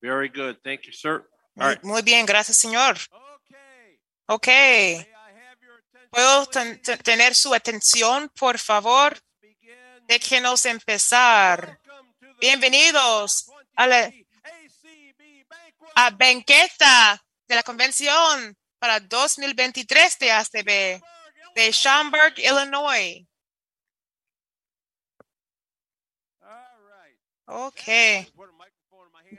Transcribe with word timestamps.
Very 0.00 0.28
good. 0.28 0.58
Thank 0.62 0.86
you, 0.86 0.92
sir. 0.92 1.24
All 1.56 1.64
Muy, 1.66 1.74
right. 1.74 1.82
muy 1.84 2.02
bien, 2.02 2.24
gracias, 2.26 2.56
señor. 2.56 2.96
Okay. 4.26 5.02
Ok. 5.02 5.06
¿Puedo 6.10 6.44
please? 6.46 6.50
ten- 6.52 6.82
ten- 6.82 6.98
tener 6.98 7.34
su 7.34 7.52
atención, 7.52 8.28
por 8.38 8.58
favor? 8.58 9.18
Déjenos 10.06 10.64
empezar. 10.66 11.78
Bienvenidos 12.40 13.50
a 13.76 13.86
la 13.86 14.12
a 15.96 16.10
banqueta 16.10 17.20
de 17.48 17.54
la 17.56 17.62
convención 17.64 18.56
para 18.78 19.00
2023 19.00 20.18
de 20.18 20.30
ACB 20.30 21.00
de 21.56 21.72
Schaumburg, 21.72 22.38
Illinois. 22.38 23.26
All 26.40 26.80
right. 26.86 27.18
Ok. 27.46 28.30
Put 28.36 28.48
a 28.48 28.52
microphone 28.56 29.06
in 29.08 29.12
my 29.12 29.22
hand. 29.28 29.37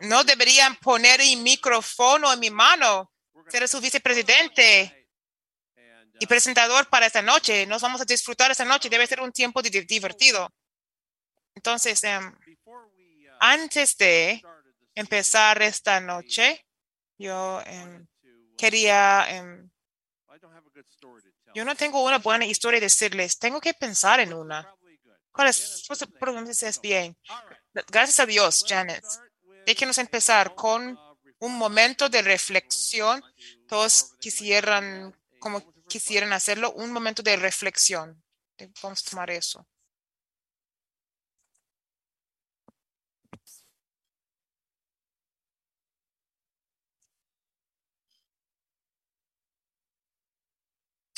No 0.00 0.24
deberían 0.24 0.76
poner 0.76 1.20
el 1.20 1.36
micrófono 1.38 2.32
en 2.32 2.40
mi 2.40 2.50
mano. 2.50 3.10
We're 3.32 3.44
gonna 3.44 3.50
Ser 3.50 3.68
su 3.68 3.80
vicepresidente 3.80 5.08
y 6.20 6.26
presentador 6.26 6.88
para 6.88 7.06
esta 7.06 7.22
noche. 7.22 7.66
Nos 7.66 7.82
vamos 7.82 8.00
a 8.00 8.04
disfrutar 8.04 8.50
esta 8.50 8.64
noche. 8.64 8.88
Debe 8.88 9.06
ser 9.06 9.20
un 9.20 9.32
tiempo 9.32 9.60
di- 9.62 9.84
divertido. 9.84 10.48
Entonces, 11.54 12.02
em, 12.04 12.32
antes 13.40 13.96
de 13.96 14.42
empezar 14.94 15.60
esta 15.62 16.00
noche, 16.00 16.64
yo 17.18 17.60
em, 17.66 18.06
quería, 18.56 19.26
em, 19.28 19.70
yo 21.54 21.64
no 21.64 21.74
tengo 21.74 22.02
una 22.02 22.18
buena 22.18 22.44
historia 22.46 22.80
de 22.80 22.86
decirles. 22.86 23.38
Tengo 23.38 23.60
que 23.60 23.74
pensar 23.74 24.20
en 24.20 24.32
una. 24.32 24.74
¿Cuál 25.32 25.48
es? 25.48 25.84
Pues, 25.88 26.62
es 26.62 26.80
bien. 26.80 27.16
Gracias 27.88 28.20
a 28.20 28.26
Dios, 28.26 28.64
Janet. 28.66 29.04
Déjenos 29.66 29.98
empezar 29.98 30.54
con 30.54 30.98
un 31.38 31.56
momento 31.56 32.08
de 32.08 32.22
reflexión. 32.22 33.22
Todos 33.68 34.14
quisieran, 34.20 35.14
como 35.38 35.62
quisieran 35.88 36.32
hacerlo, 36.32 36.72
un 36.72 36.92
momento 36.92 37.22
de 37.22 37.36
reflexión. 37.36 38.22
Eh, 38.58 38.70
Vamos 38.82 39.04
a 39.06 39.10
tomar 39.10 39.30
eso. 39.30 39.66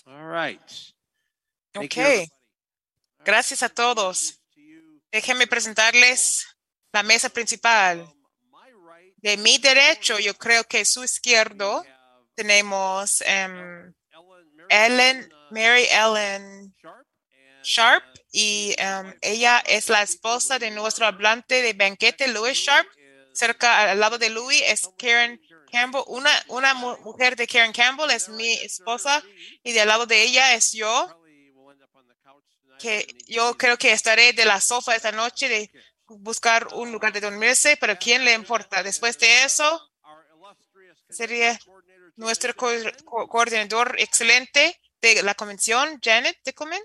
All 0.06 0.30
right. 0.30 0.60
Ok, 1.74 1.96
gracias 3.24 3.62
a 3.62 3.68
todos. 3.68 4.40
Déjenme 5.10 5.46
presentarles 5.46 6.46
la 6.92 7.02
mesa 7.02 7.28
principal. 7.28 8.15
De 9.26 9.36
mi 9.38 9.58
derecho, 9.58 10.20
yo 10.20 10.34
creo 10.34 10.62
que 10.64 10.84
su 10.84 11.02
izquierdo, 11.02 11.84
tenemos 12.36 13.20
em, 13.22 13.92
Ellen, 14.68 15.28
Mary 15.50 15.86
Ellen 15.90 16.72
Sharp, 17.64 18.04
y 18.30 18.72
of 18.80 19.14
ella 19.22 19.58
es 19.66 19.88
la 19.88 20.02
esposa 20.02 20.60
de 20.60 20.70
nuestro 20.70 21.06
hablante 21.06 21.60
de 21.62 21.72
banquete, 21.72 22.28
Louis 22.28 22.56
Sharp. 22.56 22.86
Cerca 23.32 23.90
al 23.90 23.98
lado 23.98 24.16
de 24.16 24.30
Louis 24.30 24.62
es 24.64 24.88
Karen 24.96 25.40
Campbell. 25.72 26.02
Una, 26.06 26.30
una 26.46 26.74
mu- 26.74 26.96
mujer 26.98 27.34
de 27.34 27.48
Karen 27.48 27.72
Campbell 27.72 28.10
es 28.12 28.28
mi 28.28 28.52
esposa 28.52 29.22
y 29.64 29.72
de 29.72 29.80
al 29.80 29.88
lado 29.88 30.06
de 30.06 30.22
ella 30.22 30.54
es 30.54 30.72
yo, 30.72 31.20
que 32.78 33.06
yo 33.26 33.56
creo 33.58 33.76
que 33.76 33.90
estaré 33.92 34.32
de 34.34 34.44
la 34.44 34.60
sofa 34.60 34.94
esta 34.94 35.10
noche 35.10 35.48
de. 35.48 35.70
Buscar 36.08 36.68
un 36.74 36.92
lugar 36.92 37.12
de 37.12 37.20
dormirse, 37.20 37.76
pero 37.76 37.98
¿quién 37.98 38.24
le 38.24 38.32
importa? 38.32 38.82
Después 38.82 39.18
de 39.18 39.44
eso, 39.44 39.90
sería 41.08 41.58
nuestro 42.16 42.54
coordinador 42.54 43.96
excelente 43.98 44.80
de 45.00 45.22
la 45.22 45.34
convención, 45.34 46.00
Janet 46.02 46.38
Dickelman. 46.44 46.82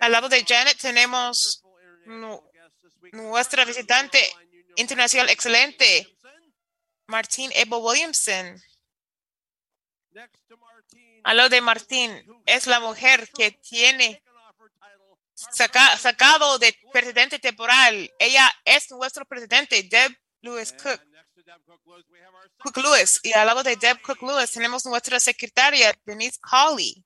Al 0.00 0.12
lado 0.12 0.28
de 0.28 0.44
Janet 0.44 0.78
tenemos 0.78 1.62
nuestra 3.12 3.64
visitante 3.64 4.20
internacional 4.76 5.30
excelente. 5.30 6.12
Martín 7.06 7.50
Ebo 7.54 7.78
Williamson. 7.78 8.60
Al 11.24 11.36
lado 11.36 11.48
de 11.48 11.60
Martín 11.60 12.42
es 12.46 12.66
la 12.66 12.80
mujer 12.80 13.28
que 13.32 13.52
tiene 13.52 14.22
off 14.26 14.60
her 14.60 14.70
title, 14.70 15.04
our 15.10 15.18
sacado 15.52 16.58
de 16.58 16.76
presidente 16.92 17.38
temporal. 17.38 18.10
Ella 18.18 18.50
es 18.64 18.90
nuestro 18.90 19.24
presidente, 19.24 19.82
Deb 19.82 20.16
Lewis 20.40 20.72
Cook. 20.72 21.00
Cook 22.58 22.76
Lewis. 22.78 23.20
Y 23.22 23.32
al 23.32 23.46
lado 23.46 23.62
de 23.62 23.76
Deb 23.76 24.00
Cook 24.02 24.22
Lewis 24.22 24.50
tenemos 24.50 24.84
nuestra 24.86 25.20
secretaria, 25.20 25.94
Denise 26.04 26.38
Colley. 26.40 27.04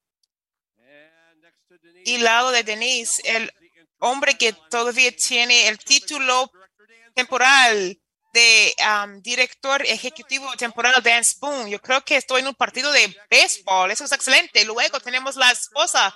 Y 2.04 2.16
al 2.16 2.24
lado 2.24 2.50
de 2.50 2.62
Denise, 2.62 3.20
el 3.24 3.52
hombre 3.98 4.36
que 4.36 4.52
todavía 4.52 5.14
tiene 5.14 5.68
el 5.68 5.78
título 5.78 6.50
temporal 7.14 8.00
de 8.32 8.74
um, 8.78 9.20
director 9.20 9.82
ejecutivo 9.82 10.56
temporal 10.56 10.94
Dan 11.02 11.24
Spoon. 11.24 11.68
Yo 11.68 11.80
creo 11.80 12.00
que 12.02 12.16
estoy 12.16 12.40
en 12.40 12.48
un 12.48 12.54
partido 12.54 12.90
de 12.92 13.14
béisbol. 13.28 13.90
Eso 13.90 14.04
es 14.04 14.12
excelente. 14.12 14.64
Luego 14.64 15.00
tenemos 15.00 15.36
la 15.36 15.50
esposa 15.50 16.14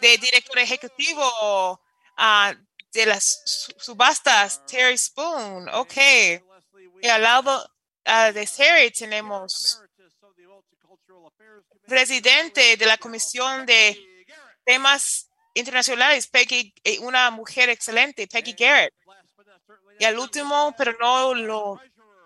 de 0.00 0.18
director 0.18 0.58
ejecutivo 0.58 1.80
ah, 2.16 2.54
de 2.92 3.06
las 3.06 3.42
su- 3.44 3.74
subastas, 3.78 4.64
Terry 4.66 4.96
Spoon. 4.98 5.68
Ok. 5.70 5.94
Y 7.02 7.08
al 7.08 7.22
lado 7.22 7.70
ah, 8.04 8.32
de 8.32 8.46
Terry 8.46 8.90
tenemos 8.90 9.80
presidente 11.86 12.76
de 12.76 12.86
la 12.86 12.96
Comisión 12.98 13.66
de 13.66 13.98
temas 14.64 15.28
internacionales, 15.54 16.26
Peggy, 16.26 16.72
eh, 16.82 16.98
una 17.00 17.30
mujer 17.30 17.68
excelente, 17.68 18.26
Peggy 18.26 18.54
Garrett. 18.54 18.94
Y 19.98 20.04
al 20.04 20.18
último, 20.18 20.74
pero 20.76 20.96
no 20.98 21.34
lo 21.34 21.80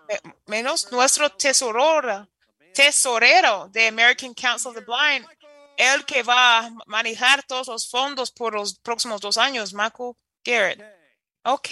me- 0.07 0.21
menos, 0.47 0.91
nuestro 0.91 1.29
tesorero, 1.31 2.27
tesorero 2.73 3.67
de 3.71 3.87
American 3.87 4.33
Council 4.33 4.69
of 4.69 4.75
the 4.75 4.81
Blind, 4.85 5.27
el 5.79 6.05
que 6.05 6.23
va 6.23 6.59
a 6.59 6.71
manejar 6.85 7.41
todos 7.43 7.67
los 7.67 7.89
fondos 7.89 8.31
por 8.31 8.53
los 8.53 8.77
próximos 8.79 9.21
dos 9.21 9.37
años, 9.37 9.73
Michael 9.73 10.13
Garrett. 10.43 10.79
Ok, 11.43 11.69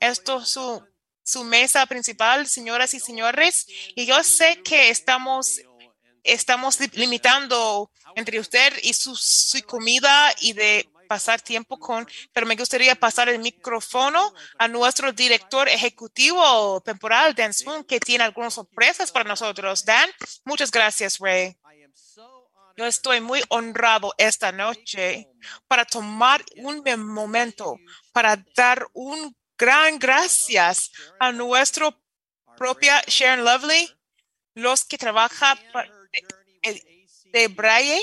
esto 0.00 0.40
es 0.40 0.48
su, 0.48 0.82
su 1.22 1.44
mesa 1.44 1.84
principal, 1.86 2.46
señoras 2.48 2.94
y 2.94 3.00
señores, 3.00 3.66
y 3.94 4.06
yo 4.06 4.22
sé 4.24 4.62
que 4.62 4.88
estamos, 4.88 5.60
estamos 6.24 6.80
li- 6.80 6.90
limitando 6.94 7.90
entre 8.14 8.40
usted 8.40 8.72
y 8.82 8.94
su, 8.94 9.14
su 9.16 9.60
comida 9.62 10.32
y 10.40 10.54
de 10.54 10.88
pasar 11.08 11.40
tiempo 11.40 11.78
con, 11.78 12.08
pero 12.32 12.46
me 12.46 12.56
gustaría 12.56 12.94
pasar 12.96 13.28
el 13.28 13.38
micrófono 13.38 14.34
a 14.58 14.66
nuestro 14.66 15.12
director 15.12 15.68
ejecutivo 15.68 16.80
temporal, 16.80 17.34
Dan 17.34 17.52
Spoon, 17.54 17.84
que 17.84 18.00
tiene 18.00 18.24
algunas 18.24 18.54
sorpresas 18.54 19.12
para 19.12 19.28
nosotros. 19.28 19.84
Dan, 19.84 20.10
muchas 20.44 20.70
gracias, 20.70 21.18
Ray. 21.18 21.56
Yo 22.76 22.84
estoy 22.84 23.20
muy 23.20 23.42
honrado 23.48 24.14
esta 24.18 24.52
noche 24.52 25.28
para 25.66 25.84
tomar 25.84 26.44
un 26.58 26.82
me- 26.82 26.96
momento 26.96 27.78
para 28.12 28.36
dar 28.54 28.86
un 28.92 29.34
gran 29.56 29.98
gracias 29.98 30.90
a 31.18 31.32
nuestro 31.32 31.98
propia 32.56 33.02
Sharon 33.06 33.44
Lovely, 33.44 33.88
los 34.54 34.84
que 34.84 34.96
eh, 36.62 37.06
de 37.32 37.48
Braille, 37.48 38.02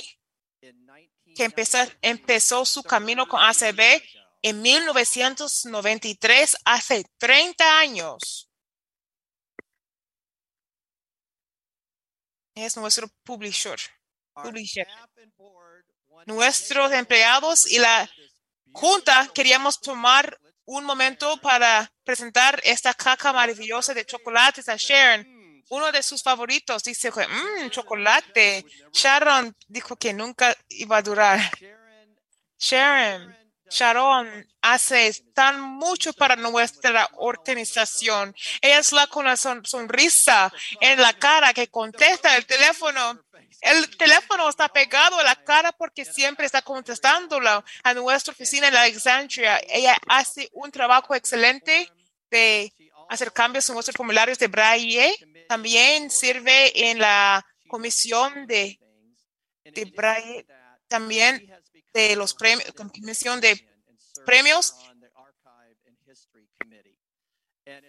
que 1.35 1.45
empezó, 1.45 1.77
empezó 2.01 2.65
su 2.65 2.83
camino 2.83 3.27
con 3.27 3.41
ACB 3.41 4.01
en 4.41 4.61
1993, 4.61 6.57
hace 6.65 7.05
30 7.17 7.79
años. 7.79 8.49
Es 12.55 12.77
nuestro 12.77 13.07
publisher. 13.23 13.79
Nuestros 16.25 16.91
empleados 16.91 17.69
y 17.71 17.79
la 17.79 18.09
junta 18.71 19.29
queríamos 19.33 19.79
tomar 19.79 20.37
un 20.65 20.83
momento 20.85 21.37
para 21.37 21.91
presentar 22.03 22.59
esta 22.63 22.93
caja 22.93 23.33
maravillosa 23.33 23.93
de 23.93 24.05
chocolates 24.05 24.69
a 24.69 24.75
Sharon. 24.77 25.27
Uno 25.69 25.91
de 25.91 26.03
sus 26.03 26.21
favoritos 26.21 26.83
dice, 26.83 27.09
mmm, 27.11 27.69
chocolate. 27.69 28.65
Sharon 28.91 29.55
dijo 29.67 29.95
que 29.95 30.13
nunca 30.13 30.55
iba 30.69 30.97
a 30.97 31.01
durar. 31.01 31.39
Sharon, 32.59 33.35
Sharon 33.69 34.47
hace 34.61 35.13
tan 35.33 35.59
mucho 35.59 36.13
para 36.13 36.35
nuestra 36.35 37.09
organización. 37.13 38.33
Ella 38.61 38.79
es 38.79 38.91
la 38.91 39.07
con 39.07 39.25
la 39.25 39.35
son- 39.35 39.65
sonrisa 39.65 40.51
en 40.79 41.01
la 41.01 41.13
cara 41.13 41.53
que 41.53 41.67
contesta 41.67 42.37
el 42.37 42.45
teléfono. 42.45 43.19
El 43.61 43.97
teléfono 43.97 44.49
está 44.49 44.67
pegado 44.67 45.19
a 45.19 45.23
la 45.23 45.35
cara 45.35 45.71
porque 45.71 46.05
siempre 46.05 46.45
está 46.45 46.61
contestándolo 46.61 47.63
a 47.83 47.93
nuestra 47.93 48.33
oficina 48.33 48.67
en 48.67 48.75
Alexandria. 48.75 49.59
Ella 49.69 49.97
hace 50.07 50.49
un 50.53 50.71
trabajo 50.71 51.15
excelente 51.15 51.91
de 52.29 52.73
hacer 53.09 53.31
cambios 53.31 53.67
en 53.69 53.75
nuestros 53.75 53.95
formularios 53.95 54.39
de 54.39 54.47
braille. 54.47 55.13
También 55.47 56.09
sirve 56.09 56.89
en 56.89 56.99
la 56.99 57.45
comisión 57.67 58.47
de, 58.47 58.79
braille, 59.95 60.45
también 60.87 61.49
de 61.93 62.15
los 62.15 62.33
premios, 62.33 62.71
comisión 62.73 63.39
de 63.39 63.67
premios. 64.25 64.75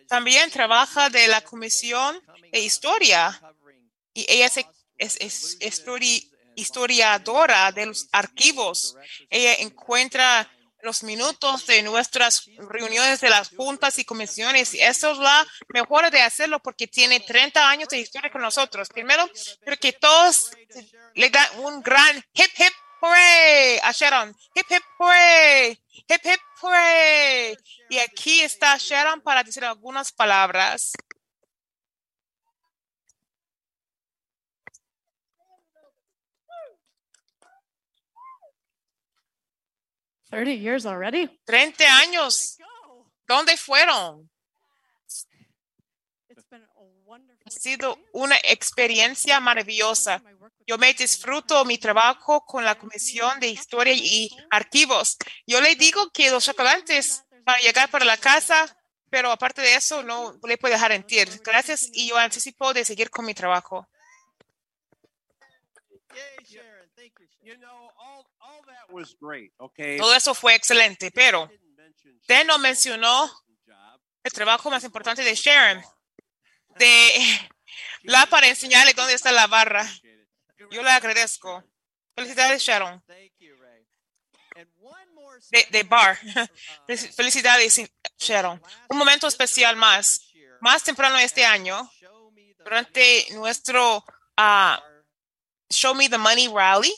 También 0.08 0.50
trabaja 0.50 1.10
de 1.10 1.26
la 1.28 1.40
comisión 1.40 2.20
de 2.52 2.60
historia 2.60 3.40
y 4.12 4.24
ella 4.28 4.48
es, 4.98 5.16
es, 5.20 5.56
es 5.60 5.84
histori- 5.84 6.30
historiadora 6.56 7.72
de 7.72 7.86
los 7.86 8.08
archivos. 8.12 8.96
Ella 9.30 9.54
encuentra 9.54 10.50
los 10.82 11.02
minutos 11.02 11.66
de 11.66 11.82
nuestras 11.82 12.44
reuniones 12.68 13.20
de 13.20 13.30
las 13.30 13.48
juntas 13.48 13.98
y 13.98 14.04
comisiones. 14.04 14.74
Y 14.74 14.80
eso 14.80 15.12
es 15.12 15.18
la 15.18 15.46
mejor 15.68 16.10
de 16.10 16.20
hacerlo 16.20 16.60
porque 16.60 16.86
tiene 16.86 17.20
30 17.20 17.68
años 17.68 17.88
de 17.88 17.98
historia 18.00 18.30
con 18.30 18.42
nosotros. 18.42 18.88
Primero, 18.90 19.26
quiero 19.62 19.78
que 19.80 19.92
todos 19.94 20.50
le 21.14 21.30
dan 21.30 21.48
un 21.60 21.80
gran 21.82 22.16
hip 22.34 22.50
hip 22.58 22.72
hooray 23.00 23.78
a 23.82 23.92
Sharon. 23.92 24.36
Hip 24.54 24.66
hip 24.68 24.82
hooray. 24.98 25.70
Hip 26.06 26.20
hip 26.22 26.40
hooray. 26.60 27.56
Y 27.88 27.98
aquí 27.98 28.42
está 28.42 28.76
Sharon 28.78 29.22
para 29.22 29.42
decir 29.42 29.64
algunas 29.64 30.12
palabras. 30.12 30.92
Thirty 40.34 40.58
years 40.58 40.84
already. 40.86 41.28
30 41.46 41.84
años. 41.98 42.56
Go. 42.58 43.10
¿Dónde 43.26 43.56
fueron? 43.56 44.28
It's 46.28 46.44
been 46.50 46.62
a 46.64 46.80
wonderful 47.04 47.42
Ha 47.46 47.50
sido 47.50 47.90
experience. 47.92 48.10
una 48.12 48.36
experiencia 48.42 49.40
maravillosa. 49.40 50.18
My 50.18 50.34
work 50.34 50.52
with 50.58 50.66
Yo 50.66 50.76
the 50.76 50.80
me 50.80 50.94
disfruto 50.94 51.64
mi 51.64 51.74
Archives. 51.74 51.80
trabajo 51.80 52.44
con 52.44 52.64
la 52.64 52.74
Comisión 52.76 53.38
de 53.40 53.48
Historia 53.48 53.92
y 53.94 54.28
Archivos. 54.50 55.16
Yo 55.46 55.60
le 55.60 55.76
digo 55.76 56.10
que 56.10 56.30
los 56.30 56.44
chocolates 56.44 57.24
para 57.44 57.58
llegar 57.60 57.90
para 57.90 58.04
la 58.04 58.16
casa, 58.16 58.76
pero 59.10 59.30
aparte 59.30 59.62
de 59.62 59.74
eso 59.76 60.02
no 60.02 60.38
le 60.42 60.58
puedo 60.58 60.72
dejar 60.74 60.90
mentir. 60.90 61.28
Gracias 61.44 61.88
y 61.92 62.08
yo 62.08 62.16
anticipo 62.18 62.72
de 62.74 62.84
seguir 62.84 63.10
con 63.10 63.24
mi 63.24 63.34
trabajo. 63.34 63.86
Yay, 67.04 67.10
Sharon. 67.10 67.10
Thank 67.10 67.20
you, 67.20 67.26
Sharon. 67.26 67.46
You 67.46 67.56
know, 67.58 67.90
all, 67.98 68.26
all 68.40 68.62
that 68.66 68.92
was 68.92 69.14
great, 69.20 69.52
okay? 69.60 69.96
Todo 69.98 70.14
eso 70.14 70.34
fue 70.34 70.54
excelente, 70.54 71.10
pero 71.10 71.48
usted 72.20 72.44
no 72.46 72.58
mencionó 72.58 73.30
el 74.22 74.32
trabajo 74.32 74.70
más 74.70 74.84
importante 74.84 75.22
de 75.22 75.34
Sharon, 75.34 75.82
de 76.78 77.50
la 78.04 78.26
para 78.26 78.48
enseñarle 78.48 78.94
dónde 78.94 79.14
está 79.14 79.30
la 79.32 79.46
barra. 79.46 79.86
Yo 80.70 80.82
le 80.82 80.90
agradezco. 80.90 81.62
Felicidades, 82.16 82.62
Sharon. 82.62 83.02
Thank 83.06 83.32
you, 83.38 83.54
Ray. 83.56 83.84
And 84.56 84.68
one 84.80 85.12
more 85.14 85.38
De- 85.50 85.66
de 85.70 85.82
bar. 85.82 86.16
moment, 86.24 86.50
uh, 86.50 86.86
Fel- 86.86 87.12
Felicidades, 87.12 87.90
Sharon. 88.18 88.62
Un 88.88 88.96
momento 88.96 89.26
especial 89.26 89.76
más. 89.76 90.20
Más 90.60 90.82
temprano 90.82 91.18
este 91.18 91.44
año, 91.44 91.90
Show 92.00 92.30
me 92.30 92.54
the 92.54 92.64
durante 92.64 93.26
nuestro 93.32 94.02
our- 94.38 94.80
Show 95.70 95.94
Me 95.94 96.08
the 96.08 96.18
Money 96.18 96.48
Rally, 96.48 96.92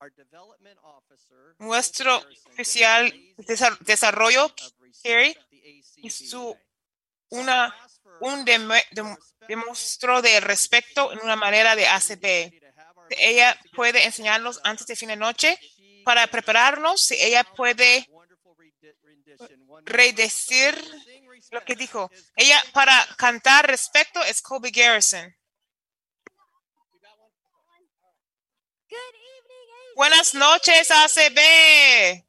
our 0.00 0.10
development 0.10 0.78
officer, 0.82 1.54
nuestro 1.58 2.20
oficial 2.46 3.06
amazing 3.06 3.76
desarrollo, 3.86 4.52
the 5.02 5.34
hizo 5.96 6.56
una, 7.30 7.74
un 8.20 8.44
de 10.22 10.40
respeto 10.40 11.12
en 11.12 11.20
una 11.22 11.36
manera 11.36 11.76
de 11.76 11.86
ACB. 11.86 12.52
Ella 13.10 13.58
puede 13.74 14.04
enseñarnos 14.04 14.60
antes 14.64 14.86
de 14.86 14.96
fin 14.96 15.08
de 15.08 15.16
noche 15.16 15.58
para 16.04 16.26
prepararnos. 16.26 17.00
Si 17.00 17.14
ella 17.14 17.44
puede 17.44 18.06
redecir 19.84 20.74
lo 21.50 21.64
que 21.64 21.74
dijo. 21.74 22.10
Ella 22.36 22.62
para 22.72 23.06
cantar 23.16 23.66
respeto 23.66 24.22
es 24.24 24.40
Kobe 24.40 24.70
Garrison. 24.70 25.34
Good 28.92 29.14
evening, 29.16 29.68
ACB. 29.72 29.96
Buenas 29.96 30.34
noches, 30.34 30.90
ACB. 30.90 32.24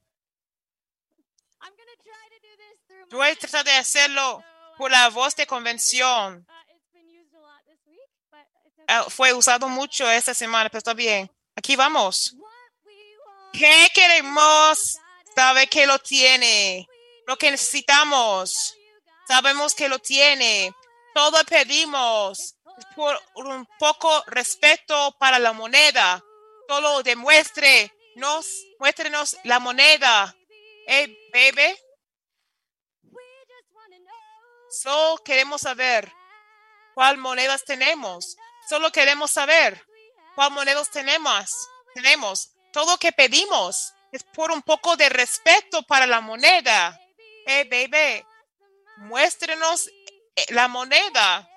Voy 3.11 3.27
a 3.27 3.35
tratar 3.35 3.65
de 3.65 3.73
hacerlo 3.73 4.41
so, 4.41 4.77
por 4.77 4.89
uh, 4.89 4.93
la 4.93 5.09
voz 5.09 5.35
de 5.35 5.45
convención. 5.45 6.47
Uh, 6.47 6.53
Ah, 8.87 9.05
fue 9.09 9.33
usado 9.33 9.67
mucho 9.67 10.09
esta 10.09 10.33
semana, 10.33 10.69
pero 10.69 10.77
está 10.77 10.93
bien. 10.93 11.29
Aquí 11.55 11.75
vamos. 11.75 12.33
¿Qué 13.51 13.89
queremos? 13.93 14.97
Sabe 15.35 15.67
que 15.67 15.85
lo 15.85 15.99
tiene. 15.99 16.87
Lo 17.27 17.37
que 17.37 17.51
necesitamos. 17.51 18.77
Sabemos 19.27 19.75
que 19.75 19.89
lo 19.89 19.99
tiene. 19.99 20.73
Todo 21.13 21.43
pedimos 21.43 22.55
por 22.95 23.19
un 23.35 23.67
poco 23.79 24.23
respeto 24.27 25.13
para 25.19 25.39
la 25.39 25.51
moneda. 25.51 26.23
Solo 26.73 27.03
demuestre, 27.03 27.93
nos, 28.15 28.65
muéstrenos 28.79 29.37
la 29.43 29.59
moneda. 29.59 30.35
Eh, 30.87 31.29
baby, 31.31 31.77
solo 34.71 35.19
queremos 35.23 35.61
saber 35.61 36.11
cuál 36.95 37.17
monedas 37.17 37.63
tenemos. 37.63 38.35
Solo 38.67 38.91
queremos 38.91 39.29
saber 39.29 39.85
cuál 40.33 40.49
monedas 40.49 40.89
tenemos. 40.89 41.51
Tenemos. 41.93 42.49
Todo 42.71 42.93
lo 42.93 42.97
que 42.97 43.11
pedimos 43.11 43.93
es 44.11 44.23
por 44.23 44.51
un 44.51 44.63
poco 44.63 44.97
de 44.97 45.09
respeto 45.09 45.83
para 45.83 46.07
la 46.07 46.21
moneda. 46.21 46.99
Eh, 47.45 47.65
baby, 47.69 48.25
muéstrenos 48.97 49.89
eh, 50.35 50.45
la 50.49 50.67
moneda. 50.67 51.47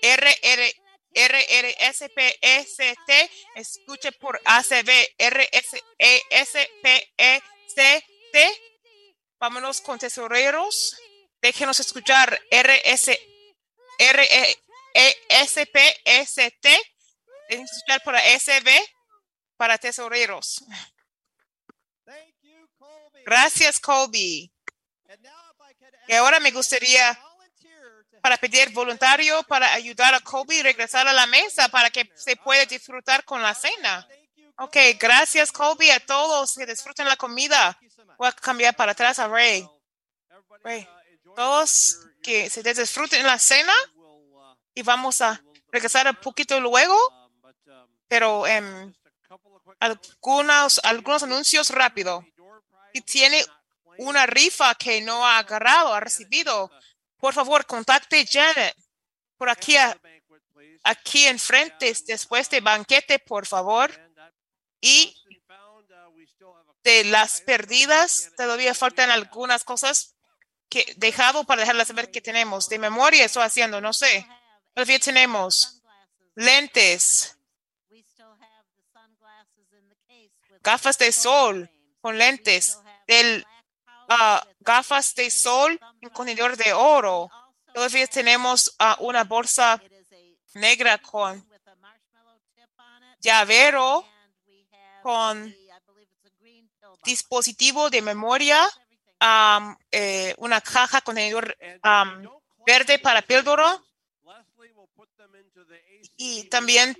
R, 0.00 0.38
R, 0.42 0.81
R, 1.14 1.46
R, 1.58 1.76
S, 1.78 2.08
P, 2.08 2.38
S, 2.40 2.96
T, 3.06 3.30
escuche 3.54 4.12
por 4.12 4.40
ACB, 4.44 4.90
R, 5.18 5.48
S, 5.52 5.82
E, 5.98 6.22
S, 6.30 6.70
P, 6.82 7.12
E, 7.16 7.42
C, 7.66 8.04
T. 8.32 8.62
Vámonos 9.38 9.80
con 9.80 9.98
tesoreros. 9.98 10.96
Déjenos 11.40 11.80
escuchar 11.80 12.40
R, 12.50 12.82
S, 12.84 13.18
R, 13.98 14.28
E, 14.94 15.16
S, 15.28 15.66
P, 15.66 16.00
S, 16.04 16.50
T. 16.60 16.82
Déjenos 17.48 17.72
escuchar 17.72 18.02
para 18.02 18.20
SB, 18.38 18.70
para 19.56 19.78
tesoreros. 19.78 20.64
Gracias, 23.24 23.78
Colby. 23.78 24.52
Y 26.08 26.12
ahora 26.14 26.40
me 26.40 26.50
gustaría 26.50 27.18
para 28.22 28.38
pedir 28.38 28.70
voluntario 28.70 29.42
para 29.42 29.74
ayudar 29.74 30.14
a 30.14 30.20
Colby 30.20 30.60
a 30.60 30.62
regresar 30.62 31.06
a 31.08 31.12
la 31.12 31.26
mesa 31.26 31.68
para 31.68 31.90
que 31.90 32.10
se 32.14 32.36
pueda 32.36 32.64
disfrutar 32.64 33.24
con 33.24 33.42
la 33.42 33.52
cena. 33.52 34.08
Ok, 34.58 34.76
gracias 34.98 35.50
Colby 35.50 35.90
a 35.90 36.00
todos 36.00 36.54
que 36.54 36.64
disfruten 36.64 37.08
la 37.08 37.16
comida. 37.16 37.78
Voy 38.16 38.28
a 38.28 38.32
cambiar 38.32 38.76
para 38.76 38.92
atrás 38.92 39.18
a 39.18 39.26
Ray. 39.26 39.68
Ray, 40.62 40.88
Todos 41.34 41.98
que 42.22 42.48
se 42.48 42.62
disfruten 42.62 43.26
la 43.26 43.38
cena 43.38 43.74
y 44.74 44.82
vamos 44.82 45.20
a 45.20 45.42
regresar 45.72 46.06
un 46.06 46.16
poquito 46.16 46.60
luego, 46.60 46.96
but, 47.42 47.56
um, 47.66 47.88
pero 48.06 48.46
em, 48.46 48.94
algunos, 49.80 50.80
algunos 50.84 51.22
anuncios 51.24 51.70
rápido. 51.70 52.24
Si 52.94 53.00
tiene 53.00 53.44
una 53.98 54.26
rifa 54.26 54.74
que 54.76 55.00
no 55.00 55.26
ha 55.26 55.38
agarrado, 55.38 55.92
ha 55.92 56.00
recibido, 56.00 56.70
por 57.22 57.34
favor, 57.34 57.64
contacte 57.66 58.26
Janet 58.26 58.74
por 59.36 59.48
aquí, 59.48 59.76
a- 59.76 59.96
aquí 60.82 61.26
enfrente 61.28 61.94
después 62.06 62.50
de 62.50 62.60
banquete, 62.60 63.20
por 63.20 63.46
favor. 63.46 63.90
Y 64.80 65.16
de 66.82 67.04
las 67.04 67.40
perdidas, 67.42 68.32
todavía 68.36 68.74
faltan 68.74 69.10
algunas 69.10 69.62
cosas 69.62 70.16
que 70.68 70.94
dejado 70.96 71.44
para 71.44 71.60
dejarlas 71.60 71.86
saber 71.88 72.10
que 72.10 72.20
tenemos. 72.20 72.68
De 72.68 72.78
memoria 72.80 73.24
estoy 73.24 73.44
haciendo, 73.44 73.80
no 73.80 73.92
sé. 73.92 74.26
Todavía 74.74 74.98
tenemos 74.98 75.80
lentes, 76.34 77.36
gafas 80.60 80.98
de 80.98 81.12
sol 81.12 81.70
con 82.00 82.18
lentes, 82.18 82.78
del, 83.06 83.46
ah, 84.18 84.46
gafas 84.60 85.14
de 85.14 85.30
sol 85.30 85.78
en 86.00 86.08
contenedor 86.10 86.56
de 86.56 86.72
oro. 86.72 87.30
Todavía 87.72 88.06
tenemos 88.06 88.74
ah, 88.78 88.96
una 89.00 89.24
bolsa 89.24 89.80
negra 90.54 90.98
con 90.98 91.44
llavero 93.20 94.04
con 95.02 95.54
dispositivo 97.04 97.90
de 97.90 98.02
memoria, 98.02 98.68
eh, 99.90 100.34
una 100.38 100.60
caja 100.60 101.00
contenedor 101.00 101.56
am, 101.82 102.28
verde 102.66 102.98
para 102.98 103.22
píldora. 103.22 103.82
Y 106.16 106.44
también, 106.44 106.96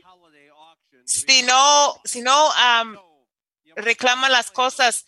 si 1.05 1.43
no, 1.43 2.01
si 2.05 2.21
no 2.23 2.51
las 4.29 4.51
cosas, 4.51 5.07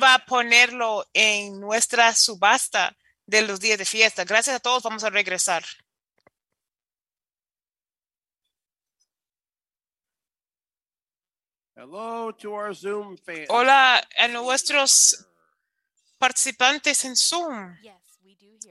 va 0.00 0.14
a 0.14 0.24
ponerlo 0.24 1.06
en 1.12 1.60
nuestra 1.60 2.14
subasta 2.14 2.96
de 3.26 3.42
los 3.42 3.60
días 3.60 3.78
de 3.78 3.84
fiesta. 3.84 4.24
Gracias 4.24 4.56
a 4.56 4.60
todos, 4.60 4.82
vamos 4.82 5.04
a 5.04 5.10
regresar. 5.10 5.64
Hello 11.76 12.32
to 12.32 12.52
our 12.52 12.74
Zoom 12.74 13.16
fans. 13.16 13.46
Hola 13.48 14.06
a 14.18 14.28
nuestros 14.28 15.26
participantes 16.18 17.04
en 17.04 17.16
Zoom. 17.16 17.74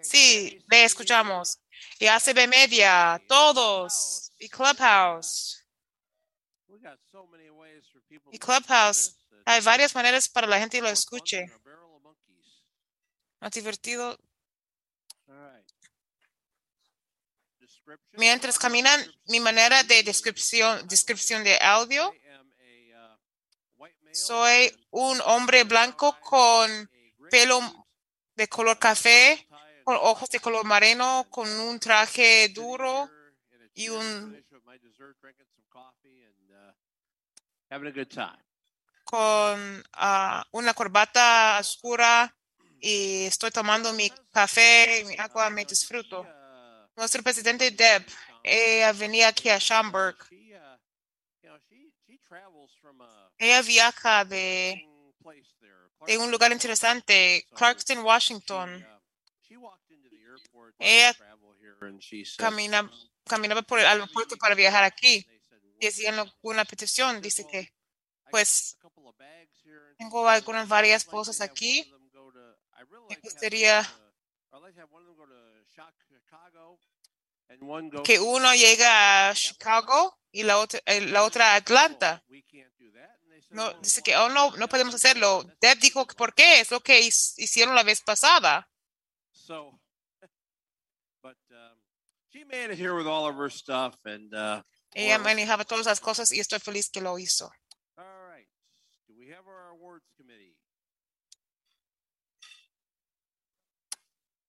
Sí, 0.03 0.63
le 0.69 0.83
escuchamos. 0.83 1.59
Y 1.99 2.05
ACB 2.05 2.47
Media, 2.47 3.19
todos. 3.27 4.31
Y 4.38 4.47
Clubhouse. 4.47 5.65
We 6.67 6.77
got 6.79 6.99
so 7.11 7.25
many 7.25 7.49
ways 7.49 7.83
for 7.91 8.01
people 8.07 8.31
Y 8.31 8.38
Clubhouse. 8.38 9.18
Hay 9.50 9.62
varias 9.62 9.96
maneras 9.96 10.29
para 10.29 10.46
la 10.46 10.60
gente 10.60 10.79
lo 10.79 10.89
escuche. 10.89 11.48
Más 13.41 13.51
divertido. 13.51 14.15
Mientras 18.12 18.60
caminan, 18.60 19.03
mi 19.25 19.39
manera 19.39 19.82
de 19.82 20.03
descripción, 20.03 20.88
descripción 20.88 21.44
de 21.44 21.58
audio. 21.60 22.13
Uh, 23.77 23.88
Soy 24.13 24.72
un 24.91 25.20
hombre 25.22 25.63
blanco 25.63 26.15
con 26.22 26.88
pelo 27.32 27.60
de 28.36 28.48
color 28.48 28.77
café, 28.77 29.48
con 29.84 29.96
ojos 29.96 30.29
de 30.29 30.39
color 30.39 30.63
marino, 30.63 31.25
con 31.32 31.50
un 31.50 31.79
traje 31.79 32.50
duro 32.50 33.10
y 33.74 33.89
un- 33.89 34.46
uh, 39.10 39.16
con 39.16 39.84
ah, 39.94 40.46
una 40.51 40.74
corbata 40.74 41.58
oscura 41.60 42.36
y 42.80 43.25
estoy 43.25 43.51
tomando 43.51 43.92
mi 43.94 44.10
café, 44.32 45.04
mi 45.06 45.16
agua, 45.18 45.50
me 45.50 45.66
disfruto. 45.66 46.25
Nuestro 46.96 47.24
presidente 47.24 47.72
Deb, 47.72 48.06
ella 48.44 48.94
venía 48.94 49.30
aquí 49.30 49.50
a 49.50 49.60
Schaumburg. 49.60 50.18
Ella 53.38 53.62
viaja 53.62 54.25
de, 54.25 54.86
de 56.06 56.18
un 56.18 56.30
lugar 56.30 56.51
interesante, 56.51 57.46
Clarkston, 57.56 58.00
Washington. 58.00 58.86
Ella 60.78 61.16
camina, 62.38 62.89
caminaba 63.25 63.62
por 63.62 63.80
el 63.80 63.86
aeropuerto 63.86 64.38
para 64.38 64.56
viajar 64.56 64.84
aquí. 64.84 65.25
Y 65.82 65.88
hacía 65.88 66.10
alguna 66.10 66.66
petición, 66.66 67.22
dice 67.22 67.48
que 67.48 67.74
pues 68.29 68.77
tengo 69.98 70.27
algunas 70.27 70.67
varias 70.67 71.03
cosas 71.05 71.41
aquí. 71.41 71.91
Me 73.09 73.15
gustaría 73.17 73.88
que 78.03 78.19
uno 78.19 78.53
llega 78.53 79.29
a 79.29 79.33
Chicago 79.33 80.17
y 80.31 80.43
la 80.43 80.59
otra, 80.59 80.79
eh, 80.86 81.01
la 81.01 81.24
otra 81.24 81.53
a 81.53 81.55
Atlanta. 81.55 82.24
No, 83.50 83.74
dice 83.81 84.03
que, 84.03 84.15
oh, 84.15 84.29
no, 84.29 84.55
no 84.57 84.67
podemos 84.67 84.93
hacerlo. 84.93 85.43
Deb 85.59 85.79
dijo 85.79 86.05
que 86.05 86.13
por 86.13 86.36
qué, 86.36 86.59
es 86.59 86.69
lo 86.69 86.81
que 86.81 87.00
hicieron 87.00 87.74
la 87.74 87.83
vez 87.83 88.01
pasada. 88.01 88.69
Um, 91.21 91.75
she 92.29 92.45
made 92.45 92.71
it 92.71 92.79
here 92.79 92.93
with 92.93 93.05
all 93.05 93.27
of 93.27 93.36
her 93.36 93.50
stuff, 93.50 93.95
and 94.05 94.33
uh, 94.33 94.62
Ella 94.93 95.19
manejaba 95.19 95.65
todas 95.65 95.86
las 95.86 96.00
cosas 96.00 96.31
y 96.31 96.39
estoy 96.39 96.59
feliz 96.59 96.89
que 96.89 97.01
lo 97.01 97.19
hizo. 97.19 97.51
All 99.29 99.36
right. 99.36 99.36
Do 99.36 99.36
we 99.36 99.36
have 99.36 99.48
our 99.48 99.71
awards 99.74 100.05
committee? 100.17 100.55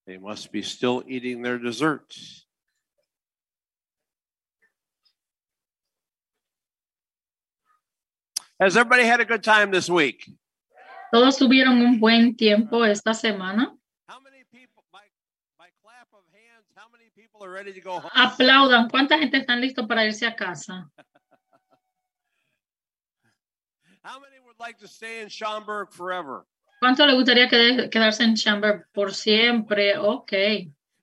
They 0.07 0.17
must 0.17 0.51
be 0.51 0.61
still 0.61 1.03
eating 1.07 1.41
their 1.41 1.57
dessert. 1.57 2.15
Has 8.59 8.77
everybody 8.77 9.05
had 9.05 9.19
a 9.19 9.25
good 9.25 9.43
time 9.43 9.71
this 9.71 9.89
week? 9.89 10.29
Todos 11.13 11.37
tuvieron 11.37 11.81
un 11.81 11.99
buen 11.99 12.35
tiempo 12.35 12.83
esta 12.83 13.11
semana. 13.11 13.67
How 14.07 14.19
many 14.19 14.43
people, 14.53 14.83
by, 14.93 14.99
by 15.57 15.67
clap 15.83 16.07
of 16.13 16.23
hands, 16.31 16.65
how 16.75 16.85
many 16.91 17.09
people 17.17 17.43
are 17.43 17.49
ready 17.49 17.73
to 17.73 17.81
go 17.81 17.99
home? 17.99 18.11
Aplaudan. 18.15 18.89
¿Cuánta 18.89 19.17
gente 19.17 19.37
están 19.37 19.61
listos 19.61 19.87
para 19.87 20.05
irse 20.05 20.25
a 20.27 20.35
casa? 20.35 20.87
How 24.03 24.19
many 24.19 24.40
would 24.51 24.59
like 24.59 24.77
to 24.79 24.87
stay 24.87 25.21
in 25.21 25.29
Schaumburg 25.29 25.91
forever? 25.91 26.45
¿Cuánto 26.79 27.05
le 27.05 27.13
gustaría 27.13 27.47
quedarse 27.47 28.23
en 28.23 28.35
Chamber 28.35 28.87
por 28.91 29.13
siempre? 29.13 29.97
Ok. 29.97 30.31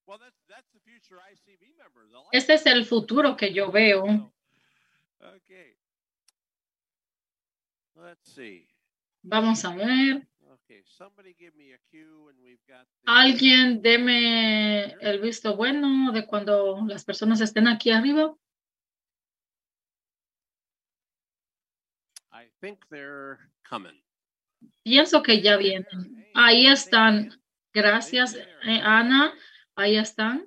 Well, 0.07 0.19
that's, 0.19 0.35
that's 0.49 0.69
the 0.73 0.81
future 0.85 1.19
ICB 1.33 1.77
members. 1.79 2.11
I 2.13 2.17
like 2.17 2.29
Este 2.33 2.55
es 2.55 2.67
el 2.67 2.85
futuro 2.85 3.37
que 3.37 3.53
yo 3.53 3.71
veo. 3.71 4.05
So, 4.07 5.27
Okay. 5.37 5.77
Let's 7.95 8.33
see. 8.35 8.67
Vamos 9.23 9.65
a 9.65 9.75
ver. 9.75 10.27
Okay, 10.65 10.83
somebody 10.85 11.35
give 11.39 11.55
me 11.57 11.73
a 11.73 11.79
cue 11.91 12.29
and 12.29 12.39
we've 12.43 12.59
got. 12.67 12.87
the- 13.05 13.11
Alguien 13.11 13.81
deme 13.83 14.93
el 15.01 15.21
visto 15.21 15.57
bueno 15.57 16.13
de 16.13 16.27
cuando 16.27 16.85
las 16.87 17.05
personas 17.05 17.41
estén 17.41 17.67
aquí 17.69 17.91
arriba. 17.91 18.35
Pienso 24.83 25.23
que 25.23 25.41
ya 25.41 25.57
vienen. 25.57 26.27
Ahí 26.35 26.67
están. 26.67 27.41
Gracias, 27.73 28.35
eh, 28.35 28.81
Ana. 28.83 29.33
Ahí 29.77 29.97
están. 29.97 30.47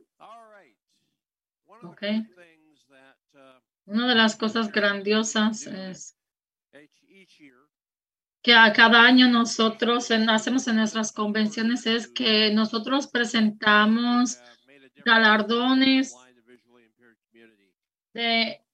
That 2.89 3.17
uh, 3.33 3.61
Una 3.85 4.07
de 4.07 4.15
las 4.15 4.35
cosas 4.35 4.71
grandiosas 4.71 5.65
es 5.67 6.17
each, 6.73 7.03
each 7.07 7.37
year 7.39 7.57
que 8.43 8.53
a 8.55 8.73
cada 8.73 9.03
año 9.03 9.27
nosotros 9.27 10.09
en- 10.11 10.29
hacemos 10.29 10.67
en 10.67 10.77
nuestras 10.77 11.11
convenciones 11.11 11.85
es 11.85 12.07
que 12.07 12.51
nosotros 12.51 13.07
presentamos 13.07 14.39
galardones 15.05 16.15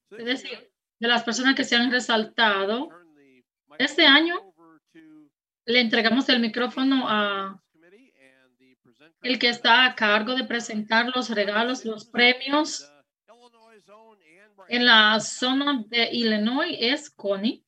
es 0.09 0.25
decir, 0.25 0.71
de 0.99 1.07
las 1.07 1.23
personas 1.23 1.55
que 1.55 1.63
se 1.63 1.75
han 1.75 1.91
resaltado. 1.91 2.89
Este 3.79 4.05
año 4.05 4.47
Le 5.65 5.81
entregamos 5.81 6.29
el 6.29 6.39
micrófono 6.39 7.09
a 7.09 7.61
el 9.21 9.37
que 9.37 9.49
está 9.49 9.85
a 9.85 9.95
cargo 9.95 10.33
de 10.35 10.45
presentar 10.45 11.07
los 11.13 11.29
regalos, 11.29 11.83
los 11.83 12.05
premios 12.05 12.89
en 14.69 14.85
la 14.85 15.19
zona 15.19 15.83
de 15.87 16.09
Illinois 16.13 16.77
es 16.79 17.09
Connie. 17.09 17.65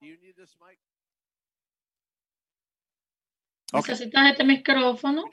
Do 0.00 0.06
you 0.06 0.16
need 0.22 0.36
this 0.36 0.56
mic? 0.60 0.78
Okay. 3.72 3.94
Necesitas 3.94 4.30
este 4.30 4.44
micrófono. 4.44 5.24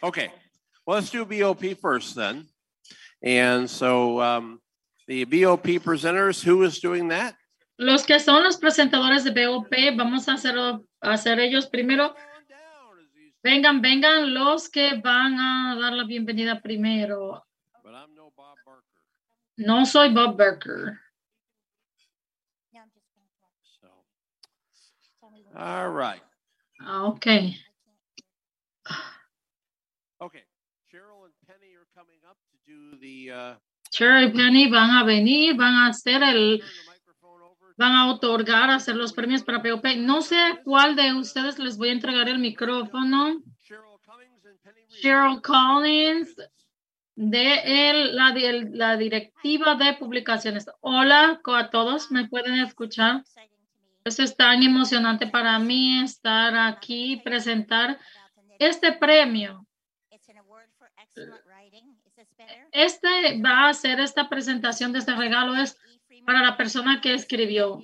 Okay, 0.00 0.30
well, 0.86 0.98
let's 0.98 1.10
do 1.10 1.26
BOP 1.26 1.74
first 1.78 2.14
then. 2.14 2.48
And 3.22 3.68
so 3.68 4.20
um, 4.20 4.60
the 5.06 5.24
BOP 5.24 5.64
presenters, 5.82 6.42
who 6.42 6.62
is 6.62 6.80
doing 6.80 7.08
that? 7.08 7.36
Los 7.78 8.04
que 8.06 8.18
son 8.20 8.44
los 8.44 8.56
presentadores 8.56 9.24
de 9.24 9.32
BOP, 9.32 9.68
vamos 9.96 10.28
a 10.28 10.34
hacerlo, 10.34 10.84
a 11.02 11.12
hacer 11.14 11.38
ellos 11.40 11.66
primero. 11.66 12.14
Vengan, 13.42 13.82
vengan 13.82 14.32
los 14.32 14.68
que 14.70 15.00
van 15.02 15.38
a 15.38 15.76
dar 15.78 15.92
la 15.92 16.04
bienvenida 16.04 16.62
primero. 16.62 17.42
But 17.82 17.92
I'm 17.94 18.14
no 18.14 18.30
Barker, 18.34 19.86
soy 19.86 20.14
Bob 20.14 20.36
Berker. 20.38 20.98
so. 23.80 23.88
All 25.56 25.90
right, 25.90 26.22
Ah, 26.80 27.04
ok. 27.04 27.54
okay. 30.20 30.42
Cheryl 30.90 31.24
and 31.24 31.34
Penny 31.46 31.74
are 31.74 31.86
coming 31.94 32.18
up 32.28 32.36
to 32.52 32.58
do 32.66 32.98
the, 33.00 33.30
uh, 33.30 33.54
Cherry 33.94 34.32
Penny 34.32 34.68
van 34.68 34.90
a 34.90 35.04
venir, 35.04 35.54
van 35.54 35.74
a 35.74 35.86
hacer 35.88 36.20
el, 36.22 36.60
van 37.76 37.92
a 37.94 38.06
to- 38.06 38.32
otorgar, 38.32 38.70
a 38.70 38.74
hacer 38.76 38.96
los 38.96 39.12
premios 39.12 39.44
para 39.44 39.58
BOP. 39.58 39.84
No 39.96 40.20
sé 40.20 40.36
a 40.36 40.60
cuál 40.64 40.96
de 40.96 41.12
ustedes 41.14 41.58
les 41.60 41.76
voy 41.76 41.90
a 41.90 41.92
entregar 41.92 42.28
el 42.28 42.38
micrófono. 42.40 43.40
Cheryl 43.62 44.00
Cummings 44.04 44.44
and 44.46 44.58
Penny 44.62 44.80
Reed. 44.80 45.00
Cheryl 45.00 45.42
Collins 45.42 46.36
de 47.14 47.90
el- 47.90 48.16
la, 48.16 48.32
di- 48.32 48.68
la 48.76 48.96
directiva 48.96 49.76
de 49.76 49.92
publicaciones. 49.94 50.66
Hola 50.80 51.40
a 51.44 51.70
todos, 51.70 52.10
¿me 52.10 52.26
pueden 52.26 52.54
escuchar? 52.54 53.22
Esto 54.04 54.22
es 54.24 54.36
tan 54.36 54.62
emocionante 54.64 55.28
para 55.28 55.56
mí 55.60 56.00
estar 56.02 56.56
aquí 56.56 57.12
y 57.12 57.20
presentar 57.20 57.98
este 58.58 58.92
premio. 58.92 59.64
Este 62.72 63.40
va 63.40 63.68
a 63.68 63.74
ser 63.74 64.00
esta 64.00 64.28
presentación 64.28 64.92
de 64.92 64.98
este 64.98 65.14
regalo 65.14 65.54
es 65.56 65.78
para 66.26 66.42
la 66.42 66.56
persona 66.56 67.00
que 67.00 67.14
escribió. 67.14 67.82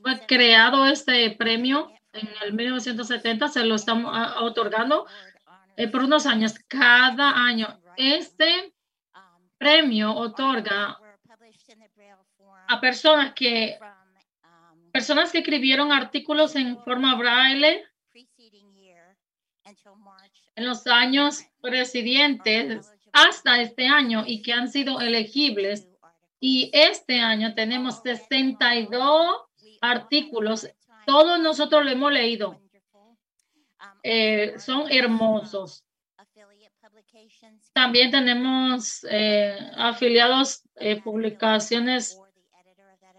Fue 0.00 0.26
creado 0.26 0.86
este 0.86 1.30
premio 1.32 1.92
en 2.12 2.28
el 2.42 2.52
1970, 2.52 3.48
se 3.48 3.64
lo 3.64 3.74
estamos 3.74 4.12
ah, 4.14 4.42
otorgando 4.42 5.06
eh, 5.76 5.88
por 5.88 6.02
unos 6.02 6.26
años. 6.26 6.54
Cada 6.68 7.30
año 7.46 7.80
este 7.96 8.74
premio 9.58 10.12
otorga 10.14 10.98
a 12.68 12.80
personas 12.80 13.32
que 13.34 13.78
personas 14.92 15.32
que 15.32 15.38
escribieron 15.38 15.92
artículos 15.92 16.54
en 16.56 16.78
forma 16.82 17.14
braille 17.14 17.84
en 20.54 20.66
los 20.66 20.86
años 20.86 21.44
precedentes 21.60 22.91
hasta 23.12 23.60
este 23.60 23.86
año 23.86 24.24
y 24.26 24.42
que 24.42 24.52
han 24.52 24.68
sido 24.68 25.00
elegibles. 25.00 25.88
Y 26.40 26.70
este 26.72 27.20
año 27.20 27.54
tenemos 27.54 28.00
62 28.02 29.36
artículos. 29.80 30.68
Todos 31.06 31.40
nosotros 31.40 31.84
lo 31.84 31.90
hemos 31.90 32.12
leído. 32.12 32.60
Eh, 34.02 34.54
son 34.58 34.90
hermosos. 34.90 35.84
También 37.72 38.10
tenemos 38.10 39.06
eh, 39.08 39.56
afiliados 39.76 40.62
eh, 40.76 41.00
publicaciones 41.00 42.18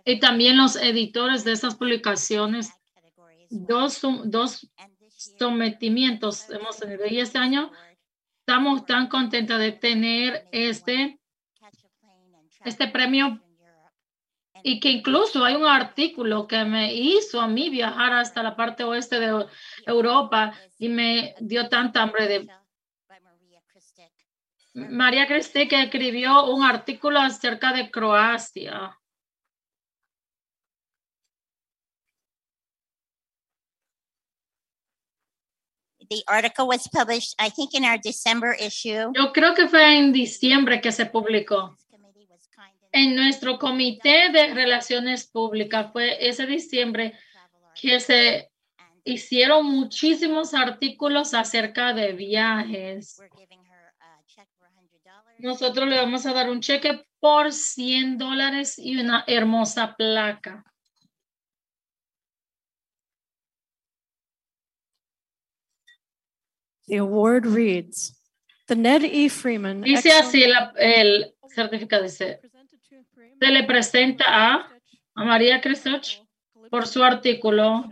y 0.06 0.20
también 0.20 0.58
los 0.58 0.76
editores 0.76 1.44
de 1.44 1.54
estas 1.54 1.76
publicaciones. 1.76 2.72
Dos, 3.50 4.02
dos 4.26 4.70
sometimientos 5.40 6.50
hemos 6.50 6.78
tenido 6.78 7.06
y 7.08 7.20
este 7.20 7.38
año 7.38 7.72
estamos 8.46 8.86
tan 8.86 9.08
contentos 9.08 9.58
de 9.58 9.72
tener 9.72 10.46
este, 10.52 11.18
este 12.66 12.88
premio 12.90 13.42
y 14.64 14.82
que 14.82 14.90
incluso 14.90 15.46
hay 15.46 15.56
un 15.56 15.66
artículo 15.66 16.46
que 16.46 16.66
me 16.66 16.94
hizo 16.94 17.40
a 17.40 17.48
mí 17.48 17.70
viajar 17.70 18.12
hasta 18.12 18.44
la 18.44 18.58
parte 18.58 18.84
oeste 18.84 19.18
de 19.22 19.46
Europa 19.86 20.54
y 20.78 20.90
me 20.90 21.36
dio 21.40 21.70
tanta 21.70 22.02
hambre 22.02 22.28
de 22.28 22.50
María 24.74 25.26
Cristi 25.26 25.68
que 25.70 25.84
escribió 25.84 26.46
un 26.46 26.64
artículo 26.64 27.20
acerca 27.20 27.72
de 27.72 27.92
Croacia. 27.92 29.00
The 36.14 36.24
article 36.28 36.68
was 36.68 36.88
published, 36.88 37.34
I 37.40 37.50
think, 37.50 37.74
in 37.74 37.84
our 37.84 37.98
December 37.98 38.56
issue. 38.60 39.12
Yo 39.16 39.34
creo 39.34 39.56
que 39.56 39.68
fue 39.68 39.98
en 39.98 40.14
diciembre 40.14 40.80
que 40.80 40.92
se 40.92 41.08
publicó. 41.08 41.76
En 42.92 43.16
nuestro 43.16 43.58
comité 43.58 44.30
de 44.32 44.54
relaciones 44.54 45.26
públicas 45.26 45.92
fue 45.92 46.16
ese 46.20 46.46
diciembre 46.46 47.14
que 47.74 48.00
se 48.00 48.52
hicieron 49.04 49.66
muchísimos 49.66 50.54
artículos 50.54 51.34
acerca 51.34 51.94
de 51.94 52.14
viajes. 52.14 53.20
Nosotros 55.40 55.90
le 55.90 55.98
vamos 55.98 56.28
a 56.28 56.34
dar 56.34 56.52
un 56.52 56.62
cheque 56.62 57.04
por 57.20 57.52
100 57.52 58.20
dólares 58.20 58.78
y 58.78 58.98
una 58.98 59.24
hermosa 59.26 59.96
placa. 59.96 60.64
The 66.88 66.98
award 66.98 67.46
reads, 67.46 68.20
the 68.68 68.76
Ned 68.76 69.04
E. 69.04 69.30
Freeman. 69.30 69.82
Dice 69.82 70.12
así 70.12 70.46
la- 70.48 70.74
el 70.78 71.34
certificado, 71.50 72.04
dice, 72.04 72.40
se 73.40 73.52
le 73.52 73.64
presenta 73.64 74.26
a, 74.28 74.70
a 75.16 75.24
María 75.24 75.62
Kristoch 75.62 76.22
por 76.70 76.88
su 76.88 77.04
artículo 77.04 77.86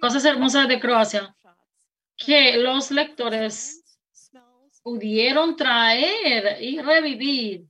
Cosas 0.00 0.24
hermosas 0.24 0.66
de 0.68 0.80
Croacia, 0.80 1.34
que 2.16 2.56
los 2.56 2.90
lectores 2.90 3.82
pudieron 4.82 5.54
traer 5.56 6.60
y 6.62 6.80
revivir 6.80 7.64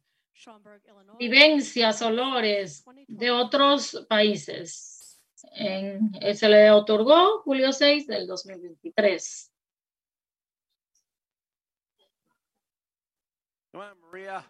vivencias, 1.19 2.01
olores 2.03 2.85
de 3.09 3.31
otros 3.31 4.07
países. 4.09 5.21
En- 5.55 6.13
se 6.35 6.49
le 6.49 6.71
otorgó 6.71 7.43
julio 7.43 7.73
6 7.73 8.07
del 8.07 8.27
2023. 8.27 9.52
Come 13.73 13.85
on, 13.85 14.01
Maria. 14.11 14.45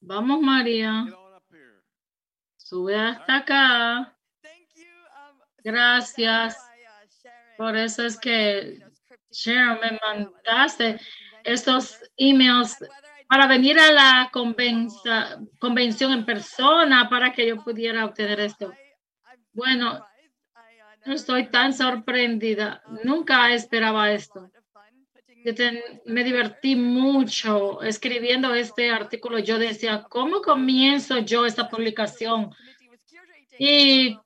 Vamos, 0.00 0.40
María, 0.40 1.06
sube 2.56 2.94
hasta 2.94 3.38
acá. 3.38 4.16
Thank 4.42 4.68
you, 4.76 4.84
um, 4.84 5.40
Gracias. 5.64 6.56
uh. 6.56 7.56
Por 7.56 7.76
eso 7.76 8.04
es 8.04 8.16
que, 8.16 8.78
Sharon, 9.32 9.80
me 9.80 9.96
uh, 9.96 10.00
mandaste 10.00 11.00
estos 11.42 12.00
emails 12.16 12.78
para 13.28 13.48
venir 13.48 13.76
a 13.76 13.90
la 13.90 14.30
convención 14.30 16.12
en 16.12 16.24
persona 16.24 17.08
para 17.08 17.32
que 17.32 17.48
yo 17.48 17.56
pudiera 17.64 18.04
obtener 18.04 18.38
esto. 18.38 18.72
Bueno, 19.52 20.06
no 21.04 21.12
estoy 21.12 21.50
tan 21.50 21.72
sorprendida. 21.72 22.84
Nunca 23.02 23.52
esperaba 23.52 24.12
esto. 24.12 24.48
Me 26.06 26.24
divertí 26.24 26.74
mucho 26.74 27.82
escribiendo 27.82 28.54
este 28.54 28.90
artículo. 28.90 29.38
Yo 29.38 29.58
decía, 29.58 30.06
¿cómo 30.08 30.40
comienzo 30.40 31.18
yo 31.18 31.44
esta 31.44 31.68
publicación? 31.68 32.50
Y 33.58 34.16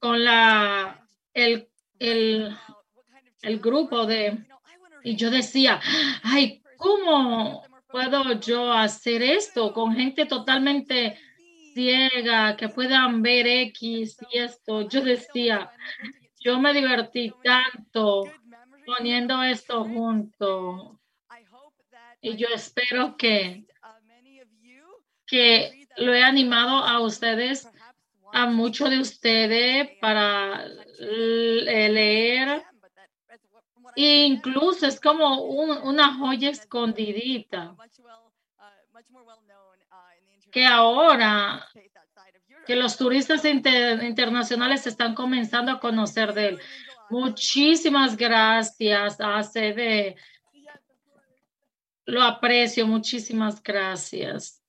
con 0.00 0.24
la, 0.24 1.08
el, 1.32 1.68
el, 2.00 2.56
el 3.42 3.60
grupo 3.60 4.04
de, 4.04 4.38
y 5.04 5.14
yo 5.14 5.30
decía, 5.30 5.80
ay, 6.24 6.60
¿cómo 6.76 7.62
puedo 7.86 8.40
yo 8.40 8.72
hacer 8.72 9.22
esto 9.22 9.72
con 9.72 9.94
gente 9.94 10.26
totalmente 10.26 11.16
ciega 11.72 12.56
que 12.56 12.68
puedan 12.68 13.22
ver 13.22 13.46
X 13.46 14.16
y 14.32 14.38
esto? 14.38 14.88
Yo 14.88 15.02
decía, 15.02 15.70
yo 16.40 16.58
me 16.58 16.72
divertí 16.72 17.32
tanto 17.44 18.24
poniendo 18.86 19.42
esto 19.42 19.84
junto 19.84 21.00
y 22.20 22.36
yo 22.36 22.48
espero 22.54 23.16
que, 23.16 23.66
que 25.26 25.88
lo 25.96 26.14
he 26.14 26.22
animado 26.22 26.78
a 26.78 27.00
ustedes, 27.00 27.68
a 28.32 28.46
muchos 28.46 28.90
de 28.90 29.00
ustedes 29.00 29.88
para 30.00 30.64
l- 30.98 31.88
leer. 31.90 32.64
Incluso 33.96 34.86
es 34.86 35.00
como 35.00 35.42
un- 35.42 35.78
una 35.78 36.14
joya 36.14 36.50
escondidita 36.50 37.74
que 40.50 40.66
ahora 40.66 41.66
que 42.66 42.76
los 42.76 42.96
turistas 42.96 43.44
inter- 43.44 44.02
internacionales 44.02 44.86
están 44.86 45.14
comenzando 45.14 45.72
a 45.72 45.80
conocer 45.80 46.32
de 46.34 46.48
él. 46.48 46.60
Muchísimas 47.10 48.16
gracias, 48.16 49.20
ACD. 49.20 50.16
Lo 52.06 52.22
aprecio, 52.22 52.86
muchísimas 52.86 53.62
gracias. 53.62 54.62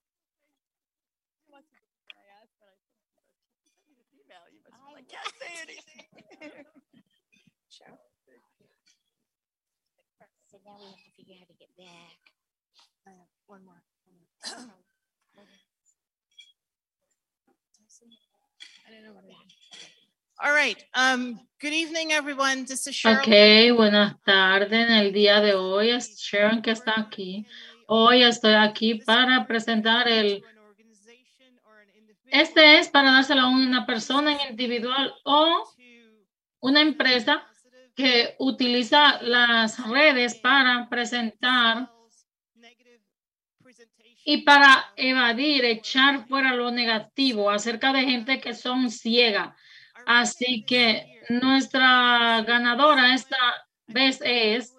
So 10.49 10.57
now 10.65 10.77
we 10.79 10.87
have 10.87 10.97
to 11.03 11.11
figure 11.15 11.37
All 20.39 20.53
right. 20.53 20.77
Um, 20.93 21.39
good 21.59 21.73
evening, 21.73 22.11
everyone. 22.11 22.65
This 22.65 22.85
is 22.85 22.93
Cheryl. 22.93 23.17
Ok, 23.17 23.75
buenas 23.75 24.21
tardes. 24.23 24.71
En 24.71 24.91
el 24.91 25.11
día 25.11 25.41
de 25.41 25.55
hoy 25.55 25.89
es 25.89 26.15
Sharon 26.19 26.61
que 26.61 26.69
está 26.69 26.93
aquí. 26.95 27.47
Hoy 27.87 28.21
estoy 28.21 28.53
aquí 28.53 28.95
para 28.95 29.47
presentar 29.47 30.07
el... 30.07 30.43
Este 32.27 32.77
es 32.77 32.87
para 32.89 33.13
dárselo 33.13 33.41
a 33.41 33.49
una 33.49 33.87
persona 33.87 34.37
individual 34.47 35.11
o 35.23 35.63
una 36.59 36.81
empresa 36.81 37.43
que 37.95 38.35
utiliza 38.37 39.19
las 39.23 39.89
redes 39.89 40.35
para 40.35 40.87
presentar 40.87 41.89
y 44.23 44.43
para 44.43 44.93
evadir, 44.97 45.65
echar 45.65 46.27
fuera 46.27 46.53
lo 46.53 46.69
negativo 46.69 47.49
acerca 47.49 47.91
de 47.91 48.01
gente 48.01 48.39
que 48.39 48.53
son 48.53 48.91
ciega. 48.91 49.55
Así 50.07 50.63
que 50.65 51.21
nuestra 51.27 52.41
ganadora 52.43 53.13
esta 53.13 53.35
vez 53.87 54.21
es 54.23 54.73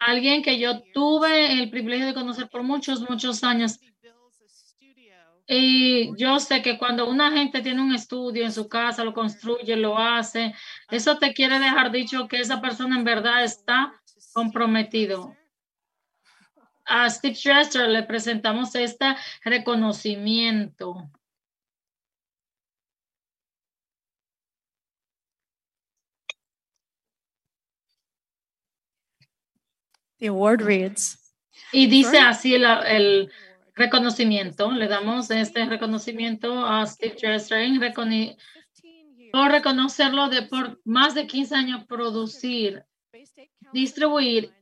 alguien 0.00 0.42
que 0.42 0.58
yo 0.58 0.82
tuve 0.92 1.52
el 1.52 1.70
privilegio 1.70 2.06
de 2.06 2.14
conocer 2.14 2.48
por 2.48 2.64
muchos, 2.64 3.08
muchos 3.08 3.44
años. 3.44 3.78
Y 5.46 6.12
yo 6.16 6.40
sé 6.40 6.60
que 6.60 6.76
cuando 6.76 7.08
una 7.08 7.30
gente 7.30 7.62
tiene 7.62 7.80
un 7.80 7.94
estudio 7.94 8.44
en 8.44 8.52
su 8.52 8.68
casa, 8.68 9.04
lo 9.04 9.14
construye, 9.14 9.76
lo 9.76 9.96
hace, 9.96 10.52
eso 10.90 11.18
te 11.18 11.32
quiere 11.32 11.60
dejar 11.60 11.92
dicho 11.92 12.26
que 12.26 12.40
esa 12.40 12.60
persona 12.60 12.98
en 12.98 13.04
verdad 13.04 13.44
está 13.44 13.94
comprometido. 14.32 15.36
A 16.84 17.08
Steve 17.08 17.38
Dresser 17.44 17.88
le 17.88 18.02
presentamos 18.02 18.74
este 18.74 19.14
reconocimiento. 19.44 21.08
The 30.18 30.28
award 30.28 30.62
reads 30.62 31.18
Y 31.72 31.86
dice 31.86 32.18
así 32.18 32.54
el, 32.54 32.64
el 32.64 33.30
reconocimiento. 33.74 34.70
Le 34.72 34.88
damos 34.88 35.30
este 35.30 35.64
reconocimiento 35.66 36.64
a 36.66 36.86
Steve 36.86 37.16
reconi- 37.16 38.36
por 39.32 39.50
reconocerlo 39.50 40.28
de 40.28 40.42
por 40.42 40.80
más 40.84 41.14
de 41.14 41.26
15 41.26 41.54
años 41.54 41.84
producir, 41.86 42.84
distribuir 43.72 44.52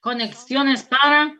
conexiones 0.00 0.84
para 0.84 1.38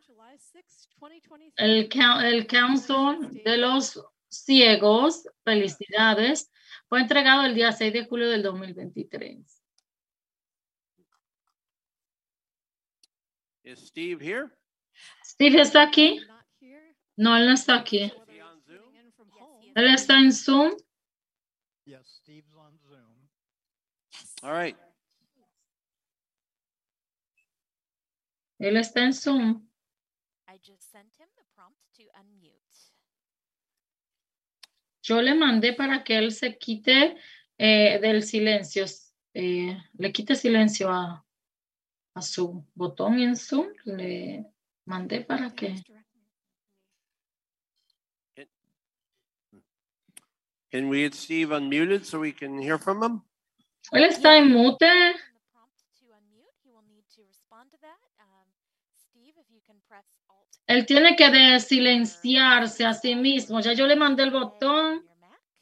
el, 1.56 1.88
el 2.24 2.46
Council 2.46 3.42
de 3.44 3.56
los 3.58 4.00
Ciegos. 4.28 5.28
Felicidades. 5.44 6.50
Fue 6.88 7.00
entregado 7.00 7.44
el 7.44 7.54
día 7.54 7.72
6 7.72 7.92
de 7.92 8.04
julio 8.04 8.28
del 8.28 8.42
2023. 8.42 9.53
Is 13.64 13.86
Steve 13.86 14.20
here? 14.20 14.50
Steve 15.24 15.58
está 15.58 15.82
aquí. 15.82 16.20
No, 17.16 17.34
él 17.34 17.46
no 17.46 17.54
está 17.54 17.76
aquí. 17.76 18.12
Él 19.74 19.94
está 19.94 20.18
en 20.18 20.32
Zoom. 20.32 20.72
Yes, 21.86 22.06
Steve's 22.20 22.54
on 22.54 22.78
Zoom. 22.78 23.28
All 24.42 24.52
right. 24.52 24.76
Él 28.58 28.76
está 28.76 29.02
en 29.04 29.14
Zoom. 29.14 29.66
I 30.46 30.58
just 30.58 30.90
sent 30.92 31.12
him 31.18 31.28
the 31.34 31.44
prompt 31.54 31.78
to 31.96 32.02
unmute. 32.20 32.92
Yo 35.02 35.22
le 35.22 35.34
mandé 35.34 35.72
para 35.72 36.04
que 36.04 36.18
él 36.18 36.32
se 36.32 36.58
quite 36.58 37.16
eh, 37.58 37.98
del 38.00 38.22
silencio, 38.22 38.84
eh, 39.34 39.76
le 39.98 40.12
quite 40.12 40.34
silencio 40.34 40.90
a, 40.90 41.23
a 42.14 42.22
su 42.22 42.64
botón 42.74 43.18
en 43.18 43.36
Zoom. 43.36 43.66
Le 43.84 44.46
mandé 44.84 45.20
para 45.20 45.54
que. 45.54 45.74
Can 50.70 50.88
we 50.88 51.02
get 51.02 51.14
Steve 51.14 51.54
unmuted 51.54 52.04
so 52.04 52.18
we 52.18 52.32
can 52.32 52.60
hear 52.60 52.78
from 52.78 53.02
him? 53.02 53.22
Él 53.92 54.04
está 54.04 54.38
en 54.38 54.50
mute. 54.52 54.84
Um, 58.18 58.46
Steve, 58.96 59.34
if 59.38 59.48
you 59.50 59.60
can 59.64 59.80
press 59.86 60.18
Alt 60.28 60.56
Él 60.66 60.84
tiene 60.86 61.14
que 61.14 61.30
desilenciarse 61.30 62.84
a 62.84 62.94
sí 62.94 63.14
mismo. 63.14 63.60
Ya 63.60 63.72
yo 63.72 63.86
le 63.86 63.94
mandé 63.94 64.24
el 64.24 64.30
botón. 64.30 65.06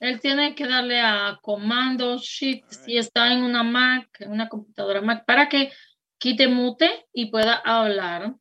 Él 0.01 0.19
tiene 0.19 0.55
que 0.55 0.67
darle 0.67 1.01
a 1.01 1.39
comando 1.43 2.19
shift 2.19 2.73
si 2.73 2.97
está 2.97 3.33
en 3.33 3.43
una 3.45 3.63
Mac, 3.63 4.09
en 4.21 4.33
una 4.33 4.49
computadora 4.49 5.01
Mac, 5.01 5.25
para 5.25 5.49
que 5.49 5.71
quite 6.23 6.47
mute 6.49 7.07
y 7.13 7.27
pueda 7.31 7.61
hablar. 7.65 8.37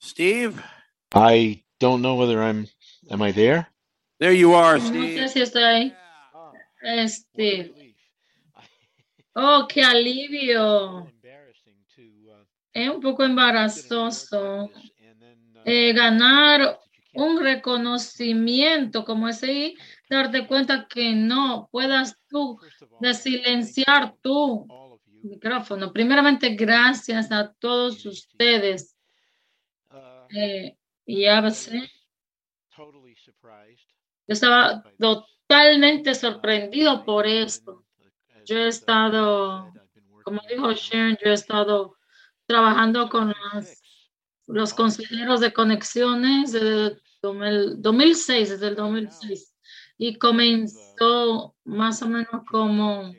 Steve? 0.00 0.54
I 1.14 1.62
don't 1.78 2.00
know 2.00 2.14
whether 2.14 2.42
I'm. 2.42 2.66
Am 3.10 3.20
I 3.22 3.32
there? 3.32 3.68
There 4.18 4.32
you 4.32 4.54
are, 4.54 4.78
No 4.78 4.84
sé 4.84 4.88
Steve. 4.88 5.28
si 5.28 5.40
estoy 5.42 5.62
ahí. 5.62 5.96
Ah, 6.34 6.52
Este, 6.82 7.72
relief. 7.74 7.96
oh, 9.34 9.66
qué 9.68 9.82
alivio. 9.82 11.04
Uh, 11.04 11.10
Es 12.72 12.88
un 12.88 13.00
poco 13.00 13.24
embarazoso 13.24 14.64
uh, 14.66 14.70
eh, 15.64 15.92
ganar 15.92 16.78
un 17.18 17.40
reconocimiento 17.42 19.04
como 19.04 19.28
ese 19.28 19.52
y 19.52 19.76
darte 20.08 20.46
cuenta 20.46 20.86
que 20.88 21.12
no 21.14 21.68
puedas 21.72 22.16
tú 22.28 22.58
all, 22.60 22.68
desilenciar 23.00 24.14
tu 24.22 24.66
micrófono. 25.22 25.92
Primeramente, 25.92 26.50
gracias 26.54 27.30
a 27.32 27.52
todos 27.54 28.06
ustedes. 28.06 28.94
Uh, 29.90 30.28
Eh, 30.36 30.76
y 31.06 31.24
a 31.24 31.40
veces 31.40 31.90
totally 32.74 33.16
surprised. 33.16 33.88
yo 34.26 34.32
estaba 34.34 34.82
totalmente 34.98 36.14
sorprendido 36.14 37.04
por 37.04 37.26
esto. 37.26 37.84
Yo 38.44 38.58
he 38.58 38.68
estado, 38.68 39.72
como 40.22 40.40
dijo 40.48 40.72
Sharon, 40.72 41.16
yo 41.22 41.30
he 41.30 41.34
estado 41.34 41.96
trabajando 42.46 43.08
con 43.08 43.34
las- 43.52 43.82
los 44.46 44.72
consejeros 44.72 45.40
de 45.40 45.52
conexiones 45.52 46.52
2000 47.22 47.82
2006, 47.82 48.50
desde 48.50 48.68
el 48.68 48.76
2006. 48.76 49.54
Y 49.96 50.16
comenzó 50.16 51.54
más 51.64 52.02
o 52.02 52.08
menos 52.08 52.44
como, 52.50 53.12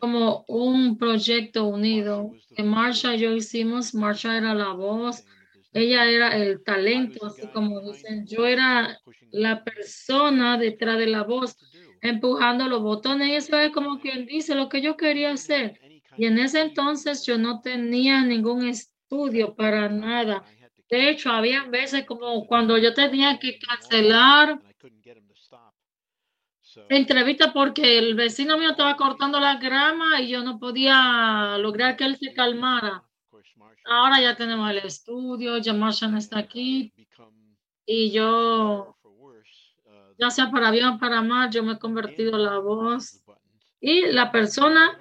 como 0.00 0.44
un 0.48 0.98
proyecto 0.98 1.64
unido. 1.64 2.32
Que 2.56 2.62
Marsha 2.62 3.14
y 3.14 3.20
yo 3.20 3.32
hicimos, 3.32 3.94
Marsha 3.94 4.36
era 4.36 4.54
la 4.54 4.72
voz, 4.72 5.24
ella 5.72 6.06
era 6.06 6.36
el 6.36 6.64
talento, 6.64 7.26
así 7.26 7.46
como 7.48 7.80
dicen. 7.80 8.26
Yo 8.26 8.46
era 8.46 8.98
la 9.30 9.62
persona 9.62 10.56
detrás 10.56 10.98
de 10.98 11.06
la 11.06 11.22
voz, 11.22 11.56
empujando 12.00 12.66
los 12.66 12.82
botones. 12.82 13.28
Y 13.28 13.34
eso 13.34 13.58
es 13.58 13.70
como 13.70 14.00
quien 14.00 14.26
dice 14.26 14.54
lo 14.54 14.68
que 14.68 14.80
yo 14.80 14.96
quería 14.96 15.32
hacer. 15.32 15.78
Y 16.16 16.24
en 16.24 16.38
ese 16.38 16.62
entonces 16.62 17.26
yo 17.26 17.36
no 17.36 17.60
tenía 17.60 18.22
ningún 18.22 18.66
estudio 18.66 19.54
para 19.54 19.88
nada. 19.88 20.44
De 20.88 21.10
hecho, 21.10 21.30
había 21.30 21.64
veces 21.64 22.04
como 22.04 22.46
cuando 22.46 22.78
yo 22.78 22.94
tenía 22.94 23.38
que 23.38 23.58
cancelar 23.58 24.60
entrevista 26.88 27.52
porque 27.52 27.98
el 27.98 28.14
vecino 28.14 28.58
mío 28.58 28.70
estaba 28.70 28.96
cortando 28.96 29.40
la 29.40 29.56
grama 29.56 30.20
y 30.20 30.28
yo 30.28 30.42
no 30.42 30.58
podía 30.58 31.56
lograr 31.58 31.96
que 31.96 32.04
él 32.04 32.16
se 32.16 32.32
calmara. 32.32 33.02
Ahora 33.84 34.20
ya 34.20 34.36
tenemos 34.36 34.70
el 34.70 34.78
estudio, 34.78 35.58
ya 35.58 35.72
Marsha 35.72 36.08
no 36.08 36.18
está 36.18 36.38
aquí 36.38 36.92
y 37.84 38.10
yo, 38.10 38.96
ya 40.18 40.30
sea 40.30 40.50
para 40.50 40.70
bien 40.70 40.86
o 40.86 40.98
para 40.98 41.22
mal, 41.22 41.50
yo 41.50 41.62
me 41.62 41.74
he 41.74 41.78
convertido 41.78 42.36
en 42.36 42.44
la 42.44 42.58
voz 42.58 43.22
y 43.80 44.06
la 44.06 44.32
persona 44.32 44.98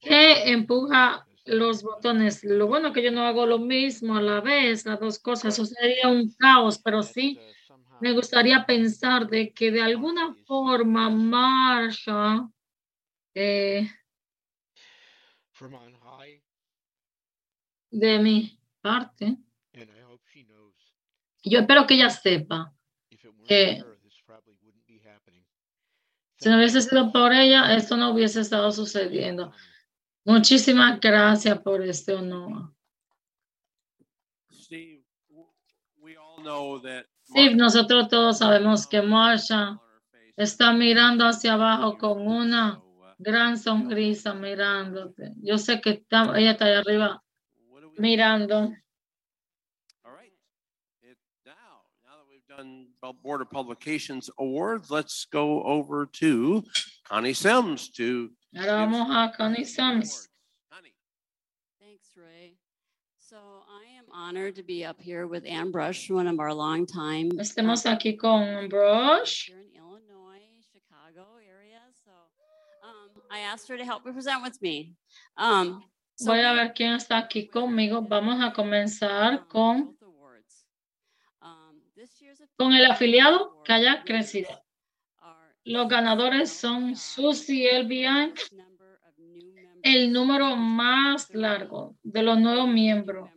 que 0.00 0.50
empuja 0.50 1.26
los 1.48 1.82
botones. 1.82 2.44
Lo 2.44 2.66
bueno 2.66 2.92
que 2.92 3.02
yo 3.02 3.10
no 3.10 3.22
hago 3.22 3.46
lo 3.46 3.58
mismo 3.58 4.16
a 4.16 4.22
la 4.22 4.40
vez, 4.40 4.86
las 4.86 5.00
dos 5.00 5.18
cosas, 5.18 5.56
sería 5.56 6.08
un 6.08 6.32
caos, 6.38 6.78
pero 6.78 7.02
sí 7.02 7.38
me 8.00 8.12
gustaría 8.12 8.64
pensar 8.64 9.26
de 9.26 9.52
que 9.52 9.70
de 9.70 9.82
alguna 9.82 10.34
forma 10.46 11.10
Marsha 11.10 12.48
eh, 13.34 13.88
de 17.90 18.18
mi 18.18 18.58
parte, 18.80 19.36
yo 21.42 21.60
espero 21.60 21.86
que 21.86 21.94
ella 21.94 22.10
sepa 22.10 22.72
que 23.46 23.82
si 26.36 26.48
no 26.48 26.56
hubiese 26.56 26.82
sido 26.82 27.10
por 27.10 27.32
ella, 27.32 27.74
esto 27.74 27.96
no 27.96 28.10
hubiese 28.10 28.40
estado 28.40 28.70
sucediendo. 28.70 29.52
Muchísimas 30.28 31.00
gracias 31.00 31.58
por 31.62 31.80
este 31.80 32.12
honor. 32.12 32.70
Steve, 34.52 35.02
we 35.96 36.18
all 36.18 36.42
know 36.42 36.78
that. 36.82 37.06
Steve, 37.24 37.54
nosotros 37.54 38.08
todos 38.10 38.36
sabemos 38.36 38.86
que 38.86 39.00
Marsha 39.00 39.80
está 40.36 40.74
mirando 40.74 41.24
hacia 41.24 41.54
abajo 41.54 41.96
con 41.96 42.28
una 42.28 42.76
uh, 42.76 43.14
gran 43.16 43.56
sonrisa 43.56 44.34
mirándote. 44.34 45.32
Yo 45.42 45.56
sé 45.56 45.80
que 45.80 45.90
está- 45.92 46.38
ella 46.38 46.50
está 46.50 46.66
ahí 46.66 46.74
arriba 46.74 47.24
mirando. 47.96 48.70
Board 53.22 53.40
of 53.40 53.50
Publications 53.50 54.28
awards, 54.38 54.90
let's 54.90 55.24
go 55.32 55.62
over 55.62 56.04
to 56.04 56.62
Connie 57.08 57.32
Sims 57.32 57.88
to. 57.92 58.30
Ahora 58.56 58.76
vamos 58.76 59.08
a 59.10 59.30
Connie. 59.36 59.64
Connie. 59.66 60.94
Thanks, 61.78 62.16
Ray. 62.16 62.56
So 63.18 63.36
I 63.36 63.98
am 63.98 64.06
honored 64.10 64.56
to 64.56 64.62
be 64.62 64.86
up 64.86 64.98
here 64.98 65.26
with 65.26 65.44
Ann 65.44 65.70
Brush, 65.70 66.08
one 66.08 66.26
of 66.26 66.40
our 66.40 66.54
longtime. 66.54 67.32
Estamos 67.32 67.84
uh, 67.84 67.94
aquí 67.94 68.18
con 68.18 68.68
Brush. 68.70 69.48
Here 69.48 69.58
in 69.58 69.76
Illinois, 69.76 70.40
Chicago 70.72 71.26
area. 71.46 71.80
So 72.02 72.10
um, 72.82 73.22
I 73.30 73.40
asked 73.40 73.68
her 73.68 73.76
to 73.76 73.84
help 73.84 74.06
me 74.06 74.12
present 74.12 74.42
with 74.42 74.60
me. 74.62 74.94
Um, 75.36 75.84
so 76.16 76.32
Voy 76.32 76.40
a 76.40 76.54
ver 76.54 76.72
quién 76.74 76.94
está 76.94 77.18
aquí 77.18 77.50
conmigo. 77.50 78.00
Vamos 78.08 78.40
a 78.42 78.54
comenzar 78.54 79.40
um, 79.40 79.46
con. 79.46 79.94
Um, 81.42 81.82
con 82.56 82.72
el 82.72 82.90
afiliado 82.90 83.62
que 83.62 83.74
haya 83.74 84.02
crecido. 84.04 84.48
Los 85.68 85.86
ganadores 85.86 86.50
son 86.50 86.96
Susie 86.96 87.82
members. 87.82 88.50
el 89.82 90.10
número 90.10 90.56
más 90.56 91.28
largo 91.34 91.94
de 92.02 92.22
los 92.22 92.38
nuevos 92.38 92.68
miembros. 92.68 93.28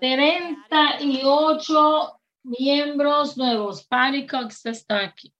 38 0.00 2.20
miembros 2.42 3.36
nuevos. 3.36 3.86
Patty 3.86 4.26
Cox 4.26 4.66
está 4.66 5.04
aquí. 5.04 5.32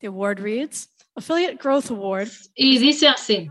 The 0.00 0.08
award 0.08 0.40
reads 0.40 0.88
Affiliate 1.14 1.62
Growth 1.62 1.92
Award. 1.92 2.30
Y 2.56 2.78
dice 2.78 3.06
así, 3.06 3.48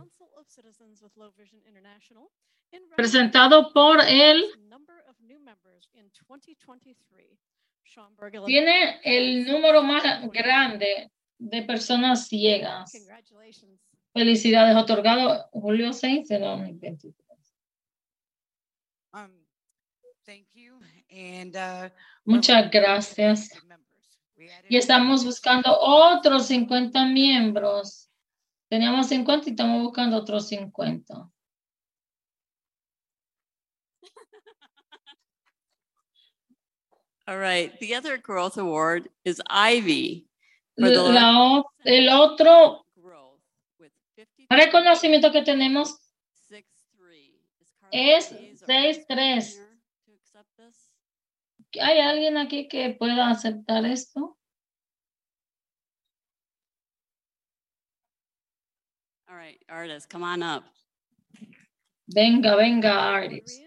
Presentado 2.96 3.72
por 3.74 4.00
él, 4.02 4.44
recognition 4.44 4.64
of 4.64 4.70
number 4.70 5.04
of 5.08 5.20
new 5.22 5.40
members 5.40 5.90
in 5.94 6.10
2023. 6.12 7.38
Schaumburg, 7.84 8.34
Illinois. 8.34 8.48
tiene 8.48 9.02
el 9.04 9.46
número 9.46 9.84
más 9.84 10.04
grande 10.32 11.12
de 11.38 11.62
personas 11.64 12.28
ciegas. 12.28 12.92
Felicidades, 14.14 14.76
otorgado 14.76 15.50
Julio 15.52 15.92
6 15.94 16.28
de 16.28 16.40
2023. 16.40 17.16
Um, 19.14 19.32
uh, 21.56 21.90
Muchas 22.24 22.72
gracias. 22.72 23.50
Y 24.70 24.78
estamos 24.78 25.26
buscando 25.26 25.78
otros 25.80 26.48
50 26.48 27.06
miembros. 27.06 28.10
Teníamos 28.70 29.08
50 29.08 29.50
y 29.50 29.52
estamos 29.52 29.84
buscando 29.84 30.18
otros 30.18 30.48
50. 30.48 31.30
All 37.32 37.38
right. 37.38 37.72
The 37.80 37.96
other 37.96 38.18
growth 38.18 38.58
award 38.58 39.08
is 39.24 39.42
Ivy. 39.50 40.26
La 40.78 41.64
el 41.86 42.10
otro 42.10 42.84
growth 43.02 43.40
with 43.80 43.92
50 44.18 44.54
reconocimiento 44.54 45.32
que 45.32 45.42
tenemos 45.42 45.96
6-3. 46.52 46.64
es 47.94 48.32
Is 48.34 48.62
6-3. 48.64 49.08
to 49.08 50.12
accept 50.14 50.50
this? 50.58 50.90
¿Hay 51.80 52.02
alguien 52.02 52.36
aquí 52.36 52.68
que 52.68 52.98
pueda 53.00 53.30
aceptar 53.30 53.86
esto? 53.86 54.36
All 59.30 59.38
right, 59.38 59.58
artists, 59.70 60.06
come 60.06 60.24
on 60.24 60.44
up. 60.44 60.66
Venga, 62.14 62.58
venga, 62.58 63.16
Artis. 63.16 63.64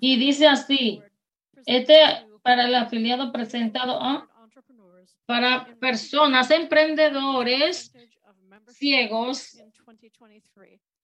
Y 0.00 0.16
dice 0.16 0.46
así, 0.46 1.02
este 1.66 2.27
para 2.48 2.64
el 2.64 2.74
afiliado 2.74 3.30
presentado 3.30 4.02
a 4.02 4.26
para 5.26 5.66
personas 5.78 6.50
emprendedores 6.50 7.92
ciegos 8.68 9.54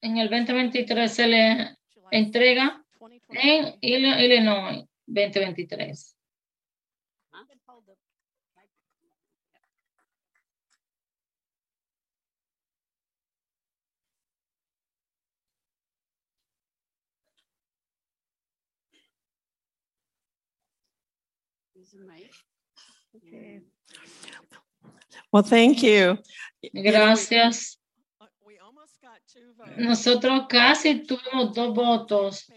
en 0.00 0.16
el 0.16 0.30
2023 0.30 1.12
se 1.12 1.26
le 1.26 1.76
entrega 2.10 2.82
en 3.28 3.78
Ill- 3.82 4.20
Illinois 4.24 4.84
2023. 5.06 6.13
Well, 25.32 25.42
thank 25.42 25.82
you. 25.82 26.18
Gracias. 26.72 27.78
We 28.46 28.58
almost 28.58 29.00
got 29.02 29.20
two 29.26 29.52
votes. 29.56 29.78
Nosotros 29.78 30.46
casi 30.48 31.04
tuvimos 31.04 31.54
dos 31.54 31.74
votos. 31.74 32.50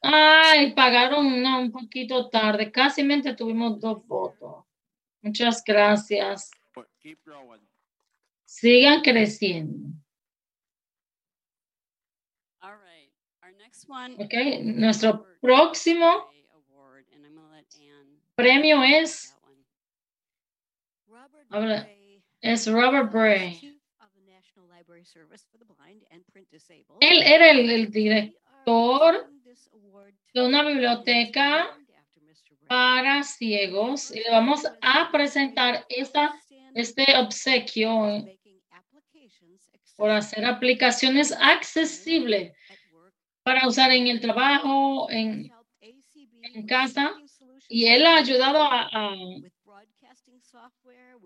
Ay, 0.00 0.72
pagaron 0.74 1.42
no, 1.42 1.60
un 1.60 1.72
poquito 1.72 2.28
tarde. 2.28 2.70
Casi 2.70 3.02
mente 3.02 3.34
tuvimos 3.34 3.80
dos 3.80 4.06
votos. 4.06 4.64
Muchas 5.20 5.62
gracias. 5.64 6.50
Sigan 8.44 9.02
creciendo. 9.02 9.92
Ok, 14.18 14.34
nuestro 14.62 15.26
próximo 15.40 16.30
Award, 16.52 17.06
and 17.14 17.24
I'm 17.24 17.34
gonna 17.34 17.48
let 17.50 17.66
Ann. 17.80 18.20
Premio 18.38 18.84
es, 18.84 19.36
Robert 21.08 21.46
habla- 21.50 21.82
Bray, 21.82 22.22
es 22.40 22.66
Robert 22.70 23.12
Bray. 23.12 23.80
Él 27.00 27.22
era 27.24 27.50
el, 27.50 27.68
el 27.70 27.90
director 27.90 29.28
de 30.34 30.42
una 30.46 30.62
biblioteca 30.62 31.76
para 32.68 33.22
ciegos 33.24 34.14
y 34.14 34.20
le 34.20 34.30
vamos 34.30 34.64
a 34.82 35.10
presentar 35.10 35.84
esta, 35.88 36.32
este 36.74 37.04
obsequio 37.18 38.24
por 39.96 40.10
hacer 40.10 40.44
aplicaciones 40.44 41.32
accesibles 41.32 42.52
para 43.42 43.66
usar 43.66 43.90
en 43.90 44.06
el 44.06 44.20
trabajo, 44.20 45.10
en, 45.10 45.50
en 46.54 46.66
casa. 46.66 47.12
Y 47.68 47.86
él 47.88 48.06
ha 48.06 48.16
ayudado 48.16 48.62
a, 48.62 48.88
a- 48.90 49.14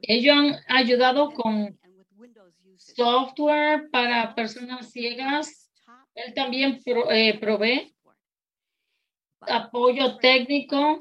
ellos 0.02 0.37
han 0.37 0.57
ayudado 0.68 1.31
con 1.33 1.78
software 2.76 3.88
para 3.90 4.35
personas 4.35 4.90
ciegas. 4.90 5.70
Él 6.14 6.35
también 6.35 6.81
pro- 6.85 7.11
eh, 7.11 7.38
provee 7.38 7.94
apoyo 9.40 10.16
técnico 10.18 11.00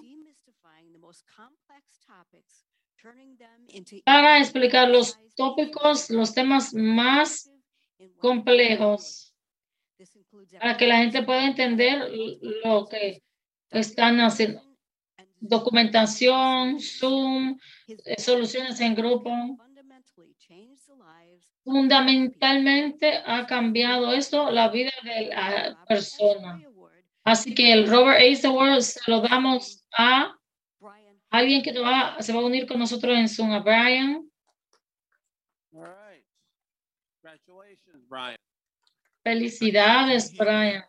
para 4.06 4.38
explicar 4.39 4.89
los 4.89 5.17
tópicos, 5.36 6.10
los 6.12 6.34
temas 6.34 6.73
más 6.73 7.51
complejos, 8.19 9.34
para 10.60 10.77
que 10.77 10.88
la 10.88 10.97
gente 10.97 11.23
pueda 11.23 11.45
entender 11.45 12.10
lo 12.63 12.88
que 12.88 13.21
están 13.69 14.19
haciendo. 14.21 14.62
Documentación, 15.41 16.80
Zoom, 16.80 17.60
eh, 17.88 18.21
soluciones 18.21 18.80
en 18.80 18.93
grupo. 18.95 19.32
Fundamentalmente 21.63 23.21
ha 23.25 23.45
cambiado 23.45 24.13
esto 24.13 24.49
la 24.51 24.69
vida 24.69 24.91
de 25.04 25.27
la 25.27 25.84
persona. 25.88 26.62
Así 27.23 27.54
que 27.54 27.71
el 27.73 27.88
Robert 27.89 28.19
Ace 28.19 28.47
Award 28.47 28.82
se 28.82 28.99
lo 29.12 29.21
damos 29.21 29.84
a 29.97 30.36
alguien 31.30 31.62
que 31.62 31.71
va- 31.80 32.21
se 32.21 32.34
va 32.34 32.39
a 32.41 32.45
unir 32.45 32.67
con 32.67 32.80
nosotros 32.80 33.15
en 33.17 33.27
Zoom, 33.30 33.51
a 33.51 33.60
Brian. 33.60 34.27
All 35.73 35.84
right. 35.86 36.25
Congratulations, 37.21 38.08
Brian. 38.10 38.36
Felicidades, 39.23 40.36
Brian. 40.36 40.84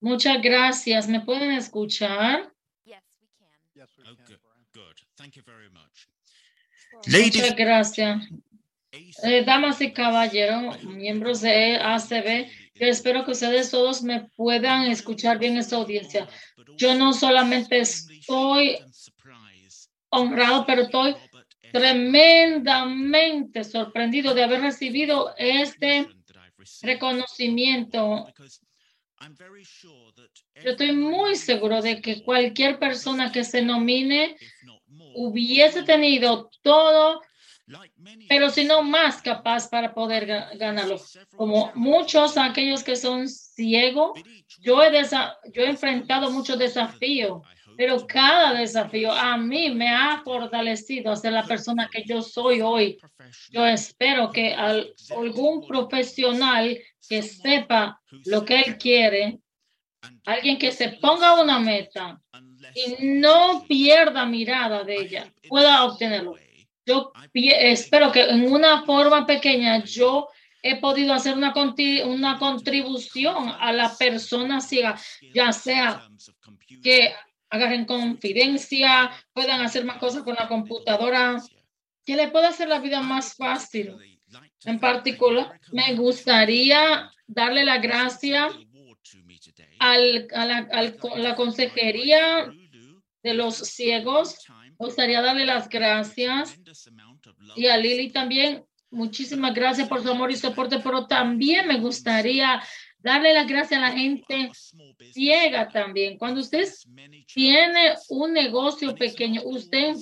Muchas 0.00 0.40
gracias. 0.40 1.08
¿Me 1.08 1.20
pueden 1.20 1.50
escuchar? 1.52 2.52
Yes, 2.84 3.02
we 3.20 3.28
can. 3.38 3.48
Yes, 3.74 3.98
we 3.98 4.04
Oh, 4.08 4.16
can, 4.16 4.24
good, 4.26 4.38
Brian. 4.40 4.66
good. 4.72 4.96
Thank 5.22 5.36
you 5.36 5.44
very 5.46 5.70
much. 5.70 6.08
Muchas 7.06 7.54
gracias. 7.54 8.28
Eh, 9.22 9.44
damas 9.44 9.80
y 9.80 9.92
caballeros, 9.92 10.82
miembros 10.82 11.42
de 11.42 11.76
ACB, 11.76 12.50
yo 12.74 12.86
espero 12.88 13.24
que 13.24 13.30
ustedes 13.30 13.70
todos 13.70 14.02
me 14.02 14.28
puedan 14.34 14.90
escuchar 14.90 15.38
bien 15.38 15.56
esta 15.56 15.76
audiencia. 15.76 16.28
Yo 16.76 16.96
no 16.96 17.12
solamente 17.12 17.78
estoy 17.78 18.80
honrado, 20.10 20.66
pero 20.66 20.82
estoy 20.82 21.14
tremendamente 21.70 23.62
sorprendido 23.62 24.34
de 24.34 24.42
haber 24.42 24.62
recibido 24.62 25.36
este 25.38 26.08
reconocimiento 26.82 28.26
Yo 30.64 30.70
estoy 30.72 30.92
muy 30.92 31.36
seguro 31.36 31.80
de 31.80 32.00
que 32.02 32.24
cualquier 32.24 32.80
persona 32.80 33.30
que 33.30 33.44
se 33.44 33.62
nomine 33.62 34.36
hubiese 35.14 35.82
tenido 35.82 36.50
todo, 36.62 37.20
pero 38.28 38.50
si 38.50 38.64
no 38.64 38.82
más 38.82 39.22
capaz 39.22 39.68
para 39.68 39.94
poder 39.94 40.26
ga- 40.26 40.56
ganarlo. 40.58 40.96
Como 41.36 41.70
muchos 41.74 42.36
aquellos 42.36 42.82
que 42.82 42.96
son 42.96 43.28
ciegos, 43.28 44.12
yo 44.60 44.82
he, 44.82 44.90
desa- 44.90 45.36
yo 45.52 45.62
he 45.62 45.68
enfrentado 45.70 46.30
muchos 46.30 46.58
desafíos, 46.58 47.42
pero 47.76 48.04
cada 48.06 48.52
desafío 48.54 49.10
a 49.12 49.36
mí 49.38 49.70
me 49.70 49.88
ha 49.88 50.20
fortalecido 50.24 51.14
ser 51.16 51.32
la 51.32 51.44
persona 51.46 51.88
que 51.90 52.04
yo 52.04 52.20
soy 52.20 52.60
hoy. 52.60 52.98
Yo 53.50 53.64
espero 53.64 54.30
que 54.30 54.52
al- 54.54 54.92
algún 55.16 55.66
profesional 55.66 56.78
que 57.08 57.22
sepa 57.22 58.00
lo 58.26 58.44
que 58.44 58.60
él 58.60 58.76
quiere, 58.78 59.38
alguien 60.26 60.58
que 60.58 60.72
se 60.72 60.88
ponga 61.00 61.40
una 61.40 61.58
meta 61.60 62.20
y 62.74 62.96
no 63.06 63.64
pierda 63.68 64.24
mirada 64.26 64.84
de 64.84 64.96
ella, 64.96 65.32
pueda 65.48 65.84
obtenerlo. 65.84 66.36
Yo 66.84 67.12
espero 67.34 68.10
que 68.10 68.22
en 68.22 68.50
una 68.52 68.82
forma 68.84 69.24
pequeña 69.26 69.84
yo 69.84 70.28
he 70.62 70.76
podido 70.80 71.12
hacer 71.12 71.34
una, 71.36 71.52
una 72.06 72.38
contribución 72.38 73.48
a 73.60 73.72
la 73.72 73.94
persona 73.96 74.60
ciega, 74.60 74.98
ya 75.34 75.52
sea 75.52 76.08
que 76.82 77.12
agarren 77.50 77.84
confidencia, 77.84 79.10
puedan 79.32 79.60
hacer 79.60 79.84
más 79.84 79.98
cosas 79.98 80.22
con 80.22 80.34
la 80.34 80.48
computadora, 80.48 81.40
que 82.04 82.16
le 82.16 82.28
pueda 82.28 82.48
hacer 82.48 82.68
la 82.68 82.78
vida 82.80 83.00
más 83.00 83.34
fácil. 83.34 83.94
En 84.64 84.78
particular, 84.80 85.60
me 85.72 85.94
gustaría 85.94 87.10
darle 87.26 87.64
la 87.64 87.78
gracia 87.78 88.48
al, 89.78 90.28
a 90.34 90.46
la, 90.46 90.68
al- 90.72 90.98
la 91.16 91.34
consejería 91.34 92.50
de 93.22 93.34
los 93.34 93.56
ciegos. 93.56 94.38
Gustaría 94.78 95.22
darle 95.22 95.46
las 95.46 95.68
gracias 95.68 96.58
y 97.56 97.66
a 97.66 97.76
Lili 97.76 98.10
también. 98.10 98.64
Muchísimas 98.90 99.54
gracias 99.54 99.88
por 99.88 100.02
su 100.02 100.10
amor 100.10 100.30
y 100.30 100.36
soporte, 100.36 100.78
pero 100.78 101.06
también 101.06 101.66
me 101.66 101.80
gustaría 101.80 102.62
darle 102.98 103.32
las 103.32 103.46
gracias 103.46 103.78
a 103.78 103.86
la 103.86 103.92
gente 103.92 104.50
ciega 105.12 105.68
también. 105.68 106.18
Cuando 106.18 106.40
usted 106.40 106.68
tiene 107.32 107.94
un 108.10 108.32
negocio 108.32 108.94
pequeño, 108.94 109.42
usted 109.44 109.94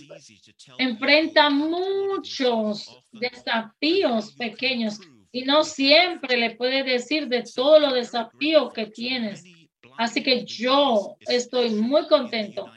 enfrenta 0.78 1.50
muchos 1.50 3.00
desafíos 3.12 4.34
pequeños 4.34 4.98
y 5.32 5.42
no 5.42 5.62
siempre 5.62 6.36
le 6.36 6.56
puede 6.56 6.82
decir 6.82 7.28
de 7.28 7.44
todos 7.54 7.80
los 7.80 7.94
desafíos 7.94 8.72
que 8.72 8.86
tienes. 8.86 9.44
Así 9.98 10.22
que 10.22 10.44
yo 10.44 11.16
estoy 11.20 11.70
muy 11.70 12.06
contento 12.08 12.70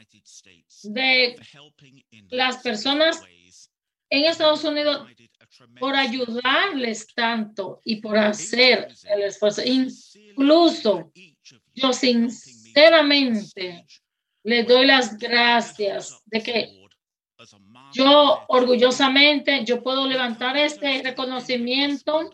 de 0.92 1.36
las 2.30 2.58
personas 2.58 3.20
en 4.10 4.24
Estados 4.26 4.64
Unidos 4.64 5.08
por 5.78 5.94
ayudarles 5.94 7.06
tanto 7.14 7.80
y 7.84 7.96
por 7.96 8.18
hacer 8.18 8.88
el 9.04 9.22
esfuerzo. 9.22 9.62
Incluso 9.64 11.10
yo 11.74 11.92
sinceramente 11.92 13.86
le 14.42 14.64
doy 14.64 14.86
las 14.86 15.16
gracias 15.18 16.20
de 16.26 16.42
que 16.42 16.84
yo 17.92 18.44
orgullosamente 18.48 19.64
yo 19.64 19.82
puedo 19.82 20.06
levantar 20.06 20.56
este 20.56 21.02
reconocimiento 21.02 22.30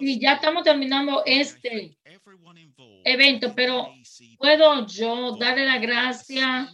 y 0.00 0.20
ya 0.20 0.34
estamos 0.34 0.64
terminando 0.64 1.22
este 1.24 1.96
evento, 3.04 3.54
pero 3.54 3.92
puedo 4.38 4.86
yo 4.86 5.36
darle 5.36 5.66
la 5.66 5.78
gracia 5.78 6.68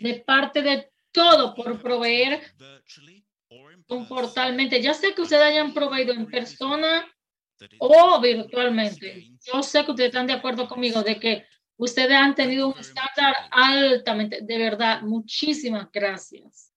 de 0.00 0.14
parte 0.26 0.62
de 0.62 0.90
todo 1.12 1.54
por 1.54 1.80
proveer 1.80 2.42
comportalmente. 3.86 4.82
Ya 4.82 4.94
sé 4.94 5.14
que 5.14 5.22
ustedes 5.22 5.42
hayan 5.42 5.72
proveído 5.72 6.12
en 6.12 6.26
persona 6.26 7.06
o 7.78 8.20
virtualmente. 8.20 9.30
Yo 9.44 9.62
sé 9.62 9.84
que 9.84 9.90
ustedes 9.90 10.08
están 10.08 10.26
de 10.26 10.34
acuerdo 10.34 10.68
conmigo 10.68 11.02
de 11.02 11.18
que 11.18 11.46
ustedes 11.76 12.12
han 12.12 12.34
tenido 12.34 12.68
un 12.68 12.78
estándar 12.78 13.34
altamente. 13.50 14.40
De 14.42 14.58
verdad, 14.58 15.02
muchísimas 15.02 15.90
gracias. 15.90 16.67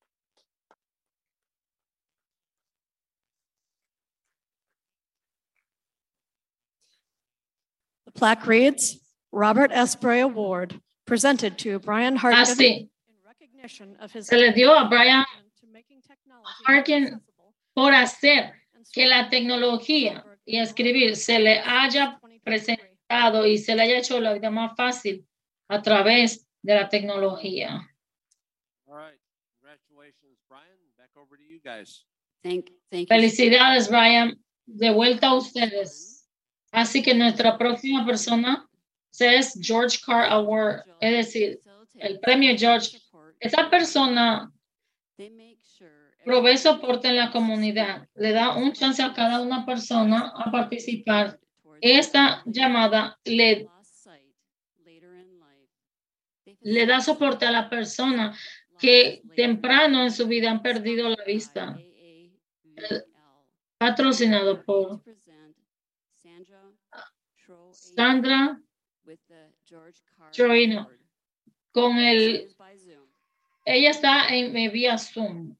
The 8.13 8.19
plaque 8.19 8.45
reads, 8.45 8.99
Robert 9.31 9.71
S. 9.73 9.95
Bray 9.95 10.19
Award, 10.19 10.79
presented 11.05 11.57
to 11.59 11.79
Brian 11.79 12.15
Harkin 12.15 12.39
ah, 12.39 12.43
Así, 12.43 12.77
in 12.79 12.89
recognition 13.25 13.95
of 14.01 14.11
his 14.11 14.27
se 14.27 14.37
le 14.37 14.51
dio 14.51 14.73
a 14.73 14.87
Brian 14.89 15.25
to 15.61 15.67
Harkin 16.65 17.21
por 17.73 17.93
hacer 17.93 18.51
que 18.93 19.07
la 19.07 19.29
tecnología 19.29 20.23
y 20.45 20.57
escribir 20.57 21.15
se 21.15 21.39
le 21.39 21.59
haya 21.59 22.19
presentado 22.43 23.45
y 23.45 23.57
se 23.57 23.75
le 23.75 23.83
haya 23.83 23.99
hecho 23.99 24.19
la 24.19 24.33
vida 24.33 24.49
más 24.49 24.75
fácil 24.75 25.25
a 25.69 25.81
través 25.81 26.45
de 26.61 26.75
la 26.75 26.89
tecnología. 26.89 27.87
All 28.87 28.97
right. 28.97 29.17
Congratulations, 29.61 30.37
Brian. 30.49 30.77
Back 30.97 31.11
over 31.15 31.37
to 31.37 31.43
you 31.43 31.61
guys. 31.63 32.03
Thank, 32.43 32.71
thank 32.91 33.09
you. 33.09 33.15
Felicidades, 33.15 33.87
Brian. 33.87 34.37
De 34.65 34.91
vuelta 34.91 35.27
a 35.27 35.35
ustedes. 35.35 36.10
Así 36.71 37.03
que 37.03 37.13
nuestra 37.13 37.57
próxima 37.57 38.05
persona 38.05 38.67
es 39.19 39.59
George 39.61 39.99
Carr 40.05 40.31
Award, 40.31 40.83
es 40.99 41.11
decir, 41.11 41.61
el 41.95 42.19
premio 42.19 42.55
George. 42.57 42.97
Esa 43.39 43.69
persona 43.69 44.51
provee 46.23 46.57
soporte 46.57 47.09
en 47.09 47.17
la 47.17 47.31
comunidad, 47.31 48.07
le 48.15 48.31
da 48.31 48.55
un 48.55 48.73
chance 48.73 49.01
a 49.01 49.13
cada 49.13 49.41
una 49.41 49.65
persona 49.65 50.31
a 50.35 50.51
participar. 50.51 51.39
Esta 51.81 52.43
llamada 52.45 53.19
le, 53.25 53.67
le 56.61 56.85
da 56.85 57.01
soporte 57.01 57.45
a 57.45 57.51
la 57.51 57.69
persona 57.69 58.37
que 58.79 59.21
temprano 59.35 60.03
en 60.03 60.11
su 60.11 60.27
vida 60.27 60.51
han 60.51 60.61
perdido 60.61 61.09
la 61.09 61.23
vista. 61.25 61.77
Patrocinado 63.77 64.63
por 64.63 65.03
Sandra 67.95 68.59
Troino. 70.31 70.87
Con 71.73 71.97
el, 71.97 72.53
ella 73.65 73.89
está 73.91 74.27
en 74.27 74.55
eh, 74.57 74.69
vía 74.69 74.97
Zoom. 74.97 75.55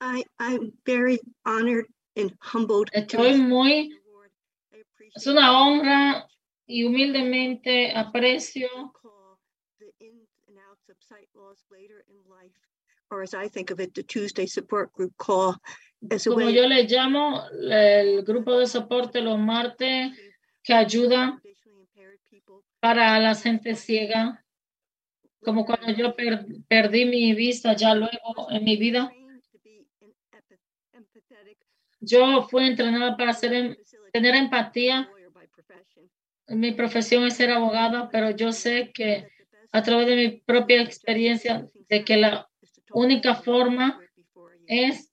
I, 0.00 0.24
I'm 0.38 0.72
very 0.86 1.20
honored 1.44 1.84
and 2.16 2.32
humbled. 2.40 2.88
to 2.92 3.00
Estoy 3.02 3.32
receive 3.32 3.48
muy, 3.48 3.88
the 3.88 3.96
award. 4.08 4.30
I 4.72 4.76
appreciate 4.78 5.16
es 5.16 5.26
una 5.26 5.52
honra 5.52 6.26
y 6.66 6.84
humildemente 6.84 7.92
aprecio 7.94 8.68
call 8.94 9.38
the 9.78 9.92
ins 10.00 10.30
and 10.48 10.56
outs 10.70 10.88
of 10.88 10.96
sight 11.06 11.28
loss 11.34 11.62
later 11.70 12.02
in 12.08 12.16
life, 12.30 12.56
or 13.10 13.22
as 13.22 13.34
I 13.34 13.48
think 13.48 13.70
of 13.70 13.80
it, 13.80 13.94
the 13.94 14.02
Tuesday 14.02 14.46
support 14.46 14.90
group 14.94 15.12
call 15.18 15.50
as 15.50 15.56
a 15.56 15.89
como 16.30 16.48
yo 16.50 16.66
le 16.68 16.84
llamo, 16.84 17.42
el 17.70 18.22
grupo 18.24 18.58
de 18.58 18.66
soporte 18.66 19.20
los 19.20 19.38
martes 19.38 20.12
que 20.62 20.72
ayuda 20.74 21.40
para 22.80 23.18
la 23.20 23.34
gente 23.34 23.74
ciega, 23.74 24.44
como 25.42 25.64
cuando 25.66 25.92
yo 25.92 26.14
per- 26.14 26.46
perdí 26.68 27.04
mi 27.04 27.34
vista 27.34 27.74
ya 27.74 27.94
luego 27.94 28.50
en 28.50 28.64
mi 28.64 28.76
vida. 28.76 29.10
Yo 32.00 32.42
fui 32.48 32.66
entrenada 32.66 33.16
para 33.16 33.32
em- 33.42 33.76
tener 34.12 34.34
empatía. 34.34 35.10
Mi 36.48 36.72
profesión 36.72 37.24
es 37.24 37.36
ser 37.36 37.50
abogada, 37.50 38.08
pero 38.10 38.30
yo 38.30 38.52
sé 38.52 38.90
que 38.92 39.28
a 39.72 39.82
través 39.82 40.06
de 40.06 40.16
mi 40.16 40.28
propia 40.40 40.82
experiencia 40.82 41.68
de 41.88 42.04
que 42.04 42.16
la 42.16 42.48
única 42.92 43.34
forma 43.34 44.00
es 44.66 45.09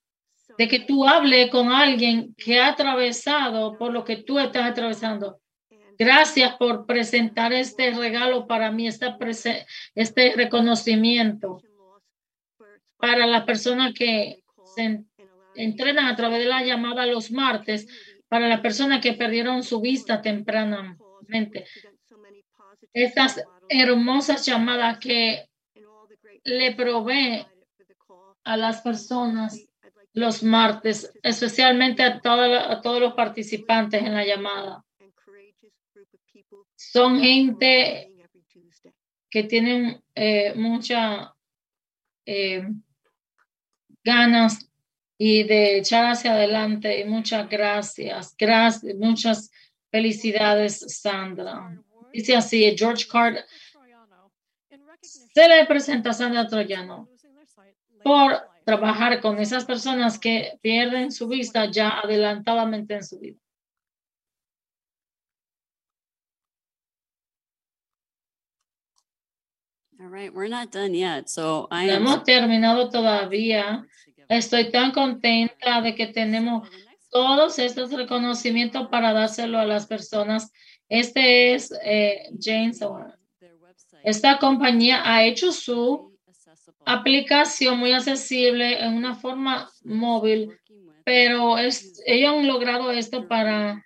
de 0.58 0.68
que 0.68 0.80
tú 0.80 1.08
hables 1.08 1.50
con 1.52 1.72
alguien 1.72 2.34
que 2.36 2.60
ha 2.60 2.70
atravesado 2.70 3.78
por 3.78 3.94
lo 3.94 4.04
que 4.04 4.18
tú 4.18 4.40
estás 4.40 4.70
atravesando. 4.70 5.40
Gracias 6.00 6.56
por 6.58 6.86
presentar 6.86 7.54
este 7.54 7.92
regalo 7.92 8.46
para 8.48 8.72
mí, 8.72 8.88
esta 8.88 9.18
este 9.96 10.34
reconocimiento 10.36 11.62
para 12.98 13.26
las 13.26 13.44
personas 13.44 13.94
que 13.94 14.44
se 14.76 14.84
en- 14.84 15.10
entrenan 15.56 16.06
a 16.06 16.16
través 16.16 16.40
de 16.40 16.46
la 16.46 16.64
llamada 16.64 17.06
los 17.06 17.32
martes, 17.32 17.88
para 18.28 18.48
las 18.48 18.60
personas 18.60 19.02
que 19.02 19.14
perdieron 19.14 19.64
su 19.64 19.80
vista 19.80 20.22
tempranamente. 20.22 21.66
Estas 22.94 23.44
hermosas 23.70 24.46
llamadas 24.46 25.00
que 25.00 25.50
le 26.44 26.76
provee 26.76 27.46
a 28.44 28.58
las 28.58 28.82
personas 28.82 29.67
los 30.18 30.42
martes, 30.42 31.12
especialmente 31.22 32.02
a, 32.02 32.08
a 32.16 32.82
todos 32.82 33.00
los 33.00 33.14
participantes 33.14 34.02
en 34.02 34.16
la 34.16 34.26
llamada. 34.26 34.84
Son 36.76 37.20
gente 37.20 38.12
que 39.30 39.44
tienen 39.44 40.02
eh, 40.16 40.56
mucha 40.56 41.36
eh, 42.26 42.68
ganas 44.04 44.68
y 45.20 45.44
de 45.44 45.78
echar 45.78 46.08
hacia 46.08 46.34
adelante 46.34 47.00
y 47.00 47.06
muchas 47.06 47.48
gracias, 47.48 48.36
gracias, 48.36 48.96
muchas 48.96 49.52
felicidades, 49.92 51.00
Sandra. 51.00 51.80
Dice 52.12 52.36
así, 52.36 52.76
George 52.76 53.06
Card 53.08 53.38
se 55.00 55.48
le 55.48 55.64
presenta 55.68 56.12
Sandra 56.12 56.48
Troyano 56.48 57.08
por 58.04 58.57
trabajar 58.68 59.22
con 59.22 59.40
esas 59.40 59.64
personas 59.64 60.20
que 60.20 60.60
pierden 60.62 61.14
su 61.14 61.30
vista 61.30 61.72
ya 61.72 62.02
adelantadamente 62.04 62.96
en 62.96 63.04
su 63.06 63.18
vida. 63.18 63.40
All 70.02 70.10
right, 70.10 70.34
we're 70.34 70.50
not 70.50 70.74
done 70.74 70.94
yet. 70.94 71.30
So 71.30 71.70
I 71.72 71.88
No 71.88 71.94
am 71.94 72.02
hemos 72.02 72.24
terminado 72.26 72.90
todavía. 72.90 73.88
Estoy 74.28 74.70
tan 74.70 74.92
contenta 74.92 75.82
de 75.82 75.96
que 75.96 76.08
tenemos 76.08 76.70
todos 77.10 77.60
estos 77.60 77.94
reconocimientos 77.94 78.90
para 78.90 79.14
dárselo 79.14 79.60
a 79.60 79.66
las 79.66 79.88
personas. 79.88 80.52
Este 80.90 81.54
es 81.54 81.72
eh, 81.86 82.30
James. 82.38 82.82
Esta 84.04 84.38
compañía 84.40 85.04
ha 85.06 85.24
hecho 85.24 85.54
su 85.54 86.17
aplicación 86.88 87.78
muy 87.78 87.92
accesible 87.92 88.80
en 88.80 88.94
una 88.94 89.16
forma 89.16 89.70
móvil, 89.84 90.58
pero 91.04 91.58
es, 91.58 92.02
ellos 92.06 92.34
han 92.34 92.48
logrado 92.48 92.92
esto 92.92 93.28
para 93.28 93.84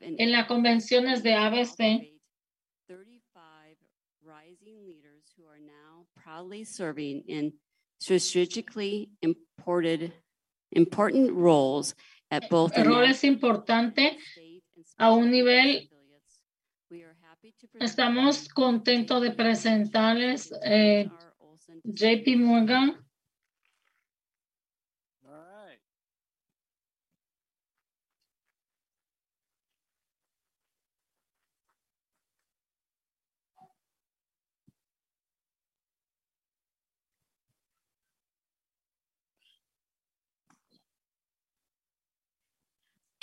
en 0.00 0.32
las 0.32 0.46
convenciones 0.46 1.22
de 1.22 1.34
ABC. 1.34 1.76
35 2.86 3.76
rising 4.22 4.84
leaders 4.84 5.24
who 5.36 5.46
are 5.48 5.60
now 5.60 6.06
proudly 6.14 6.64
serving 6.64 7.24
in 7.26 7.52
strategically 7.98 9.10
imported 9.22 10.12
important 10.72 11.32
roles 11.32 11.94
at 12.30 12.48
both 12.50 12.76
roles 12.78 13.24
importantes 13.24 14.16
a 14.98 15.12
un 15.12 15.30
nivel. 15.30 15.88
Estamos 17.80 18.48
contentos 18.48 19.20
de 19.20 19.32
presentarles 19.32 20.50
eh, 20.64 21.08
JP 21.84 22.36
Morgan. 22.38 22.96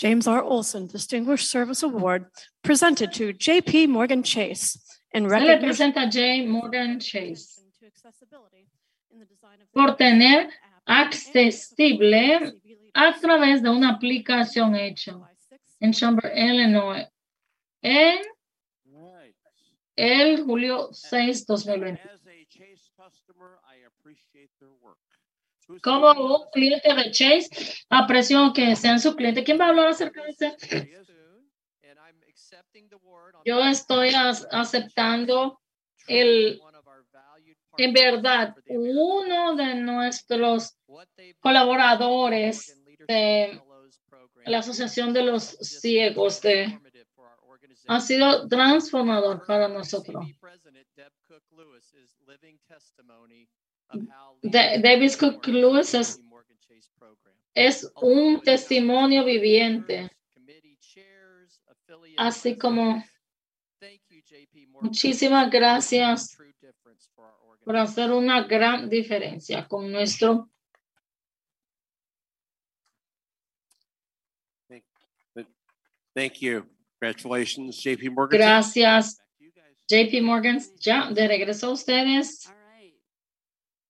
James 0.04 0.28
R. 0.28 0.44
Olson 0.44 0.86
Distinguished 0.88 1.50
Service 1.50 1.82
Award 1.82 2.26
presented 2.62 3.14
to 3.14 3.32
J.P. 3.32 3.88
Morgan 3.88 4.22
Chase 4.22 4.78
in 5.14 5.24
Se 5.24 5.30
le 5.30 5.48
recognition 5.48 5.94
presenta 5.94 6.02
a 6.02 6.10
J. 6.10 6.46
Morgan 6.46 7.00
Chase 7.00 7.62
to 7.80 7.86
accessibility 7.86 8.68
in 9.14 9.20
the 9.20 9.26
design 9.26 9.62
of 9.62 9.72
por 9.72 9.96
tener 9.96 10.50
accesible 10.86 12.52
a 12.94 13.14
través 13.14 13.64
de 13.64 13.70
una 13.70 13.92
aplicación 13.92 14.76
hecha 14.76 15.18
en 15.80 15.94
Chamber, 15.94 16.34
Illinois, 16.36 17.08
en 17.82 18.18
el 19.96 20.44
julio 20.44 20.90
6, 20.92 21.46
2020. 21.46 22.02
Como 25.82 26.12
un 26.12 26.50
cliente 26.52 26.94
de 26.94 27.12
Chase, 27.12 27.50
aprecio 27.90 28.52
que 28.54 28.76
sean 28.76 29.00
su 29.00 29.16
cliente. 29.16 29.44
¿Quién 29.44 29.60
va 29.60 29.66
a 29.66 29.70
hablar 29.70 29.88
acerca 29.88 30.24
de 30.24 30.32
eso? 30.32 30.56
Yo 33.46 33.60
estoy 33.66 34.12
aceptando 34.52 35.60
el, 36.08 36.62
en 37.78 37.94
verdad, 37.94 38.56
uno 38.68 39.56
de 39.56 39.76
nuestros 39.76 40.78
colaboradores 41.40 42.82
de 43.08 43.62
la 44.46 44.60
Asociación 44.60 45.14
de 45.14 45.24
los 45.24 45.44
Ciegos 45.44 46.42
de, 46.42 46.80
ha 47.88 48.00
sido 48.00 48.48
transformador 48.48 49.46
para 49.46 49.68
nosotros. 49.68 50.26
Da- 54.42 54.78
Davis 54.78 55.16
Cook 55.18 55.48
Lewis 55.48 55.94
es, 55.94 56.22
es 57.54 57.92
un 58.02 58.42
testimonio 58.42 59.24
viviente, 59.24 60.10
así 62.18 62.58
como 62.58 63.04
muchísimas 64.82 65.50
gracias 65.50 66.38
por 67.64 67.78
hacer 67.78 68.12
una 68.12 68.44
gran 68.44 68.90
diferencia 68.90 69.68
con 69.68 69.92
nuestro 69.92 70.50
Thank 76.16 76.42
you. 76.42 76.66
Congratulations, 77.02 77.76
JP 77.82 78.12
Morgan. 78.12 78.40
Gracias, 78.40 79.20
JP 79.90 80.22
Morgan. 80.22 80.62
Ya, 80.80 81.10
de 81.12 81.28
regreso 81.28 81.68
a 81.68 81.72
ustedes. 81.72 82.44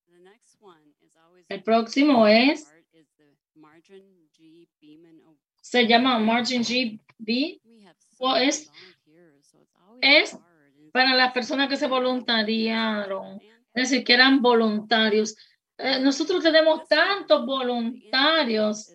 The 0.08 0.20
next 0.20 0.56
one 0.62 0.82
is 1.02 1.16
always 1.18 1.43
El 1.54 1.62
próximo 1.62 2.28
es, 2.28 2.74
se 5.62 5.86
llama 5.86 6.18
Margin 6.18 6.64
GB. 6.64 7.62
O 8.18 8.36
es, 8.36 8.72
es 10.02 10.36
para 10.92 11.14
las 11.14 11.32
personas 11.32 11.70
que 11.70 11.76
se 11.76 11.86
voluntariaron, 11.86 13.40
es 13.76 13.90
decir, 13.90 14.04
que 14.04 14.14
eran 14.14 14.42
voluntarios. 14.42 15.36
Eh, 15.78 16.00
nosotros 16.00 16.42
tenemos 16.42 16.88
tantos 16.88 17.46
voluntarios. 17.46 18.92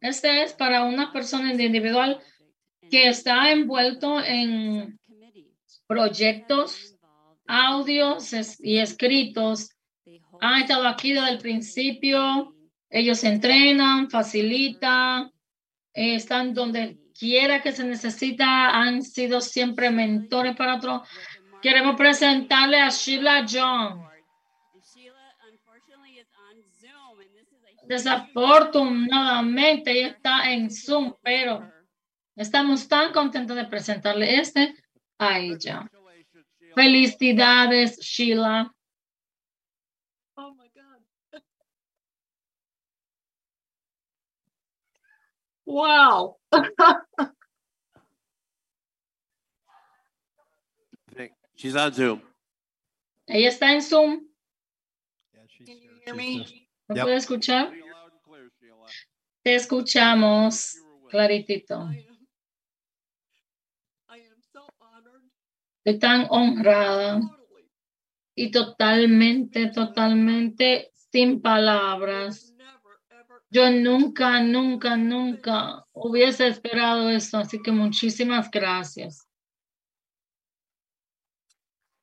Este 0.00 0.42
es 0.42 0.54
para 0.54 0.82
una 0.82 1.12
persona 1.12 1.52
individual 1.52 2.20
que 2.90 3.06
está 3.06 3.52
envuelto 3.52 4.20
en 4.24 4.98
proyectos, 5.86 6.96
audios 7.46 8.58
y 8.58 8.78
escritos. 8.78 9.75
Han 10.40 10.62
estado 10.62 10.86
aquí 10.86 11.12
desde 11.12 11.30
el 11.30 11.38
principio. 11.38 12.54
Ellos 12.88 13.24
entrenan, 13.24 14.10
facilitan, 14.10 15.32
eh, 15.92 16.14
están 16.14 16.54
donde 16.54 16.98
quiera 17.18 17.62
que 17.62 17.72
se 17.72 17.84
necesita. 17.84 18.70
Han 18.70 19.02
sido 19.02 19.40
siempre 19.40 19.90
mentores 19.90 20.54
para 20.56 20.76
otros. 20.76 21.08
Queremos 21.62 21.96
presentarle 21.96 22.80
a 22.80 22.90
Sheila 22.90 23.44
John. 23.48 24.06
Desafortunadamente 27.86 29.92
ella 29.92 30.08
está 30.08 30.52
en 30.52 30.70
Zoom, 30.70 31.14
pero 31.22 31.72
estamos 32.34 32.88
tan 32.88 33.12
contentos 33.12 33.56
de 33.56 33.66
presentarle 33.66 34.40
este 34.40 34.74
a 35.18 35.38
ella. 35.38 35.88
Felicidades, 36.74 38.00
Sheila. 38.00 38.74
Oh 40.36 40.52
my 40.54 40.68
God. 40.74 41.02
Wow. 45.66 46.36
She's 51.56 51.74
on 51.74 51.92
Zoom. 51.92 52.20
Ella 53.26 53.48
está 53.48 53.72
en 53.72 53.82
Zoom. 53.82 54.28
hear 56.04 56.14
me? 56.14 56.44
¿Me 56.88 56.94
Yep. 56.94 57.02
puede 57.04 57.16
escuchar? 57.16 57.72
Te 59.42 59.54
escuchamos 59.56 60.76
claritito. 61.10 61.88
Estoy 65.84 65.98
tan 65.98 66.26
honrada 66.30 67.20
y 68.36 68.50
totalmente, 68.50 69.68
totalmente 69.70 70.90
sin 70.92 71.40
palabras. 71.40 72.55
Yo 73.50 73.70
nunca, 73.70 74.40
nunca, 74.40 74.96
nunca 74.96 75.84
hubiese 75.92 76.48
esperado 76.48 77.08
eso, 77.10 77.38
así 77.38 77.62
que 77.62 77.72
muchísimas 77.72 78.50
gracias. 78.50 79.26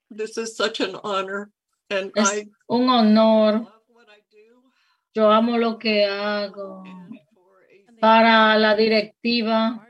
This 0.09 0.37
is 0.37 0.55
such 0.55 0.79
an 0.79 0.95
honor 1.03 1.51
And 1.89 2.11
Es 2.15 2.33
I 2.33 2.51
un 2.67 2.89
honor. 2.89 3.67
Yo 5.13 5.31
amo 5.31 5.57
lo 5.57 5.77
que 5.77 6.05
hago 6.05 6.83
para 7.99 8.57
la 8.57 8.75
directiva 8.75 9.87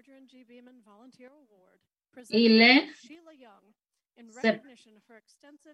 y 2.30 2.50
le 2.50 2.90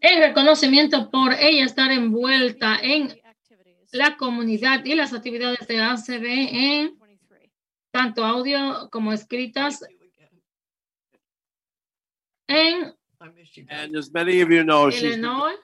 en 0.02 0.20
reconocimiento 0.20 1.10
por 1.10 1.34
ella 1.34 1.66
estar 1.66 1.92
envuelta 1.92 2.78
en. 2.82 3.20
La 3.92 4.18
comunidad 4.18 4.86
y 4.86 4.96
las 4.96 5.14
actividades 5.14 5.68
de 5.68 5.80
ACB 5.80 6.26
en 6.26 7.00
tanto 7.92 8.24
audio 8.24 8.90
como 8.92 9.14
escritas 9.14 9.84
en 12.48 12.94
And 13.70 13.96
as 13.98 14.12
many 14.14 14.42
of 14.42 14.50
you 14.50 14.64
know, 14.64 14.90
Illinois, 14.90 15.56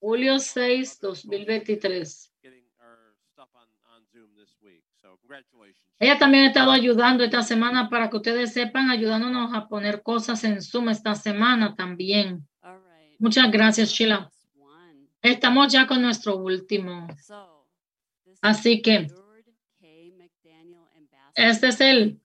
julio 0.00 0.38
6, 0.38 0.98
2023. 1.00 2.30
getting 2.42 2.60
our 2.78 3.16
stuff 3.32 3.48
on, 3.54 3.66
on 3.88 4.02
Zoom 4.12 4.28
this 4.36 4.54
week. 4.62 4.84
So 5.00 5.16
congratulations. 5.22 5.80
Ella 5.98 6.18
también 6.18 6.44
ha 6.44 6.48
estado 6.48 6.72
ayudando 6.72 7.24
esta 7.24 7.42
semana 7.42 7.88
para 7.88 8.10
que 8.10 8.16
ustedes 8.18 8.52
sepan, 8.52 8.90
ayudándonos 8.90 9.54
a 9.54 9.66
poner 9.66 10.02
cosas 10.02 10.44
en 10.44 10.60
Zoom 10.60 10.90
esta 10.90 11.14
semana 11.14 11.74
también. 11.74 12.46
Muchas 13.18 13.50
gracias, 13.50 13.88
Sheila. 13.90 14.30
Estamos 15.24 15.72
ya 15.72 15.86
con 15.86 16.02
nuestro 16.02 16.36
último. 16.36 17.08
Así 18.42 18.82
que 18.82 19.06
este 21.34 21.68
es 21.68 21.80
el, 21.80 22.20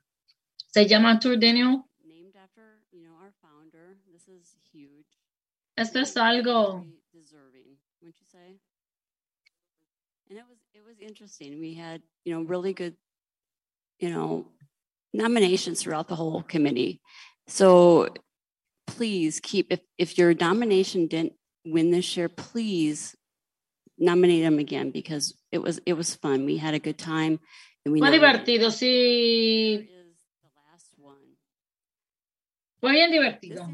se 0.67 0.85
llama 0.85 1.17
Tour 1.17 1.39
Daniel. 1.39 1.85
named 2.03 2.35
after, 2.35 2.81
you 2.91 3.01
know, 3.01 3.15
our 3.15 3.31
founder. 3.41 3.97
This 4.11 4.27
is 4.27 4.53
huge. 4.73 5.07
Esto 5.77 5.99
es 5.99 6.17
algo 6.17 6.85
deserving, 7.13 7.77
wouldn't 8.01 8.19
you 8.19 8.25
say? 8.29 8.59
And 10.29 10.37
it 10.37 10.43
was 10.49 10.59
it 10.73 10.83
was 10.85 10.99
interesting. 10.99 11.57
We 11.61 11.75
had, 11.75 12.01
you 12.25 12.33
know, 12.35 12.41
really 12.41 12.73
good, 12.73 12.97
you 13.99 14.09
know, 14.09 14.51
nominations 15.13 15.81
throughout 15.81 16.09
the 16.09 16.17
whole 16.17 16.43
committee. 16.43 16.99
So 17.47 18.09
please 18.87 19.39
keep 19.39 19.71
if 19.71 19.79
if 19.97 20.17
your 20.17 20.33
nomination 20.33 21.07
didn't 21.07 21.38
win 21.65 21.91
this 21.91 22.15
year, 22.17 22.29
please 22.29 23.15
nominate 23.97 24.43
them 24.43 24.59
again 24.59 24.91
because 24.91 25.35
it 25.51 25.59
was 25.61 25.79
it 25.85 25.93
was 25.93 26.15
fun. 26.15 26.45
We 26.45 26.57
had 26.57 26.73
a 26.73 26.79
good 26.79 26.97
time 26.97 27.39
and 27.85 27.93
we 27.93 28.01
divertido, 28.01 28.71
sí. 28.71 29.89
Fue 32.79 32.93
bien 32.93 33.11
divertido 33.11 33.67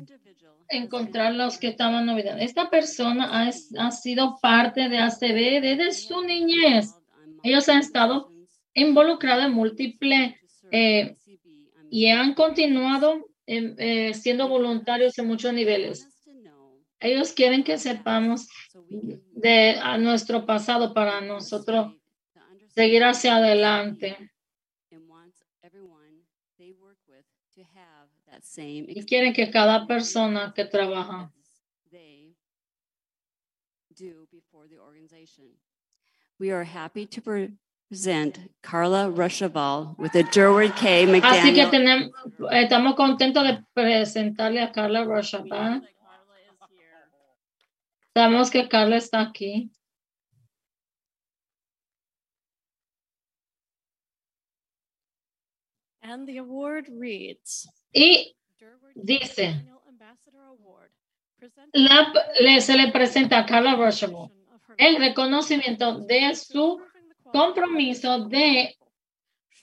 encontrar 0.70 1.34
los 1.36 1.60
que 1.60 1.68
estaban 1.68 2.06
novedad. 2.06 2.42
Esta 2.42 2.70
persona 2.70 3.30
ha, 3.32 3.52
ha 3.78 3.92
sido 3.92 4.38
parte 4.42 4.90
de 4.90 4.98
ACB 4.98 5.62
desde 5.62 5.92
su 5.92 6.22
niñez. 6.22 6.96
Ellos 7.44 7.70
han 7.70 7.80
estado 7.80 8.32
involucrados 8.74 9.46
en 9.46 9.54
múltiples 9.54 10.36
eh, 10.72 11.16
y 11.90 12.08
han 12.08 12.34
continuado 12.34 13.28
eh, 13.46 13.76
eh, 13.78 14.14
siendo 14.16 14.48
voluntarios 14.48 15.18
en 15.20 15.28
muchos 15.28 15.54
niveles. 15.54 16.15
Ellos 17.06 17.34
quieren 17.34 17.64
que 17.64 17.78
sepamos 17.78 18.48
de 19.36 19.78
a 19.80 19.96
nuestro 20.00 20.44
pasado 20.44 20.92
para 20.92 21.22
nosotros 21.22 21.94
seguir 22.70 23.04
hacia 23.04 23.36
adelante. 23.36 24.32
Y 28.58 29.06
quieren 29.06 29.34
que 29.34 29.52
cada 29.52 29.86
persona 29.86 30.52
que 30.56 30.66
trabaja. 30.66 31.32
We 36.40 36.52
are 36.52 36.66
happy 36.66 37.06
to 37.06 37.22
present 37.22 38.40
Carla 38.64 39.12
Rushaval 39.12 39.96
with 40.00 40.12
the 40.14 40.24
Durward 40.24 40.76
K. 40.76 41.06
Así 41.06 41.54
que 41.54 41.66
McDaniel. 41.66 41.70
tenemos, 41.70 42.12
estamos 42.52 42.96
contentos 42.96 43.44
de 43.44 43.64
presentarle 43.74 44.62
a 44.62 44.72
Carla 44.72 45.04
Rochata. 45.06 45.84
Sabemos 48.16 48.50
que 48.50 48.70
Carla 48.70 48.96
está 48.96 49.20
aquí. 49.20 49.70
And 56.02 56.28
the 56.28 56.38
award 56.38 56.86
reads 56.90 57.68
Y 57.94 58.36
dice, 58.96 59.56
la- 61.74 62.14
le- 62.40 62.62
se 62.62 62.78
le 62.78 62.92
presenta 62.92 63.40
a 63.40 63.46
Carla 63.46 63.76
Rochable 63.76 64.30
el 64.78 64.98
reconocimiento 64.98 66.00
de 66.00 66.36
su 66.36 66.82
compromiso 67.32 68.26
de 68.28 68.78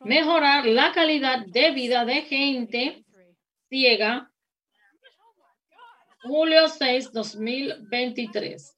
mejorar 0.05 0.66
la 0.66 0.90
calidad 0.92 1.46
de 1.46 1.70
vida 1.70 2.05
de 2.05 2.22
gente 2.22 3.05
ciega. 3.68 4.31
Julio 6.22 6.68
6, 6.68 7.12
2023. 7.12 8.76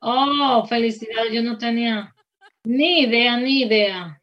Oh, 0.00 0.66
felicidades. 0.66 1.32
Yo 1.32 1.42
no 1.42 1.56
tenía 1.56 2.14
ni 2.64 3.02
idea, 3.02 3.36
ni 3.36 3.62
idea. 3.62 4.20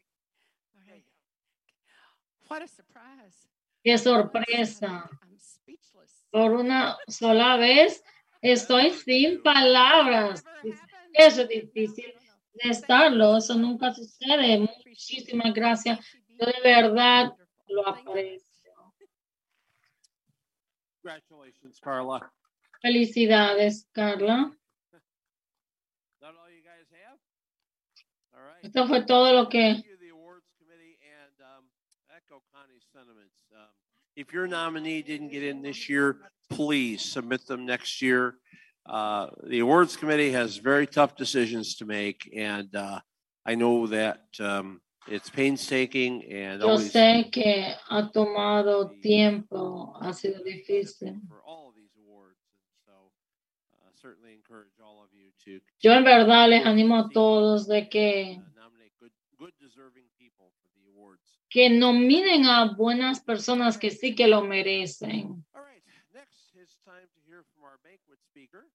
Qué 3.82 3.98
sorpresa. 3.98 5.08
Por 6.30 6.52
una 6.52 6.96
sola 7.08 7.56
vez 7.56 8.04
estoy 8.40 8.90
sin 8.90 9.42
palabras. 9.42 10.44
Eso 11.14 11.42
es 11.42 11.48
difícil 11.48 12.14
de 12.54 12.70
estarlo. 12.70 13.38
Eso 13.38 13.54
nunca 13.54 13.92
sucede. 13.92 14.58
Muchísimas 14.58 15.52
gracias. 15.52 15.98
Yo 16.28 16.46
de 16.46 16.60
verdad 16.62 17.32
lo 17.68 17.88
aprecio. 17.88 18.51
Congratulations, 21.02 21.80
Carla. 21.82 22.20
Felicidades, 22.84 23.84
Carla. 23.94 24.52
That 26.20 26.28
all 26.28 26.48
you 26.48 26.62
guys 26.62 26.86
have? 26.92 27.18
All 28.34 28.40
right. 28.40 28.64
Esto 28.64 28.86
fue 28.86 29.04
todo 29.04 29.32
lo 29.32 29.46
que 29.46 29.82
the 30.00 30.10
awards 30.10 30.46
committee, 30.60 30.96
and 31.02 31.34
um, 31.42 31.64
echo 32.16 32.40
Connie's 32.54 32.84
sentiments. 32.92 33.34
Um, 33.52 33.66
if 34.14 34.32
your 34.32 34.46
nominee 34.46 35.02
didn't 35.02 35.30
get 35.30 35.42
in 35.42 35.62
this 35.62 35.88
year, 35.88 36.18
please 36.50 37.02
submit 37.02 37.46
them 37.48 37.66
next 37.66 38.00
year. 38.00 38.36
Uh, 38.86 39.28
the 39.48 39.58
awards 39.58 39.96
committee 39.96 40.30
has 40.30 40.56
very 40.56 40.86
tough 40.86 41.16
decisions 41.16 41.74
to 41.76 41.84
make, 41.84 42.30
and 42.36 42.72
uh, 42.76 43.00
I 43.44 43.56
know 43.56 43.88
that 43.88 44.20
um, 44.38 44.80
it's 45.08 45.30
painstaking 45.30 46.22
and 46.30 46.60
yo 46.60 46.68
always 46.70 46.92
sé 46.92 47.28
que 47.30 47.74
ha 47.88 48.10
tomado 48.12 48.90
tiempo, 49.00 49.92
ha 50.00 50.12
sido 50.12 50.42
difícil. 50.44 51.20
for 51.28 51.42
all 51.44 51.68
of 51.68 51.74
these 51.74 51.90
awards. 51.98 52.38
And 52.64 52.76
so, 52.86 53.12
uh, 53.74 53.90
certainly 54.00 54.32
encourage 54.34 54.78
all 54.80 55.02
of 55.02 55.10
you 55.12 55.32
to 55.44 55.60
Yo 55.80 55.92
en 55.92 56.04
verdad 56.04 56.48
les 56.48 56.64
animo 56.64 56.96
a 56.96 57.08
todos 57.10 57.66
de 57.66 57.88
que, 57.88 58.38
uh, 58.38 58.42
nominate 58.54 58.92
good, 59.00 59.12
good 59.38 59.52
deserving 59.60 60.06
people 60.18 60.52
for 60.60 60.68
the 60.74 60.86
awards. 60.88 61.38
que 61.50 61.68
nominen 61.68 62.46
a 62.46 62.72
buenas 62.76 63.20
personas 63.20 63.76
que 63.78 63.90
sí 63.90 64.14
que 64.14 64.26
lo 64.28 64.42
merecen. 64.42 65.44
All 65.54 65.62
right, 65.64 65.82
next 66.14 66.54
it's 66.54 66.78
time 66.84 67.06
to 67.14 67.20
hear 67.26 67.44
from 67.52 67.64
our 67.64 67.78
banquet 67.82 68.18
speaker. 68.30 68.66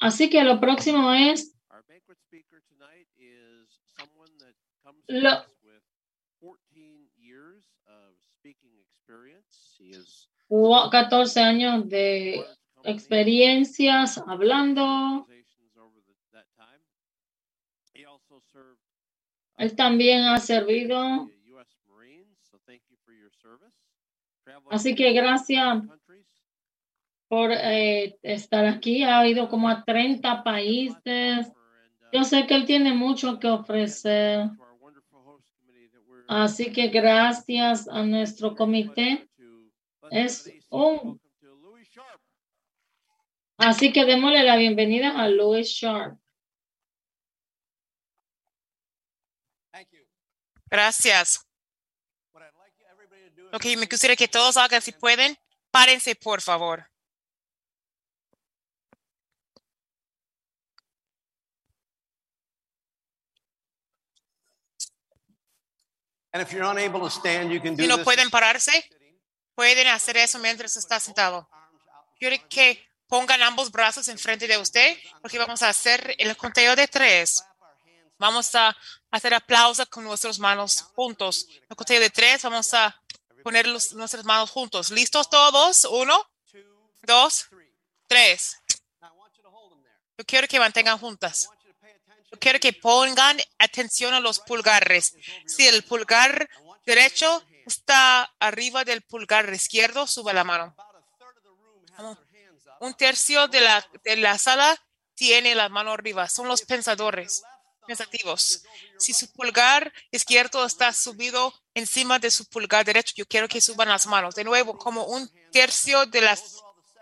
Así 0.00 0.28
que 0.28 0.42
lo 0.44 0.60
próximo 0.60 1.12
es 1.12 1.54
Our 1.70 1.82
banquet 1.88 2.18
speaker 2.20 2.60
tonight 2.68 3.06
is 3.18 3.68
someone 3.96 4.30
that 4.38 4.54
comes 4.84 5.02
to 5.06 5.12
Lo- 5.14 5.30
us 5.30 5.46
with 5.62 5.82
14 6.40 6.52
years 6.52 6.54
of 6.54 6.64
speaking 6.64 6.64
experience. 6.66 6.74
He 6.76 7.14
is 7.14 7.14
cua- 7.16 7.25
14 10.90 11.40
años 11.40 11.88
de 11.88 12.44
experiencias 12.84 14.18
hablando. 14.18 15.26
served 18.52 18.78
Él 19.58 19.74
también 19.74 20.24
ha 20.24 20.38
servido. 20.38 21.28
Así 24.70 24.94
que 24.94 25.12
gracias 25.12 25.82
por 27.28 27.50
eh, 27.52 28.16
estar 28.22 28.64
aquí. 28.66 29.02
Ha 29.02 29.26
ido 29.26 29.48
como 29.48 29.68
a 29.68 29.84
30 29.84 30.44
países. 30.44 31.52
Yo 32.12 32.24
sé 32.24 32.46
que 32.46 32.54
él 32.54 32.64
tiene 32.64 32.94
mucho 32.94 33.38
que 33.38 33.48
ofrecer. 33.48 34.48
To 34.56 34.62
our 34.62 34.76
wonderful 34.80 35.20
host 35.24 35.48
committee 35.58 35.88
that 35.92 36.02
we're 36.06 36.15
Así 36.28 36.72
que 36.72 36.88
gracias 36.88 37.88
a 37.88 38.02
nuestro 38.02 38.54
comité. 38.56 39.28
Es 40.10 40.50
un. 40.70 41.20
Así 43.58 43.92
que 43.92 44.04
démosle 44.04 44.42
la 44.42 44.56
bienvenida 44.56 45.18
a 45.18 45.28
Louis 45.28 45.68
Sharp. 45.68 46.18
Gracias. 50.68 51.46
Que 53.60 53.76
me 53.76 53.86
gustaría 53.86 54.16
que 54.16 54.28
todos 54.28 54.56
hagan, 54.56 54.82
si 54.82 54.92
pueden, 54.92 55.36
párense, 55.70 56.14
por 56.14 56.42
favor. 56.42 56.86
And 66.25 66.25
if 66.25 66.25
you're 66.25 66.25
unable 66.25 66.25
to 66.25 66.25
stand, 66.25 66.25
you 66.25 66.25
can 66.25 66.25
do 66.25 66.25
Si 67.84 67.88
no 67.88 67.96
pueden 68.04 68.30
pararse, 68.30 68.88
pueden 69.54 69.86
hacer 69.88 70.16
eso 70.16 70.38
mientras 70.38 70.76
está 70.76 71.00
sentado. 71.00 71.48
Quiero 72.18 72.36
que 72.48 72.86
pongan 73.06 73.42
ambos 73.42 73.70
brazos 73.70 74.08
enfrente 74.08 74.46
de 74.48 74.58
usted 74.58 74.98
porque 75.22 75.38
vamos 75.38 75.62
a 75.62 75.68
hacer 75.68 76.14
el 76.18 76.36
conteo 76.36 76.74
de 76.76 76.88
tres. 76.88 77.42
Vamos 78.18 78.54
a 78.54 78.74
hacer 79.10 79.34
aplausos 79.34 79.86
con 79.88 80.04
nuestras 80.04 80.38
manos 80.38 80.82
juntos. 80.94 81.46
El 81.68 81.76
conteo 81.76 82.00
de 82.00 82.10
tres, 82.10 82.42
vamos 82.42 82.72
a 82.74 82.98
poner 83.42 83.66
los- 83.66 83.92
nuestras 83.92 84.24
manos 84.24 84.50
juntos. 84.50 84.90
¿Listos 84.90 85.28
todos? 85.30 85.84
Uno, 85.84 86.28
dos, 87.02 87.46
tres. 88.08 88.56
Yo 90.18 90.24
quiero 90.24 90.48
que 90.48 90.58
mantengan 90.58 90.98
juntas. 90.98 91.48
Quiero 92.38 92.60
que 92.60 92.72
pongan 92.72 93.38
atención 93.58 94.14
a 94.14 94.20
los 94.20 94.40
pulgares. 94.40 95.14
Si 95.46 95.66
el 95.66 95.84
pulgar 95.84 96.48
derecho 96.84 97.44
está 97.66 98.32
arriba 98.38 98.84
del 98.84 99.02
pulgar 99.02 99.52
izquierdo, 99.52 100.06
sube 100.06 100.32
la 100.32 100.44
mano. 100.44 100.74
Un 102.80 102.94
tercio 102.94 103.48
de 103.48 103.60
la, 103.60 103.86
de 104.04 104.16
la 104.16 104.38
sala 104.38 104.76
tiene 105.14 105.54
la 105.54 105.68
mano 105.68 105.92
arriba. 105.92 106.28
Son 106.28 106.46
los 106.46 106.62
pensadores, 106.62 107.42
pensativos. 107.86 108.62
Si 108.98 109.12
su 109.12 109.32
pulgar 109.32 109.92
izquierdo 110.10 110.64
está 110.64 110.92
subido 110.92 111.52
encima 111.74 112.18
de 112.18 112.30
su 112.30 112.46
pulgar 112.46 112.84
derecho, 112.84 113.14
yo 113.16 113.26
quiero 113.26 113.48
que 113.48 113.60
suban 113.60 113.88
las 113.88 114.06
manos. 114.06 114.34
De 114.34 114.44
nuevo, 114.44 114.76
como 114.78 115.04
un 115.04 115.28
tercio 115.50 116.06
de 116.06 116.20
la, 116.20 116.38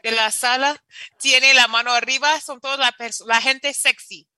de 0.02 0.12
la 0.12 0.30
sala 0.30 0.82
tiene 1.18 1.54
la 1.54 1.68
mano 1.68 1.92
arriba, 1.92 2.40
son 2.40 2.60
toda 2.60 2.76
la, 2.76 2.94
la 3.26 3.40
gente 3.40 3.74
sexy. 3.74 4.28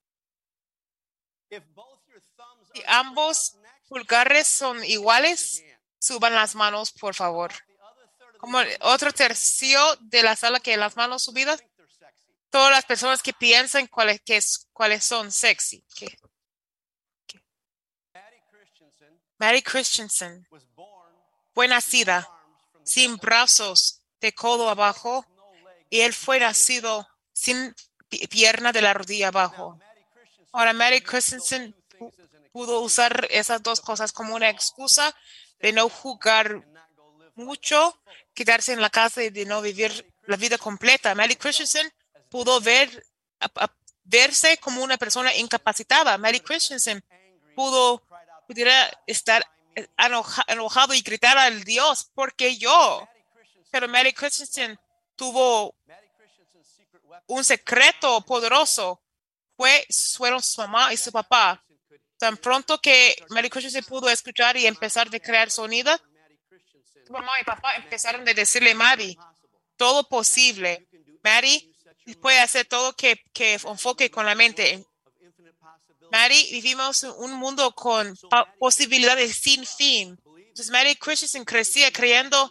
Si 2.74 2.82
ambos 2.86 3.56
pulgares 3.88 4.46
son 4.48 4.82
iguales, 4.84 5.62
suban 5.98 6.34
las 6.34 6.54
manos, 6.54 6.92
por 6.92 7.14
favor. 7.14 7.52
Como 8.38 8.60
el 8.60 8.76
otro 8.82 9.12
tercio 9.12 9.80
de 10.00 10.22
la 10.22 10.36
sala 10.36 10.60
que 10.60 10.76
las 10.76 10.96
manos 10.96 11.22
subidas, 11.22 11.62
todas 12.50 12.70
las 12.70 12.84
personas 12.84 13.22
que 13.22 13.32
piensan 13.32 13.86
cuáles, 13.86 14.20
que 14.22 14.40
cuáles 14.72 15.04
son 15.04 15.30
sexy. 15.32 15.82
que- 15.94 16.18
que- 17.26 17.42
Mary 19.38 19.62
Christensen 19.62 20.46
fue 21.54 21.68
nacida 21.68 22.28
sin 22.84 23.16
brazos 23.16 24.02
de 24.20 24.32
codo 24.34 24.68
abajo 24.68 25.24
y 25.90 26.00
él 26.00 26.12
fue 26.12 26.38
nacido 26.40 27.06
sin 27.32 27.74
pi- 28.08 28.26
pierna 28.28 28.72
de 28.72 28.82
la 28.82 28.94
rodilla 28.94 29.28
abajo. 29.28 29.78
Ahora, 30.56 30.72
Mary 30.72 31.00
Christensen 31.02 31.74
pu- 31.98 32.12
pudo 32.52 32.80
usar 32.80 33.26
esas 33.30 33.62
dos 33.62 33.80
cosas 33.80 34.10
como 34.12 34.34
una 34.34 34.48
excusa 34.48 35.14
de 35.60 35.72
no 35.72 35.88
jugar 35.88 36.64
mucho, 37.34 38.00
quedarse 38.34 38.72
en 38.72 38.80
la 38.80 38.88
casa 38.90 39.22
y 39.22 39.30
de 39.30 39.44
no 39.44 39.60
vivir 39.60 40.10
la 40.26 40.36
vida 40.36 40.56
completa. 40.56 41.14
Mary 41.14 41.36
Christensen 41.36 41.92
pudo 42.30 42.60
ver, 42.60 42.88
verse 44.04 44.56
como 44.58 44.82
una 44.82 44.96
persona 44.96 45.34
incapacitada. 45.34 46.16
Mary 46.18 46.40
Christensen 46.40 47.04
pudo 47.54 48.02
pudiera 48.46 48.90
estar 49.06 49.44
eh, 49.74 49.86
enoja- 49.98 50.44
enojado 50.46 50.94
y 50.94 51.02
gritar 51.02 51.36
al 51.36 51.64
Dios, 51.64 52.10
porque 52.14 52.56
yo? 52.56 53.06
Pero 53.70 53.88
Mary 53.88 54.12
Christensen 54.14 54.78
tuvo 55.16 55.74
un 57.26 57.44
secreto 57.44 58.20
poderoso. 58.22 59.02
Fue, 59.56 59.86
fueron 60.16 60.42
su 60.42 60.60
mamá 60.60 60.92
y 60.92 60.96
su 60.96 61.10
papá. 61.10 61.62
Tan 62.18 62.36
pronto 62.36 62.80
que 62.80 63.16
Mary 63.30 63.50
Christensen 63.50 63.84
pudo 63.84 64.08
escuchar 64.08 64.56
y 64.56 64.66
empezar 64.66 65.08
a 65.12 65.18
crear 65.18 65.50
sonido, 65.50 65.98
su 67.06 67.12
mamá 67.12 67.40
y 67.40 67.44
papá 67.44 67.76
empezaron 67.76 68.28
a 68.28 68.34
decirle, 68.34 68.74
Mary, 68.74 69.16
todo 69.76 70.08
posible. 70.08 70.88
Mary 71.22 71.72
puede 72.20 72.40
hacer 72.40 72.66
todo 72.66 72.94
que, 72.94 73.22
que 73.32 73.54
enfoque 73.54 74.10
con 74.10 74.26
la 74.26 74.34
mente. 74.34 74.84
Mary, 76.10 76.48
vivimos 76.50 77.02
un 77.02 77.32
mundo 77.34 77.72
con 77.72 78.16
posibilidades 78.58 79.36
sin 79.36 79.66
fin. 79.66 80.18
Entonces, 80.36 80.70
Mary 80.70 80.96
Christensen 80.96 81.44
crecía 81.44 81.92
creyendo, 81.92 82.50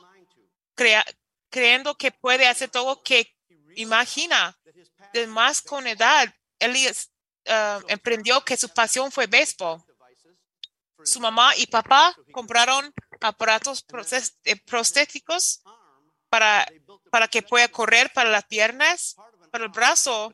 creyendo 1.50 1.96
que 1.96 2.12
puede 2.12 2.48
hacer 2.48 2.70
todo 2.70 3.02
que 3.02 3.34
imagina. 3.76 4.58
Además, 5.14 5.62
con 5.62 5.88
edad, 5.88 6.34
Elias 6.60 7.12
ah, 7.48 7.80
emprendió 7.88 8.44
que 8.44 8.58
su 8.58 8.70
pasión 8.70 9.12
fue 9.12 9.28
béisbol. 9.28 9.84
Su 11.04 11.20
mamá 11.20 11.56
y 11.58 11.68
papá 11.68 12.16
compraron 12.32 12.94
aparatos 13.22 13.86
eh, 14.46 14.56
prostéticos 14.66 15.62
para, 16.30 16.68
para 17.12 17.28
que 17.28 17.42
pueda 17.42 17.68
correr 17.68 18.12
para 18.14 18.30
las 18.30 18.46
piernas, 18.46 19.16
para 19.52 19.66
el 19.66 19.72
brazo. 19.72 20.34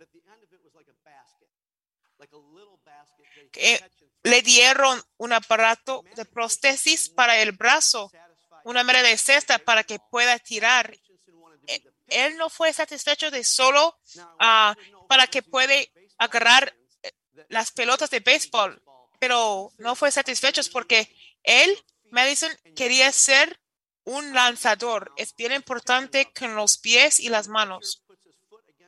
que 3.52 3.84
le 4.24 4.42
dieron 4.42 5.02
un 5.18 5.34
aparato 5.34 6.04
de 6.16 6.26
prótesis 6.26 7.10
para 7.10 7.38
el 7.40 7.52
brazo, 7.52 8.12
una 8.64 8.84
manera 8.84 9.08
de 9.08 9.18
cesta 9.18 9.60
para 9.60 9.84
que 9.84 10.00
pueda 10.10 10.38
tirar. 10.40 10.96
Eh, 11.68 11.84
Él 12.08 12.38
no 12.38 12.50
fue 12.50 12.72
satisfecho 12.72 13.30
de 13.30 13.44
solo 13.44 13.98
ah, 14.40 14.76
para 15.10 15.28
que 15.28 15.42
puede 15.42 15.92
agarrar 16.22 16.78
eh, 17.02 17.12
las 17.50 17.72
pelotas 17.72 18.12
de 18.12 18.20
béisbol, 18.20 18.82
pero 19.20 19.72
no 19.80 19.96
fue 19.96 20.12
satisfecho 20.12 20.62
porque 20.72 21.12
él, 21.42 21.76
Madison, 22.12 22.52
quería 22.76 23.12
ser 23.12 23.60
un 24.04 24.34
lanzador. 24.34 25.12
Es 25.18 25.36
bien 25.36 25.52
importante 25.52 26.32
con 26.32 26.56
los 26.56 26.78
pies 26.78 27.20
y 27.20 27.30
las 27.30 27.48
manos. 27.48 28.04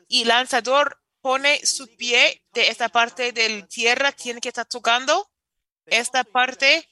Y 0.07 0.25
lanzador 0.25 1.01
pone 1.21 1.65
su 1.65 1.87
pie 1.97 2.43
de 2.53 2.67
esta 2.67 2.89
parte 2.89 3.31
del 3.31 3.67
tierra, 3.67 4.11
tiene 4.11 4.39
que 4.39 4.49
estar 4.49 4.67
tocando 4.67 5.31
esta 5.87 6.23
parte 6.23 6.87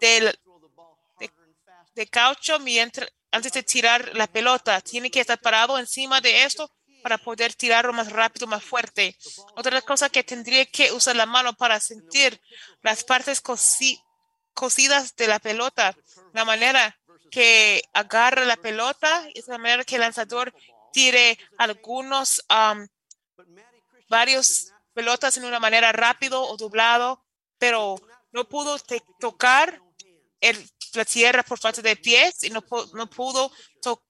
del 0.00 0.36
de, 1.94 2.06
caucho 2.08 2.58
mientras 2.58 3.08
antes 3.30 3.52
de 3.52 3.62
tirar 3.62 4.16
la 4.16 4.26
pelota. 4.26 4.80
Tiene 4.80 5.08
que 5.08 5.20
estar 5.20 5.40
parado 5.40 5.78
encima 5.78 6.20
de 6.20 6.42
esto 6.42 6.68
para 7.02 7.18
poder 7.18 7.54
tirarlo 7.54 7.92
más 7.92 8.10
rápido, 8.12 8.46
más 8.46 8.62
fuerte. 8.64 9.16
Otra 9.56 9.80
cosa 9.82 10.08
que 10.08 10.22
tendría 10.24 10.64
que 10.66 10.92
usar 10.92 11.16
la 11.16 11.26
mano 11.26 11.52
para 11.54 11.80
sentir 11.80 12.40
las 12.82 13.04
partes 13.04 13.42
cosi- 13.42 14.00
cosidas 14.54 15.14
de 15.16 15.26
la 15.26 15.38
pelota, 15.38 15.96
la 16.32 16.44
manera 16.44 16.96
que 17.30 17.82
agarra 17.94 18.44
la 18.44 18.56
pelota, 18.56 19.26
es 19.34 19.48
la 19.48 19.58
manera 19.58 19.84
que 19.84 19.96
el 19.96 20.02
lanzador 20.02 20.52
tire 20.92 21.38
algunos, 21.58 22.42
um, 22.50 22.86
varios 24.08 24.72
pelotas 24.94 25.36
en 25.38 25.44
una 25.44 25.58
manera 25.58 25.90
rápido 25.92 26.42
o 26.42 26.56
doblado, 26.56 27.24
pero 27.58 27.96
no 28.32 28.46
pudo 28.48 28.76
tocar 29.18 29.80
el- 30.40 30.70
la 30.94 31.04
tierra 31.04 31.42
por 31.42 31.58
falta 31.58 31.82
de 31.82 31.96
pies 31.96 32.44
y 32.44 32.50
no, 32.50 32.64
no 32.94 33.10
pudo 33.10 33.50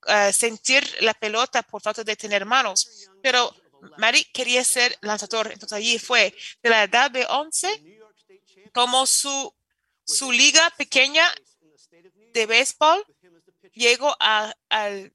eh, 0.09 0.33
sentir 0.33 0.85
la 1.01 1.15
pelota 1.15 1.63
por 1.63 1.83
falta 1.83 2.05
de 2.05 2.17
tener 2.17 2.45
manos. 2.45 3.09
Pero 3.23 3.55
Mary 3.99 4.25
quería 4.33 4.65
ser 4.65 4.97
lanzador, 5.01 5.51
entonces 5.53 5.77
allí 5.77 5.99
fue 5.99 6.35
de 6.63 6.71
la 6.71 6.85
edad 6.85 7.11
de 7.11 7.27
11 7.29 8.01
como 8.73 9.07
su, 9.07 9.55
su 10.05 10.33
liga 10.33 10.73
pequeña 10.77 11.25
de 12.33 12.47
béisbol 12.47 13.05
llegó 13.75 14.15
al 14.19 15.13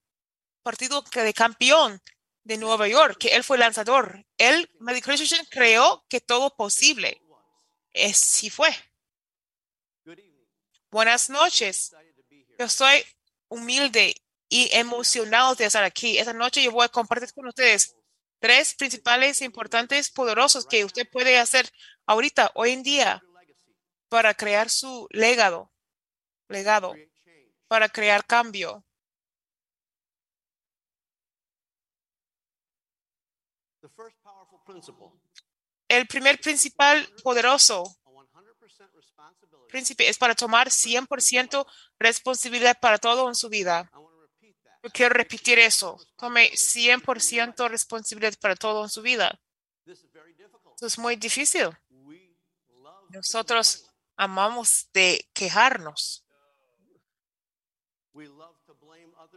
partido 0.64 1.04
de 1.14 1.34
campeón 1.34 2.02
de 2.44 2.58
Nueva 2.58 2.88
York, 2.88 3.18
que 3.20 3.30
él 3.30 3.44
fue 3.44 3.58
lanzador. 3.58 4.26
Él, 4.38 4.70
Mary 4.80 5.02
Christensen, 5.02 5.46
creó 5.50 6.06
que 6.08 6.22
todo 6.22 6.56
posible. 6.56 7.22
Es, 7.92 8.18
sí 8.18 8.50
fue. 8.50 8.70
Buenas 10.90 11.30
noches. 11.30 11.94
Yo 12.58 12.66
estoy 12.66 13.04
humilde 13.50 14.16
y 14.48 14.70
emocionado 14.72 15.54
de 15.56 15.66
estar 15.66 15.84
aquí. 15.84 16.18
Esta 16.18 16.32
noche 16.32 16.64
yo 16.64 16.72
voy 16.72 16.86
a 16.86 16.90
compartir 16.90 17.34
con 17.34 17.46
ustedes 17.46 17.94
tres 18.40 18.74
principales, 18.74 19.42
importantes, 19.42 20.10
poderosos 20.10 20.66
que 20.66 20.86
usted 20.86 21.10
puede 21.10 21.38
hacer 21.40 21.70
ahorita, 22.06 22.52
hoy 22.56 22.72
en 22.72 22.84
día, 22.84 23.22
para 24.08 24.34
crear 24.34 24.70
su 24.70 25.08
legado, 25.12 25.74
legado, 26.48 26.96
para 27.68 27.90
crear 27.90 28.26
cambio. 28.26 28.86
El 35.90 36.08
primer 36.08 36.40
principal 36.40 37.06
poderoso 37.24 37.97
príncipe 39.68 40.08
es 40.10 40.18
para 40.18 40.36
tomar 40.36 40.70
100% 40.70 41.66
responsabilidad 42.00 42.80
para 42.80 42.98
todo 42.98 43.28
en 43.28 43.36
su 43.36 43.50
vida. 43.50 43.90
Quiero 44.94 45.14
repetir 45.14 45.60
eso. 45.60 45.98
Tome 46.18 46.52
100% 46.52 47.70
responsabilidad 47.70 48.34
para 48.40 48.56
todo 48.56 48.84
en 48.84 48.90
su 48.90 49.02
vida. 49.02 49.40
Eso 49.86 50.86
es 50.86 50.98
muy 50.98 51.16
difícil. 51.16 51.70
Nosotros 53.10 53.90
amamos 54.16 54.90
de 54.94 55.28
quejarnos. 55.34 56.24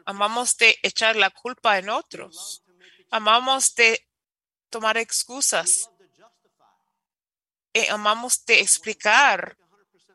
Amamos 0.05 0.57
de 0.57 0.79
echar 0.83 1.17
la 1.17 1.31
culpa 1.31 1.79
en 1.79 1.89
otros. 1.89 2.63
Amamos 3.11 3.75
de 3.75 4.07
tomar 4.69 4.97
excusas. 4.97 5.91
Y 7.73 7.87
amamos 7.87 8.45
de 8.45 8.61
explicar. 8.61 9.57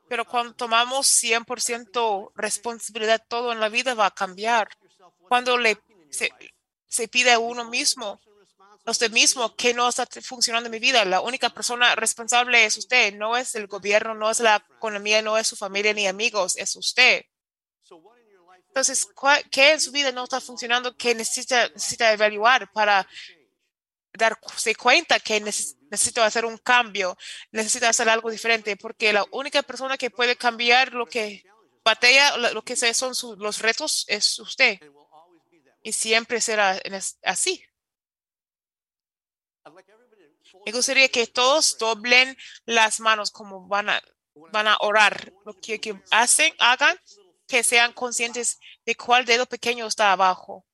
Pero 0.08 0.26
cuando 0.26 0.54
tomamos 0.54 1.08
100% 1.08 2.32
responsabilidad, 2.36 3.24
todo 3.28 3.52
en 3.52 3.60
la 3.60 3.70
vida 3.70 3.94
va 3.94 4.08
a 4.08 4.12
cambiar. 4.12 4.68
Cuando 5.28 5.58
le 5.58 5.78
se, 6.10 6.32
se 6.88 7.08
pide 7.08 7.32
a 7.32 7.40
uno 7.40 7.66
mismo, 7.70 8.22
a 8.86 8.92
usted 8.92 9.12
mismo, 9.12 9.56
que 9.56 9.74
no 9.74 9.90
está 9.90 10.06
funcionando 10.22 10.68
en 10.68 10.72
mi 10.72 10.80
vida, 10.80 11.04
la 11.06 11.22
única 11.22 11.50
persona 11.50 11.96
responsable 11.96 12.66
es 12.66 12.78
usted. 12.78 13.14
No 13.16 13.36
es 13.36 13.56
el 13.56 13.66
gobierno, 13.68 14.14
no 14.14 14.30
es 14.30 14.40
la 14.40 14.64
economía, 14.78 15.22
no 15.24 15.38
es 15.38 15.48
su 15.48 15.56
familia 15.56 15.94
ni 15.94 16.06
amigos, 16.06 16.56
es 16.58 16.76
usted. 16.76 17.24
Entonces, 18.68 19.08
¿cuál- 19.16 19.44
¿qué 19.50 19.72
en 19.72 19.82
su 19.82 19.92
vida 19.92 20.12
no 20.12 20.26
está 20.26 20.40
funcionando 20.42 20.96
que 20.96 21.16
necesita, 21.16 21.70
necesita 21.70 22.12
evaluar 22.14 22.70
para 22.74 23.08
darse 24.18 24.76
cuenta 24.76 25.20
que 25.20 25.42
neces- 25.42 25.78
necesita 25.90 26.26
hacer 26.26 26.46
un 26.46 26.58
cambio, 26.58 27.18
necesita 27.52 27.90
hacer 27.90 28.10
algo 28.10 28.30
diferente? 28.30 28.76
Porque 28.78 29.14
la 29.14 29.26
única 29.32 29.62
persona 29.64 29.98
que 29.98 30.10
puede 30.10 30.36
cambiar 30.36 30.94
lo 30.94 31.06
que 31.06 31.46
batalla, 31.84 32.38
lo 32.38 32.62
que 32.64 32.76
son 32.76 33.14
sus- 33.16 33.38
los 33.38 33.60
retos 33.60 34.06
es 34.08 34.40
usted. 34.40 34.80
Y 35.84 35.92
siempre 35.94 36.42
será 36.42 36.80
así. 37.24 37.64
Me 40.66 40.72
gustaría 40.72 41.10
que 41.10 41.28
todos 41.28 41.78
doblen 41.78 42.36
las 42.66 43.00
manos 43.00 43.30
como 43.32 43.68
van 43.68 43.90
a, 43.90 44.02
van 44.52 44.68
a 44.68 44.78
orar. 44.80 45.32
Lo 45.46 45.54
que, 45.54 45.80
que 45.80 46.02
hacen, 46.10 46.54
hagan, 46.58 46.98
que 47.48 47.64
sean 47.64 47.94
conscientes 47.94 48.60
de 48.86 48.96
cuál 48.96 49.26
dedo 49.26 49.46
pequeño 49.46 49.86
está 49.86 50.12
abajo. 50.12 50.66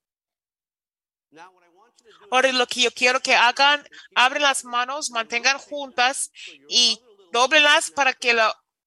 Ahora 2.32 2.52
lo 2.54 2.66
que 2.66 2.82
yo 2.82 2.92
quiero 2.92 3.20
que 3.20 3.36
hagan, 3.36 3.86
abren 4.16 4.42
las 4.42 4.64
manos, 4.64 5.12
mantengan 5.12 5.60
juntas 5.60 6.32
y 6.70 7.00
doblenlas 7.32 7.92
para 7.92 8.14
que 8.14 8.36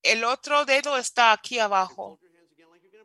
el 0.03 0.25
otro 0.25 0.65
dedo 0.65 0.97
está 0.97 1.31
aquí 1.33 1.59
abajo. 1.59 2.19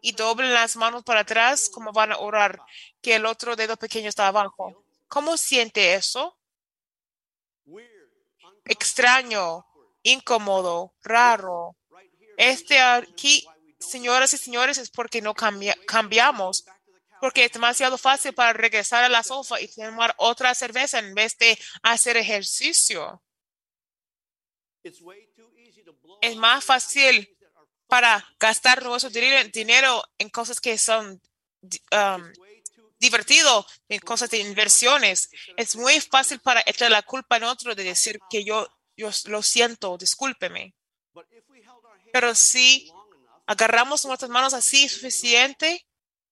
Y 0.02 0.14
doblen 0.14 0.54
las 0.54 0.78
manos 0.78 1.04
para 1.04 1.20
atrás 1.22 1.70
como 1.70 1.92
van 1.92 2.14
a 2.14 2.18
orar, 2.18 2.62
que 3.02 3.16
el 3.16 3.26
otro 3.26 3.58
dedo 3.58 3.76
pequeño 3.76 4.08
está 4.08 4.28
abajo. 4.28 4.86
¿Cómo 5.10 5.36
siente 5.36 5.94
eso? 5.96 6.38
Extraño, 8.66 9.66
incómodo, 10.04 10.94
raro. 11.04 11.76
Este 12.38 12.80
aquí, 12.80 13.46
señoras 13.80 14.34
y 14.34 14.38
señores, 14.38 14.78
es 14.78 14.90
porque 14.90 15.22
no 15.22 15.34
cambia- 15.34 15.78
cambiamos. 15.86 16.64
Porque 17.20 17.46
es 17.46 17.52
demasiado 17.52 17.98
fácil 17.98 18.34
para 18.34 18.54
regresar 18.54 19.04
a 19.04 19.10
la 19.10 19.24
sofa 19.24 19.60
y 19.60 19.68
tomar 19.68 20.14
otra 20.18 20.54
cerveza 20.56 21.00
en 21.00 21.14
vez 21.14 21.38
de 21.38 21.58
hacer 21.84 22.18
ejercicio. 22.18 23.22
Es 26.22 26.36
más 26.36 26.64
fácil 26.64 27.36
para 27.88 28.26
gastar 28.40 28.84
nuestro 28.84 29.10
dinero- 29.10 30.04
en 30.18 30.30
cosas 30.30 30.62
que 30.62 30.78
son 30.78 31.22
um, 31.92 32.32
divertido, 33.00 33.66
en 33.90 34.00
cosas 34.00 34.30
de 34.30 34.38
inversiones. 34.38 35.30
Es 35.58 35.76
muy 35.76 36.00
fácil 36.00 36.40
para 36.40 36.62
echar 36.66 36.92
la 36.92 37.02
culpa 37.02 37.38
en 37.38 37.44
otro 37.44 37.76
de 37.76 37.84
decir 37.84 38.20
que 38.30 38.44
yo, 38.46 38.68
yo 38.96 39.10
lo 39.26 39.42
siento, 39.42 39.98
discúlpeme. 39.98 40.74
Pero 42.14 42.36
si 42.36 42.92
agarramos 43.46 44.06
nuestras 44.06 44.30
manos 44.30 44.54
así 44.54 44.88
suficiente, 44.88 45.86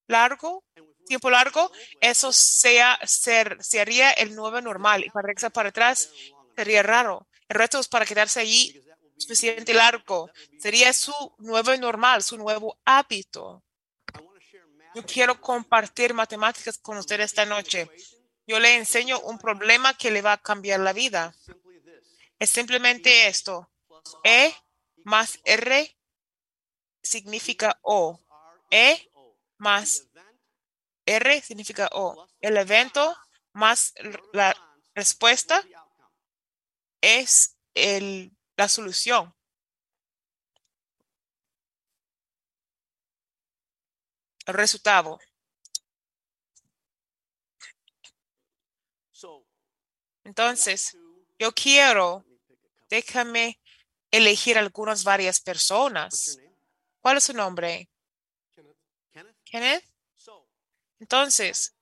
largo, 0.08 0.64
tiempo 1.06 1.30
largo, 1.30 1.72
eso 2.02 2.32
sea, 2.32 3.00
ser, 3.06 3.58
sería 3.64 4.12
el 4.12 4.36
nuevo 4.36 4.60
normal. 4.62 5.06
Y 5.06 5.10
para 5.10 5.28
regresar 5.28 5.52
para 5.52 5.70
atrás 5.70 6.10
sería 6.56 6.84
raro. 6.84 7.28
El 7.48 7.58
reto 7.58 7.80
es 7.80 7.88
para 7.88 8.06
quedarse 8.06 8.40
allí 8.40 8.84
suficiente 9.18 9.74
largo. 9.74 10.30
Sería 10.60 10.94
su 10.94 11.14
nuevo 11.40 11.76
normal, 11.78 12.24
su 12.24 12.38
nuevo 12.38 12.78
hábito. 12.86 13.64
Yo 14.96 15.06
quiero 15.06 15.40
compartir 15.40 16.14
matemáticas 16.14 16.78
con 16.78 16.98
usted 16.98 17.20
esta 17.20 17.46
noche. 17.46 17.90
Yo 18.46 18.60
le 18.60 18.76
enseño 18.76 19.20
un 19.22 19.38
problema 19.38 19.94
que 19.96 20.12
le 20.12 20.22
va 20.22 20.34
a 20.34 20.42
cambiar 20.42 20.80
la 20.80 20.94
vida. 20.94 21.36
Es 22.40 22.50
simplemente 22.50 23.28
esto. 23.28 23.70
E 24.24 24.54
más 25.04 25.40
R 25.44 25.96
significa 27.02 27.78
O. 27.82 28.20
E 28.72 29.10
más 29.58 30.08
R 31.06 31.42
significa 31.42 31.90
O. 31.94 32.28
El 32.40 32.58
evento 32.58 33.16
más 33.54 33.94
la 34.34 34.56
respuesta 34.94 35.64
es 37.02 37.58
el, 37.74 38.36
la 38.56 38.68
solución. 38.68 39.34
El 44.46 44.54
resultado. 44.54 45.20
Entonces, 50.24 50.98
yo 51.40 51.54
quiero, 51.54 52.26
déjame 52.90 53.60
elegir 54.12 54.58
algunas 54.58 55.04
varias 55.04 55.40
personas. 55.40 56.38
¿Cuál 57.02 57.18
es 57.18 57.24
su 57.24 57.34
nombre? 57.34 57.90
Kenneth. 59.50 59.84
Entonces, 61.00 61.76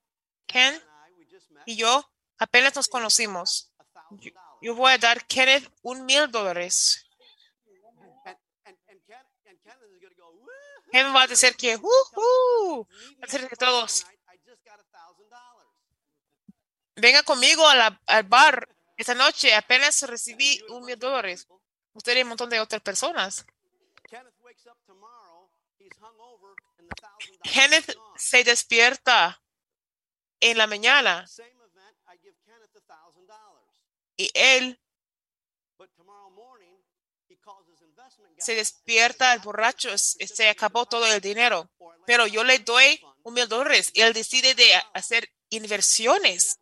Ken 0.46 0.82
y 1.66 1.76
yo 1.78 2.10
apenas 2.38 2.76
nos 2.76 2.88
conocimos. 2.88 3.72
Yo, 4.12 4.32
yo 4.62 4.76
voy 4.76 4.92
a 4.94 4.98
dar 4.98 5.26
Kenneth 5.26 5.72
un 5.82 6.06
mil 6.06 6.30
dólares. 6.32 7.06
Ken 10.92 11.14
va 11.14 11.24
a 11.24 11.28
decir 11.28 11.56
que, 11.56 11.76
"Ujú", 11.76 12.88
va 12.88 13.24
a 13.24 13.26
decir 13.28 13.48
que 13.50 13.56
todos. 13.56 14.06
Venga 16.96 17.24
conmigo 17.24 17.68
a 17.68 17.76
la- 17.76 18.02
al 18.06 18.24
bar 18.24 18.68
esta 18.98 19.14
noche. 19.16 19.54
Apenas 19.54 20.02
recibí 20.04 20.62
un 20.70 20.86
mil 20.86 20.98
dólares. 20.98 21.48
Usted 21.94 22.16
y 22.18 22.22
un 22.22 22.30
montón 22.30 22.50
de 22.50 22.60
otras 22.60 22.82
personas. 22.82 23.46
Kenneth 27.44 27.96
se 28.18 28.44
despierta 28.44 29.42
en 30.40 30.58
la 30.58 30.68
mañana 30.68 31.26
y 34.18 34.30
él 34.34 34.80
se 38.38 38.56
despierta 38.56 39.34
el 39.34 39.40
borracho, 39.40 39.98
se 39.98 40.50
acabó 40.50 40.86
todo 40.86 41.06
el 41.06 41.22
dinero, 41.22 41.70
pero 42.06 42.28
yo 42.28 42.44
le 42.44 42.60
doy 42.60 43.02
un 43.24 43.34
mil 43.34 43.48
dólares 43.48 43.92
y 43.94 44.02
él 44.02 44.14
decide 44.14 44.54
de 44.56 44.74
hacer 44.94 45.32
inversiones 45.50 46.60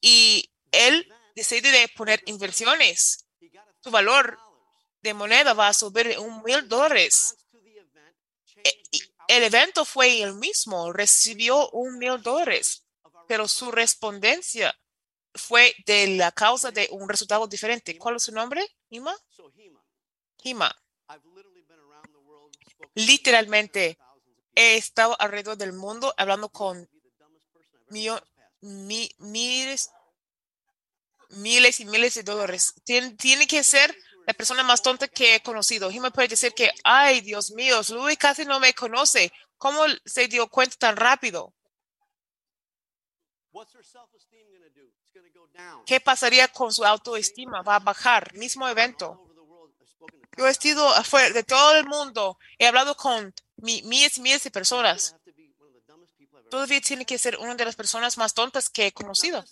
y 0.00 0.50
él 0.72 1.12
decide 1.34 1.70
de 1.70 1.88
poner 1.88 2.22
inversiones. 2.26 3.26
Su 3.82 3.90
valor 3.90 4.38
de 5.02 5.14
moneda 5.14 5.54
va 5.54 5.68
a 5.68 5.74
subir 5.74 6.18
un 6.18 6.42
mil 6.42 6.68
dólares. 6.68 7.36
E- 8.64 8.82
y 8.92 9.02
El 9.28 9.44
evento 9.44 9.84
fue 9.84 10.22
el 10.22 10.34
mismo, 10.34 10.92
recibió 10.92 11.70
un 11.70 11.98
mil 11.98 12.20
dólares, 12.20 12.84
pero 13.28 13.46
su 13.46 13.70
respondencia 13.70 14.76
fue 15.34 15.72
de 15.86 16.08
la 16.16 16.32
causa 16.32 16.72
de 16.72 16.88
un 16.90 17.08
resultado 17.08 17.46
diferente. 17.46 17.96
¿Cuál 17.96 18.16
es 18.16 18.24
su 18.24 18.32
nombre? 18.32 18.66
Ima. 18.88 19.16
Hima. 20.42 20.74
Literalmente 22.94 23.98
he 24.54 24.76
estado 24.76 25.16
alrededor 25.20 25.56
del 25.56 25.72
mundo 25.72 26.12
hablando 26.16 26.48
con 26.48 26.88
miles, 27.88 28.20
y 31.80 31.84
miles 31.84 32.14
de 32.14 32.22
dólares. 32.24 32.74
Tien- 32.84 33.16
tiene 33.16 33.46
que 33.46 33.62
ser 33.62 33.96
la 34.30 34.34
persona 34.34 34.62
más 34.62 34.80
tonta 34.80 35.08
que 35.08 35.34
he 35.34 35.42
conocido. 35.42 35.90
Hima 35.90 36.10
puede 36.10 36.28
decir 36.28 36.52
que, 36.54 36.70
ay, 36.84 37.20
Dios 37.20 37.50
mío, 37.50 37.80
Louis 37.90 38.16
casi 38.16 38.44
no 38.44 38.60
me 38.60 38.72
conoce. 38.74 39.32
¿Cómo 39.58 39.82
se 40.04 40.28
dio 40.28 40.48
cuenta 40.48 40.76
tan 40.76 40.96
rápido? 40.96 41.52
¿Qué 45.84 45.98
pasaría 46.00 46.46
con 46.48 46.72
su 46.72 46.84
autoestima? 46.84 47.62
Va 47.62 47.74
a 47.76 47.80
bajar. 47.80 48.32
Mismo 48.34 48.68
evento. 48.68 49.20
Yo 50.36 50.46
he 50.46 50.50
estado 50.50 50.88
afuera 50.94 51.30
de 51.30 51.42
todo 51.42 51.74
el 51.74 51.86
mundo. 51.86 52.38
He 52.56 52.66
hablado 52.68 52.94
con 52.94 53.34
mi- 53.56 53.82
miles 53.82 54.16
y 54.18 54.20
miles 54.20 54.44
de 54.44 54.50
personas. 54.52 55.16
Todavía 56.50 56.80
tiene 56.80 57.04
que 57.04 57.18
ser 57.18 57.36
una 57.38 57.56
de 57.56 57.64
las 57.64 57.74
personas 57.74 58.16
más 58.16 58.32
tontas 58.32 58.70
que 58.70 58.86
he 58.86 58.92
conocido. 58.92 59.44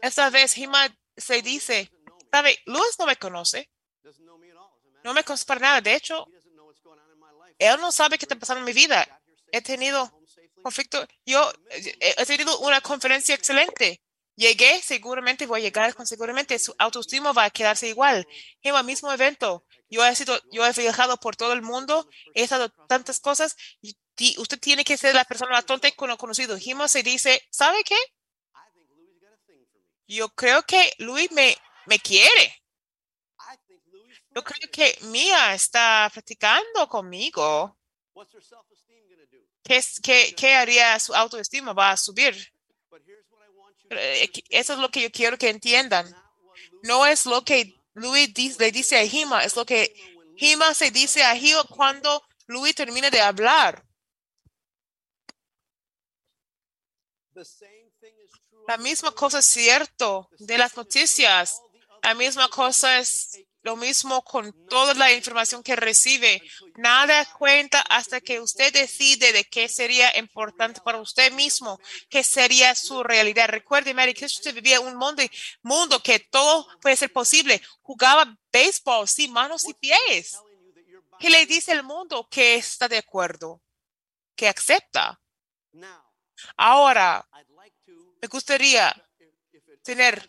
Esta 0.00 0.30
vez 0.30 0.56
Hima 0.56 0.88
se 1.16 1.42
dice, 1.42 1.90
¿sabe? 2.32 2.58
Luis 2.64 2.98
no 2.98 3.04
me 3.04 3.16
conoce. 3.16 3.68
No 5.04 5.14
me 5.14 5.24
conoce 5.24 5.44
para 5.44 5.60
nada. 5.60 5.80
De 5.80 5.94
hecho, 5.94 6.26
él 7.58 7.80
no 7.80 7.92
sabe 7.92 8.18
qué 8.18 8.24
está 8.24 8.36
pasando 8.36 8.60
en 8.60 8.66
mi 8.66 8.72
vida. 8.72 9.20
He 9.52 9.62
tenido 9.62 10.12
conflicto. 10.62 11.06
Yo 11.24 11.50
eh, 11.70 12.14
he 12.18 12.26
tenido 12.26 12.58
una 12.60 12.80
conferencia 12.80 13.34
excelente. 13.34 14.02
Llegué, 14.36 14.80
seguramente 14.82 15.46
voy 15.46 15.60
a 15.60 15.62
llegar 15.64 15.94
con 15.94 16.06
seguramente 16.06 16.58
su 16.60 16.72
autoestima 16.78 17.32
va 17.32 17.44
a 17.44 17.50
quedarse 17.50 17.88
igual. 17.88 18.26
En 18.62 18.74
el 18.74 18.84
mismo 18.84 19.12
evento, 19.12 19.64
yo 19.90 20.04
he 20.06 20.14
sido, 20.14 20.40
yo 20.52 20.64
he 20.64 20.72
viajado 20.72 21.16
por 21.16 21.34
todo 21.34 21.52
el 21.52 21.62
mundo, 21.62 22.08
he 22.34 22.44
estado 22.44 22.68
tantas 22.86 23.18
cosas. 23.18 23.56
Y 23.80 23.96
usted 24.38 24.60
tiene 24.60 24.84
que 24.84 24.96
ser 24.96 25.14
la 25.14 25.24
persona 25.24 25.52
más 25.52 25.66
tonta 25.66 25.90
que 25.90 26.06
no 26.06 26.14
he 26.14 26.18
conocido. 26.18 26.56
Hima 26.56 26.86
se 26.86 27.02
dice, 27.02 27.42
¿sabe 27.50 27.82
qué? 27.82 27.96
Yo 30.06 30.28
creo 30.30 30.62
que 30.62 30.92
Luis 30.98 31.32
me, 31.32 31.56
me 31.86 31.98
quiere. 31.98 32.62
Yo 34.38 34.44
creo 34.44 34.70
que 34.70 34.96
Mia 35.06 35.52
está 35.52 36.08
practicando 36.12 36.88
conmigo. 36.88 37.76
¿Qué, 39.64 39.82
qué, 40.00 40.32
qué 40.36 40.54
haría 40.54 41.00
su 41.00 41.12
autoestima? 41.12 41.72
Va 41.72 41.90
a 41.90 41.96
subir. 41.96 42.36
Pero, 43.88 44.00
eh, 44.00 44.30
Eso 44.50 44.74
es 44.74 44.78
lo 44.78 44.92
que 44.92 45.02
yo 45.02 45.10
quiero 45.10 45.36
que 45.36 45.48
entiendan. 45.48 46.06
No 46.84 47.04
es 47.04 47.26
lo 47.26 47.44
que 47.44 47.74
Luis 47.94 48.60
le 48.60 48.70
dice 48.70 48.96
a 48.96 49.04
Hima, 49.04 49.42
es 49.42 49.56
lo 49.56 49.66
que 49.66 49.92
Hima 50.36 50.72
se 50.72 50.92
dice 50.92 51.24
a 51.24 51.34
Hio 51.34 51.64
cuando 51.64 52.22
Luis 52.46 52.76
termina 52.76 53.10
de 53.10 53.20
hablar. 53.20 53.84
La 58.68 58.76
misma 58.76 59.10
cosa 59.10 59.40
es 59.40 59.46
cierto 59.46 60.30
de 60.38 60.58
las 60.58 60.76
noticias. 60.76 61.60
La 62.04 62.14
misma 62.14 62.48
cosa 62.48 63.00
es 63.00 63.47
lo 63.68 63.76
mismo 63.76 64.24
con 64.24 64.50
toda 64.66 64.94
la 64.94 65.12
información 65.12 65.62
que 65.62 65.76
recibe. 65.76 66.42
Nada 66.76 67.26
cuenta 67.34 67.82
hasta 67.82 68.18
que 68.22 68.40
usted 68.40 68.72
decide 68.72 69.30
de 69.34 69.44
qué 69.44 69.68
sería 69.68 70.16
importante 70.18 70.80
para 70.80 70.98
usted 70.98 71.30
mismo, 71.32 71.78
qué 72.08 72.24
sería 72.24 72.74
su 72.74 73.02
realidad. 73.02 73.50
Recuerde, 73.50 73.92
Mary, 73.92 74.14
que 74.14 74.24
usted 74.24 74.54
vivía 74.54 74.80
un 74.80 74.96
mundo, 74.96 75.22
mundo 75.60 76.02
que 76.02 76.18
todo 76.18 76.66
puede 76.80 76.96
ser 76.96 77.12
posible. 77.12 77.60
Jugaba 77.82 78.34
béisbol 78.50 79.06
sin 79.06 79.32
manos 79.32 79.68
y 79.68 79.74
pies. 79.74 80.38
¿Qué 81.18 81.28
le 81.28 81.44
dice 81.44 81.72
el 81.72 81.82
mundo 81.82 82.26
que 82.30 82.54
está 82.54 82.88
de 82.88 82.96
acuerdo? 82.96 83.60
Que 84.34 84.48
acepta. 84.48 85.20
Ahora, 86.56 87.28
me 88.22 88.28
gustaría 88.28 88.96
tener, 89.82 90.26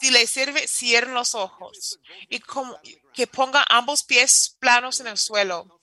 si 0.00 0.10
le 0.10 0.26
sirve, 0.26 0.66
cierren 0.68 1.14
los 1.14 1.34
ojos 1.34 1.98
y 2.28 2.40
que 3.14 3.26
pongan 3.26 3.64
ambos 3.68 4.02
pies 4.04 4.56
planos 4.58 5.00
en 5.00 5.06
el 5.08 5.18
suelo. 5.18 5.80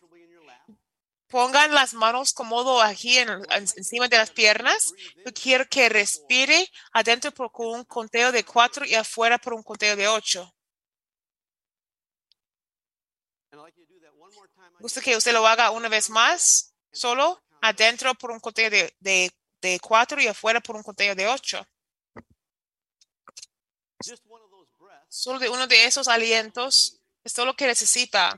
Pongan 1.28 1.74
las 1.74 1.94
manos 1.94 2.32
cómodo 2.32 2.82
aquí 2.82 3.18
en- 3.18 3.30
en- 3.30 3.68
encima 3.76 4.08
de 4.08 4.18
las 4.18 4.32
piernas. 4.32 4.94
Yo 5.26 5.34
quiero 5.34 5.68
que 5.68 5.90
respire 5.90 6.72
adentro 6.94 7.32
por 7.32 7.52
un 7.54 7.84
conteo 7.84 8.32
de 8.32 8.46
cuatro 8.46 8.86
y 8.86 8.96
afuera 8.96 9.38
por 9.38 9.54
un 9.54 9.62
conteo 9.64 9.96
de 9.98 10.08
ocho. 10.08 10.54
Gusto 14.80 15.02
que 15.02 15.18
usted 15.18 15.34
lo 15.34 15.46
haga 15.46 15.72
una 15.72 15.90
vez 15.90 16.10
más, 16.10 16.74
solo 16.92 17.42
adentro 17.62 18.14
por 18.16 18.32
un 18.32 18.40
conteo 18.40 18.70
de, 18.70 18.94
de 19.62 19.80
cuatro 19.82 20.22
y 20.22 20.28
afuera 20.28 20.62
por 20.62 20.76
un 20.76 20.84
conteo 20.84 21.14
de 21.16 21.28
ocho. 21.28 21.66
Just 24.06 24.24
one 24.30 24.42
of 24.44 24.52
those 24.52 24.70
breaths. 24.80 24.97
Solo 25.10 25.40
de 25.40 25.50
uno 25.50 25.68
de 25.68 25.86
esos 25.86 26.08
alientos 26.08 27.00
es 27.24 27.34
todo 27.34 27.46
lo 27.46 27.56
que 27.56 27.68
necesita. 27.68 28.38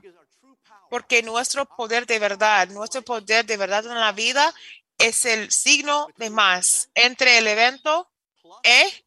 Porque 0.88 1.22
nuestro 1.22 1.66
poder 1.66 2.06
de 2.06 2.18
verdad, 2.18 2.68
nuestro 2.68 3.02
poder 3.02 3.44
de 3.44 3.56
verdad 3.56 3.86
en 3.86 3.94
la 3.94 4.12
vida 4.12 4.52
es 4.98 5.24
el 5.24 5.50
signo 5.50 6.08
de 6.16 6.30
más 6.30 6.90
entre 6.94 7.38
el 7.38 7.46
evento 7.46 8.10
E 8.62 9.04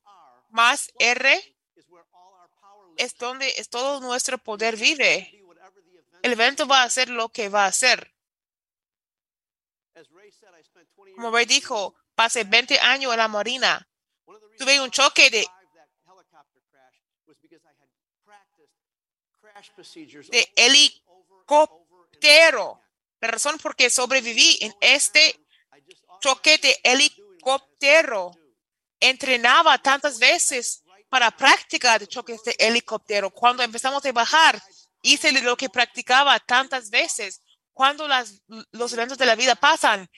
más 0.49 0.91
R 0.99 1.55
es 2.97 3.17
donde 3.17 3.49
es 3.57 3.69
todo 3.69 3.99
nuestro 3.99 4.37
poder 4.37 4.75
vive. 4.75 5.31
El 6.21 6.33
evento 6.33 6.67
va 6.67 6.81
a 6.81 6.85
hacer 6.85 7.09
lo 7.09 7.29
que 7.29 7.49
va 7.49 7.65
a 7.65 7.67
hacer. 7.67 8.13
As 9.95 10.09
Ray 10.09 10.31
said, 10.31 10.49
I 10.57 10.63
spent 10.63 10.87
20 10.95 11.11
years 11.11 11.17
Como 11.17 11.31
Ray 11.31 11.45
dijo, 11.45 11.95
pasé 12.15 12.43
20 12.45 12.79
años 12.79 13.11
en 13.11 13.17
la 13.17 13.27
Marina. 13.27 13.87
Tuve 14.57 14.79
un 14.79 14.89
choque 14.89 15.29
de, 15.29 15.43
survived 15.43 15.75
that 15.75 15.89
helicopter 16.05 16.61
crash 16.71 16.95
was 17.27 17.37
because 17.41 17.61
I 17.65 17.73
had 17.77 17.89
practiced 18.25 18.73
crash 19.41 19.52
procedures 19.52 19.52
de 20.29 20.53
helicóptero. 20.55 21.79
La 23.19 23.27
razón 23.29 23.57
por 23.57 23.75
qué 23.75 23.89
sobreviví 23.89 24.57
en 24.61 24.73
este 24.81 25.39
choque 26.19 26.57
de 26.57 26.79
helicóptero. 26.83 28.31
Entrenaba 28.99 29.77
tantas 29.77 30.19
veces 30.19 30.83
para 31.09 31.29
practicar 31.31 31.99
de 31.99 32.07
choques 32.07 32.43
de 32.43 32.55
helicóptero. 32.57 33.29
Cuando 33.29 33.61
empezamos 33.63 34.05
a 34.05 34.11
bajar, 34.11 34.61
hice 35.01 35.31
lo 35.41 35.55
que 35.55 35.69
practicaba 35.69 36.39
tantas 36.39 36.89
veces. 36.89 37.41
Cuando 37.73 38.07
las, 38.07 38.41
los 38.71 38.93
eventos 38.93 39.17
de 39.17 39.25
la 39.25 39.35
vida 39.35 39.55
pasan, 39.55 40.09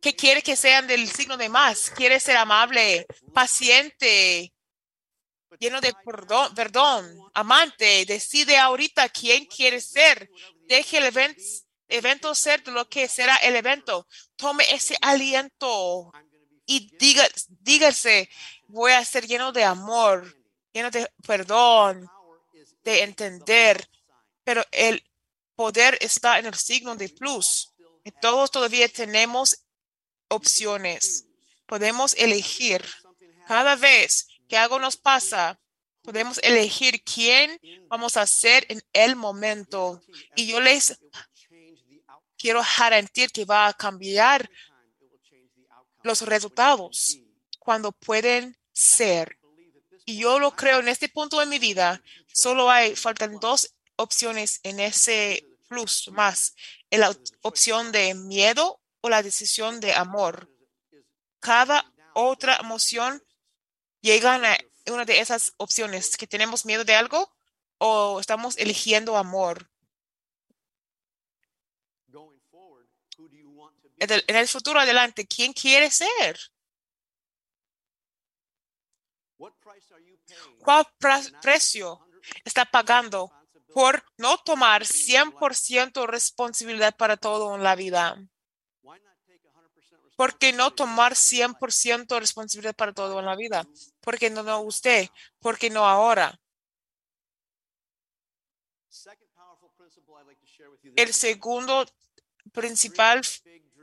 ¿qué 0.00 0.14
quiere 0.14 0.42
que 0.42 0.56
sean 0.56 0.86
del 0.86 1.08
signo 1.10 1.36
de 1.36 1.48
más? 1.48 1.90
Quiere 1.90 2.20
ser 2.20 2.36
amable, 2.36 3.06
paciente, 3.32 4.52
lleno 5.58 5.80
de 5.80 5.92
perdón, 6.04 6.54
perdón, 6.54 7.18
amante. 7.34 8.04
Decide 8.06 8.56
ahorita 8.58 9.08
quién 9.08 9.46
quiere 9.46 9.80
ser. 9.80 10.30
Deje 10.68 10.98
el 10.98 11.04
evento, 11.04 11.42
evento 11.88 12.34
ser 12.34 12.66
lo 12.68 12.88
que 12.88 13.08
será 13.08 13.36
el 13.36 13.56
evento. 13.56 14.06
Tome 14.36 14.64
ese 14.72 14.96
aliento 15.00 16.12
y 16.66 16.90
diga, 16.98 17.26
dígase, 17.60 18.28
voy 18.66 18.92
a 18.92 19.04
ser 19.04 19.26
lleno 19.26 19.52
de 19.52 19.64
amor, 19.64 20.36
lleno 20.72 20.90
de 20.90 21.10
perdón, 21.26 22.08
de 22.82 23.02
entender. 23.02 23.88
Pero 24.44 24.64
el 24.72 25.04
poder 25.54 25.96
está 26.00 26.38
en 26.38 26.46
el 26.46 26.54
signo 26.54 26.96
de 26.96 27.08
plus. 27.08 27.72
Y 28.04 28.10
todos 28.12 28.50
todavía 28.50 28.88
tenemos 28.88 29.64
opciones. 30.28 31.26
Podemos 31.66 32.14
elegir. 32.14 32.84
Cada 33.46 33.76
vez 33.76 34.28
que 34.48 34.56
algo 34.56 34.78
nos 34.78 34.96
pasa, 34.96 35.58
podemos 36.02 36.38
elegir 36.42 37.02
quién 37.02 37.60
vamos 37.88 38.16
a 38.16 38.26
ser 38.26 38.64
en 38.68 38.80
el 38.92 39.16
momento. 39.16 40.00
Y 40.34 40.46
yo 40.46 40.60
les 40.60 40.98
quiero 42.38 42.62
garantizar 42.78 43.30
que 43.30 43.44
va 43.44 43.66
a 43.66 43.74
cambiar 43.74 44.48
los 46.02 46.22
resultados 46.22 47.18
cuando 47.58 47.92
pueden 47.92 48.56
ser. 48.72 49.38
Y 50.04 50.18
yo 50.18 50.38
lo 50.38 50.54
creo 50.54 50.78
en 50.78 50.88
este 50.88 51.08
punto 51.08 51.40
de 51.40 51.46
mi 51.46 51.58
vida. 51.58 52.00
Solo 52.32 52.70
hay, 52.70 52.94
faltan 52.94 53.40
dos 53.40 53.74
opciones 53.96 54.60
en 54.62 54.78
ese 54.78 55.44
plus 55.68 56.08
más. 56.12 56.54
La 56.90 57.12
opción 57.42 57.90
de 57.90 58.14
miedo 58.14 58.80
o 59.00 59.08
la 59.08 59.22
decisión 59.22 59.80
de 59.80 59.94
amor. 59.94 60.48
Cada 61.40 61.92
otra 62.14 62.56
emoción 62.56 63.22
llega 64.06 64.34
a 64.36 64.92
una 64.92 65.04
de 65.04 65.20
esas 65.20 65.52
opciones, 65.56 66.16
que 66.16 66.26
tenemos 66.26 66.64
miedo 66.64 66.84
de 66.84 66.94
algo 66.94 67.32
o 67.78 68.20
estamos 68.20 68.56
eligiendo 68.56 69.16
amor. 69.16 69.68
En 73.98 74.12
el, 74.12 74.24
en 74.26 74.36
el 74.36 74.46
futuro 74.46 74.78
adelante, 74.78 75.26
¿quién 75.26 75.52
quiere 75.52 75.90
ser? 75.90 76.38
¿Cuál 80.58 80.86
precio 81.42 82.00
está 82.44 82.64
pagando 82.64 83.30
por 83.72 84.04
no 84.16 84.38
tomar 84.38 84.84
100% 84.84 86.06
responsabilidad 86.06 86.96
para 86.96 87.16
todo 87.16 87.54
en 87.54 87.62
la 87.62 87.74
vida? 87.74 88.16
Why 88.82 89.00
not 89.00 89.16
take 89.26 89.40
100% 89.40 90.14
¿Por 90.16 90.38
qué 90.38 90.52
no 90.52 90.72
tomar 90.72 91.12
responsibility 91.12 91.60
100% 91.60 92.20
responsabilidad 92.20 92.74
para 92.76 92.92
todo 92.92 93.18
en 93.18 93.26
la 93.26 93.36
vida? 93.36 93.66
¿Por 94.06 94.20
qué 94.20 94.30
no, 94.30 94.44
no 94.44 94.60
usted? 94.60 95.08
¿Por 95.40 95.58
qué 95.58 95.68
no 95.68 95.84
ahora? 95.84 96.38
El 100.94 101.12
segundo 101.12 101.84
principal 102.52 103.22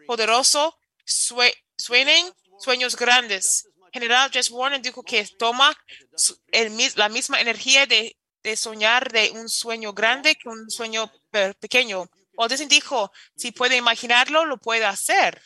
poderoso, 0.07 0.80
sue- 1.03 1.53
sueñen 1.78 2.26
sueños 2.57 2.95
grandes. 2.95 3.67
General 3.91 4.32
Jess 4.32 4.49
Warren 4.49 4.82
dijo 4.82 5.03
que 5.03 5.26
toma 5.38 5.76
el 6.53 6.71
la 6.95 7.09
misma 7.09 7.41
energía 7.41 7.86
de, 7.86 8.17
de 8.43 8.55
soñar 8.55 9.11
de 9.11 9.30
un 9.32 9.49
sueño 9.49 9.91
grande 9.91 10.38
que 10.38 10.47
un 10.47 10.71
sueño 10.71 11.11
pe- 11.32 11.53
pequeño. 11.55 12.09
Disney 12.47 12.69
dijo, 12.69 13.11
si 13.36 13.51
puede 13.51 13.76
imaginarlo, 13.76 14.45
lo 14.45 14.57
puede 14.57 14.86
hacer. 14.86 15.41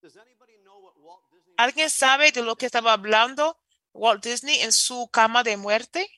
Does 0.00 0.16
anybody 0.16 0.58
know 0.58 0.78
what 0.78 0.94
Walt 0.96 1.24
Disney 1.32 1.54
¿Alguien 1.56 1.90
sabe 1.90 2.30
de 2.30 2.42
lo 2.42 2.54
que 2.54 2.66
estaba 2.66 2.92
hablando 2.92 3.58
Walt 3.96 4.22
Disney 4.24 4.60
en 4.60 4.72
su 4.72 5.08
cama 5.12 5.42
de 5.42 5.56
muerte? 5.56 6.08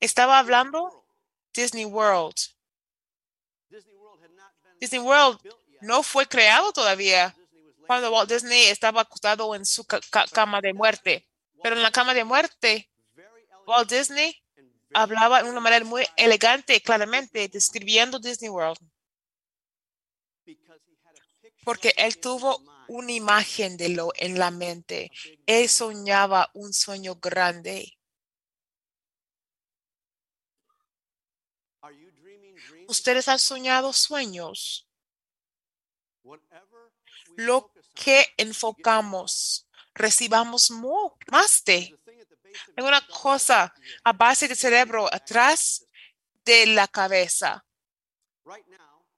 Estaba 0.00 0.38
hablando 0.38 1.04
Disney 1.52 1.84
World. 1.84 2.36
Disney 4.80 5.00
World 5.00 5.38
no 5.82 6.02
fue 6.02 6.26
creado 6.26 6.72
todavía 6.72 7.34
cuando 7.86 8.10
Walt 8.12 8.30
Disney 8.30 8.64
estaba 8.66 9.02
acostado 9.02 9.54
en 9.54 9.64
su 9.66 9.84
ca- 9.84 10.00
ca- 10.10 10.26
cama 10.28 10.60
de 10.60 10.72
muerte. 10.72 11.26
Pero 11.62 11.76
en 11.76 11.82
la 11.82 11.90
cama 11.90 12.14
de 12.14 12.24
muerte, 12.24 12.90
Walt 13.66 13.90
Disney 13.90 14.42
hablaba 14.94 15.42
de 15.42 15.50
una 15.50 15.60
manera 15.60 15.84
muy 15.84 16.06
elegante, 16.16 16.80
claramente, 16.80 17.48
describiendo 17.48 18.18
Disney 18.18 18.48
World, 18.50 18.78
porque 21.64 21.92
él 21.96 22.18
tuvo. 22.18 22.62
Una 22.90 23.12
imagen 23.12 23.76
de 23.76 23.88
lo 23.90 24.12
en 24.16 24.38
la 24.38 24.50
mente. 24.50 25.10
Él 25.46 25.68
soñaba 25.68 26.50
un 26.54 26.72
sueño 26.72 27.16
grande. 27.16 27.96
¿Ustedes 32.88 33.28
han 33.28 33.38
soñado 33.38 33.92
sueños? 33.94 34.86
Lo 37.36 37.72
que 37.94 38.26
enfocamos, 38.36 39.66
recibamos 39.94 40.70
mo- 40.70 41.16
más 41.30 41.64
de. 41.64 41.98
Hay 42.76 42.84
una 42.84 43.06
cosa 43.06 43.72
a 44.04 44.12
base 44.12 44.48
del 44.48 44.56
cerebro, 44.56 45.12
atrás 45.12 45.86
de 46.44 46.66
la 46.66 46.88
cabeza. 46.88 47.64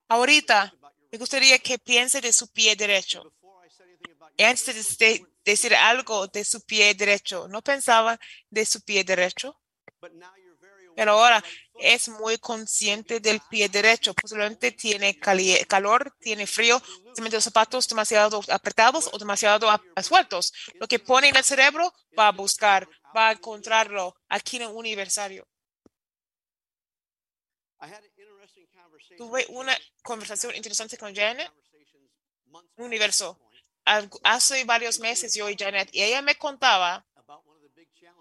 Ahorita, 0.09 0.73
me 1.11 1.19
gustaría 1.19 1.59
que 1.59 1.79
piense 1.79 2.21
de 2.21 2.33
su 2.33 2.49
pie 2.53 2.77
derecho. 2.77 3.27
Antes 4.39 4.99
de 4.99 5.07
went, 5.07 5.29
decir 5.45 5.75
algo 5.75 6.27
de 6.29 6.45
su 6.45 6.61
pie 6.63 6.95
derecho, 6.95 7.49
¿no 7.49 7.63
pensaba 7.63 8.19
de 8.51 8.65
su 8.65 8.81
pie 8.83 9.05
derecho? 9.05 9.59
Pero 10.95 11.13
ahora 11.13 11.43
es 11.81 12.09
muy 12.09 12.39
consciente 12.39 13.21
del 13.21 13.41
pie 13.49 13.69
derecho. 13.69 14.15
Posiblemente 14.15 14.73
tiene 14.73 15.19
calor, 15.19 16.15
tiene 16.21 16.47
frío, 16.47 16.83
se 17.15 17.23
mete 17.23 17.37
los 17.37 17.45
zapatos 17.45 17.89
demasiado 17.89 18.43
apretados 18.49 19.09
o 19.13 19.19
demasiado 19.19 19.69
sueltos. 20.03 20.53
Lo 20.75 20.87
que 20.87 20.99
pone 20.99 21.29
en 21.29 21.37
el 21.37 21.45
cerebro 21.45 21.95
va 22.19 22.29
a 22.29 22.33
buscar, 22.33 22.89
va 23.17 23.29
a 23.29 23.33
encontrarlo 23.33 24.15
aquí 24.29 24.57
en 24.57 24.63
el 24.63 24.69
universario. 24.69 25.47
Tuve 29.17 29.47
una 29.49 29.77
conversación 30.03 30.55
interesante 30.55 30.97
con 30.97 31.15
Janet, 31.15 31.51
universo. 32.77 33.39
Hace 33.85 34.65
varios 34.65 35.01
meses 35.01 35.35
yo 35.35 35.49
y 35.49 35.57
Janet, 35.57 35.89
y 35.93 36.03
ella 36.03 36.23
me 36.23 36.37
contaba 36.37 37.05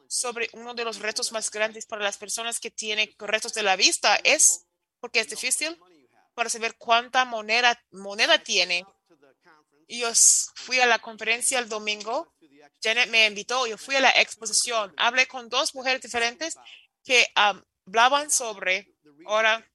sobre 0.08 0.50
uno 0.54 0.74
de 0.74 0.84
los 0.84 1.00
retos 1.00 1.32
más 1.32 1.50
grandes 1.52 1.86
para 1.86 2.04
las 2.04 2.18
personas 2.18 2.60
que 2.60 2.72
tienen 2.72 3.10
retos 3.20 3.54
de 3.54 3.64
la 3.64 3.76
vista. 3.76 4.18
Es 4.24 4.66
porque 5.00 5.20
es 5.20 5.30
difícil 5.30 5.80
para 6.34 6.50
saber 6.50 6.76
cuánta 6.78 7.24
moneda, 7.26 7.82
moneda 7.92 8.44
tiene. 8.44 8.86
Y 9.88 10.00
yo 10.00 10.12
fui 10.56 10.80
a 10.80 10.86
la 10.86 11.00
conferencia 11.00 11.60
el 11.60 11.70
domingo. 11.70 12.34
Janet 12.82 13.10
me 13.10 13.26
invitó. 13.26 13.68
Yo 13.68 13.78
fui 13.78 13.96
a 13.96 14.02
la 14.02 14.10
exposición. 14.12 14.94
Hablé 14.98 15.28
con 15.28 15.48
dos 15.50 15.76
mujeres 15.76 16.02
diferentes 16.02 16.56
que 17.04 17.28
um, 17.38 17.62
hablaban 17.86 18.30
sobre. 18.32 18.94
Ahora 19.26 19.66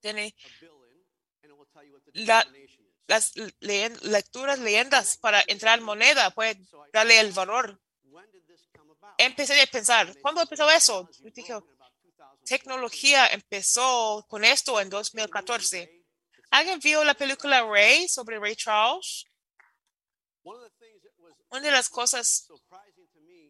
tiene 0.00 0.34
La-. 2.14 2.46
Las 3.10 3.34
leen- 3.60 3.98
lecturas, 4.02 4.60
leyendas 4.60 5.16
para 5.16 5.42
entrar 5.48 5.80
moneda. 5.80 6.30
Puede 6.30 6.56
darle 6.92 7.18
el 7.18 7.32
valor. 7.32 7.80
Empecé 9.18 9.60
a 9.60 9.66
pensar, 9.66 10.14
¿cuándo 10.22 10.40
empezó 10.40 10.70
eso? 10.70 11.10
Yo 11.18 11.30
dije, 11.30 11.52
broke 11.52 11.66
in 11.68 11.74
about 11.74 11.92
2014. 11.92 12.46
tecnología 12.46 13.26
empezó 13.26 14.24
con 14.28 14.44
esto 14.44 14.80
en 14.80 14.88
2014. 14.88 16.04
¿Alguien 16.52 16.78
vio 16.78 17.02
la 17.02 17.14
película 17.14 17.62
Ray 17.62 18.08
sobre 18.08 18.38
Ray 18.38 18.54
Charles? 18.54 19.24
Una 20.44 21.60
de 21.60 21.70
las 21.72 21.88
cosas 21.88 22.46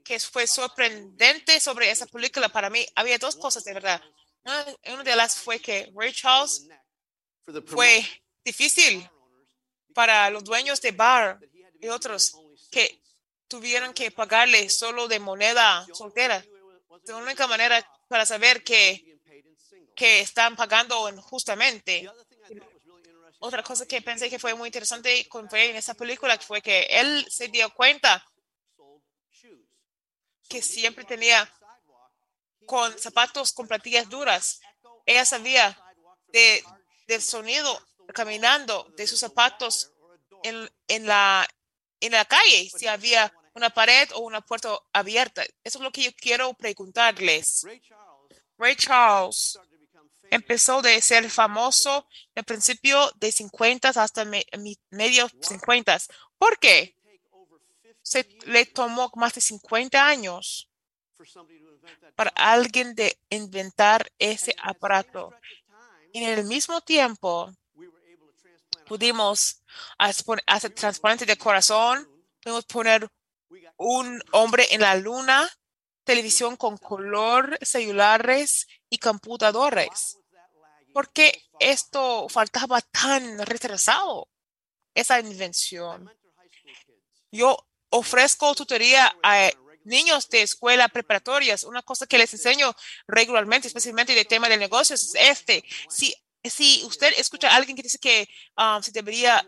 que 0.02 0.18
fue 0.18 0.46
sorprendente 0.46 1.61
sobre 1.61 1.90
esa 1.90 2.06
película 2.06 2.48
para 2.48 2.70
mí, 2.70 2.86
había 2.94 3.18
dos 3.18 3.36
cosas 3.36 3.62
de 3.64 3.74
verdad. 3.74 4.02
Una, 4.42 5.04
de 5.04 5.16
las 5.16 5.36
fue 5.36 5.61
que 5.61 5.92
Ray 5.94 6.12
Charles 6.14 6.66
fue 7.66 8.02
difícil 8.42 9.08
para 9.95 10.30
los 10.30 10.45
dueños 10.45 10.80
de 10.80 10.93
bar 10.93 11.38
y 11.80 11.88
otros 11.88 12.36
que 12.70 13.01
tuvieron 13.49 13.93
que 13.93 14.11
pagarle 14.11 14.68
solo 14.70 15.09
de 15.09 15.18
moneda 15.18 15.86
soltera. 15.93 16.41
De 16.41 17.12
la 17.12 17.18
única 17.18 17.47
manera 17.47 17.84
para 18.09 18.26
saber 18.26 18.62
que, 18.62 19.18
que 19.95 20.20
están 20.20 20.57
pagando 20.57 21.09
injustamente. 21.09 22.09
Otra 23.38 23.62
cosa 23.62 23.86
que 23.86 24.03
pensé 24.03 24.28
que 24.28 24.38
fue 24.38 24.55
muy 24.55 24.68
interesante 24.68 25.26
fue 25.49 25.70
en 25.70 25.76
esa 25.76 25.95
película 25.95 26.38
fue 26.38 26.61
que 26.61 26.82
él 26.91 27.26
se 27.30 27.49
dio 27.49 27.72
cuenta 27.74 28.24
que 30.49 30.61
siempre 30.61 31.05
tenía 31.05 31.51
con 32.66 32.97
zapatos 32.99 33.53
con 33.53 33.66
platillas 33.66 34.09
duras. 34.09 34.61
Ella 35.07 35.24
sabía 35.24 35.76
de, 36.28 36.62
del 37.07 37.22
sonido 37.22 37.80
caminando 38.12 38.84
de 38.96 39.06
sus 39.06 39.18
zapatos 39.20 39.92
en, 40.42 40.70
en, 40.88 41.06
la, 41.06 41.46
en 42.00 42.12
la 42.12 42.24
calle, 42.24 42.70
si 42.76 42.86
había 42.86 43.32
una 43.54 43.70
pared 43.70 44.08
o 44.14 44.20
una 44.20 44.40
puerta 44.40 44.78
abierta. 44.92 45.42
Eso 45.64 45.78
es 45.78 45.82
lo 45.84 45.90
que 45.92 46.02
yo 46.04 46.11
quiero 46.16 46.54
preguntarles. 46.54 47.64
Ray 48.58 48.76
Charles 48.76 49.58
empezó 50.30 50.80
de 50.82 51.00
ser 51.00 51.28
famoso 51.30 52.06
en 52.34 52.44
principio 52.44 53.11
de 53.16 53.32
50 53.32 53.88
hasta 53.88 54.24
me- 54.24 54.46
medio 54.90 55.28
50. 55.40 55.98
¿Por 56.38 56.58
qué? 56.58 56.94
take 57.02 57.20
over 57.32 57.58
50 57.61 57.98
Se 58.02 58.28
le 58.46 58.66
tomó 58.66 59.11
más 59.16 59.34
de 59.34 59.40
50 59.40 60.06
años 60.06 60.68
para 62.14 62.30
alguien 62.36 62.94
de 62.94 63.18
inventar 63.30 64.11
ese 64.18 64.54
aparato. 64.62 65.32
Y 66.12 66.22
en 66.24 66.38
el 66.38 66.44
mismo 66.46 66.80
tiempo 66.80 67.50
we 67.74 67.86
were 67.88 68.02
able 68.12 68.26
to 68.32 68.40
transplant 68.42 68.78
a 68.78 68.80
pudimos 68.91 69.62
hacer 69.99 70.74
trasplante 70.74 71.24
de 71.24 71.38
corazón, 71.38 72.09
pudimos 72.43 72.64
poner 72.64 73.09
un 73.76 74.20
hombre 74.32 74.66
en 74.72 74.80
la 74.80 74.97
luna, 74.97 75.49
televisión 76.03 76.57
con 76.57 76.76
color, 76.76 77.57
celulares 77.62 78.66
y 78.88 78.99
computadores. 78.99 80.18
¿Por 80.93 81.09
qué 81.12 81.41
esto 81.61 82.28
faltaba 82.28 82.80
tan 82.80 83.38
retrasado? 83.47 84.28
Esa 84.93 85.20
invención. 85.20 86.12
Yo 87.30 87.64
ofrezco 87.91 88.57
tutoría 88.57 89.16
a 89.22 89.51
niños 89.84 90.28
de 90.30 90.43
escuela 90.43 90.88
preparatorias. 90.88 91.62
Una 91.62 91.82
cosa 91.82 92.09
que 92.09 92.18
les 92.18 92.34
enseño 92.34 92.74
regularmente, 93.07 93.68
especialmente 93.68 94.16
de 94.16 94.24
tema 94.24 94.49
de 94.49 94.57
negocios, 94.57 95.14
es 95.14 95.38
este. 95.38 95.64
Si, 95.88 96.12
si 96.45 96.82
usted 96.84 97.12
escucha 97.18 97.51
a 97.51 97.57
alguien 97.57 97.76
que 97.76 97.82
dice 97.82 97.99
que 97.99 98.28
um, 98.57 98.82
se 98.82 98.93
debería, 98.93 99.45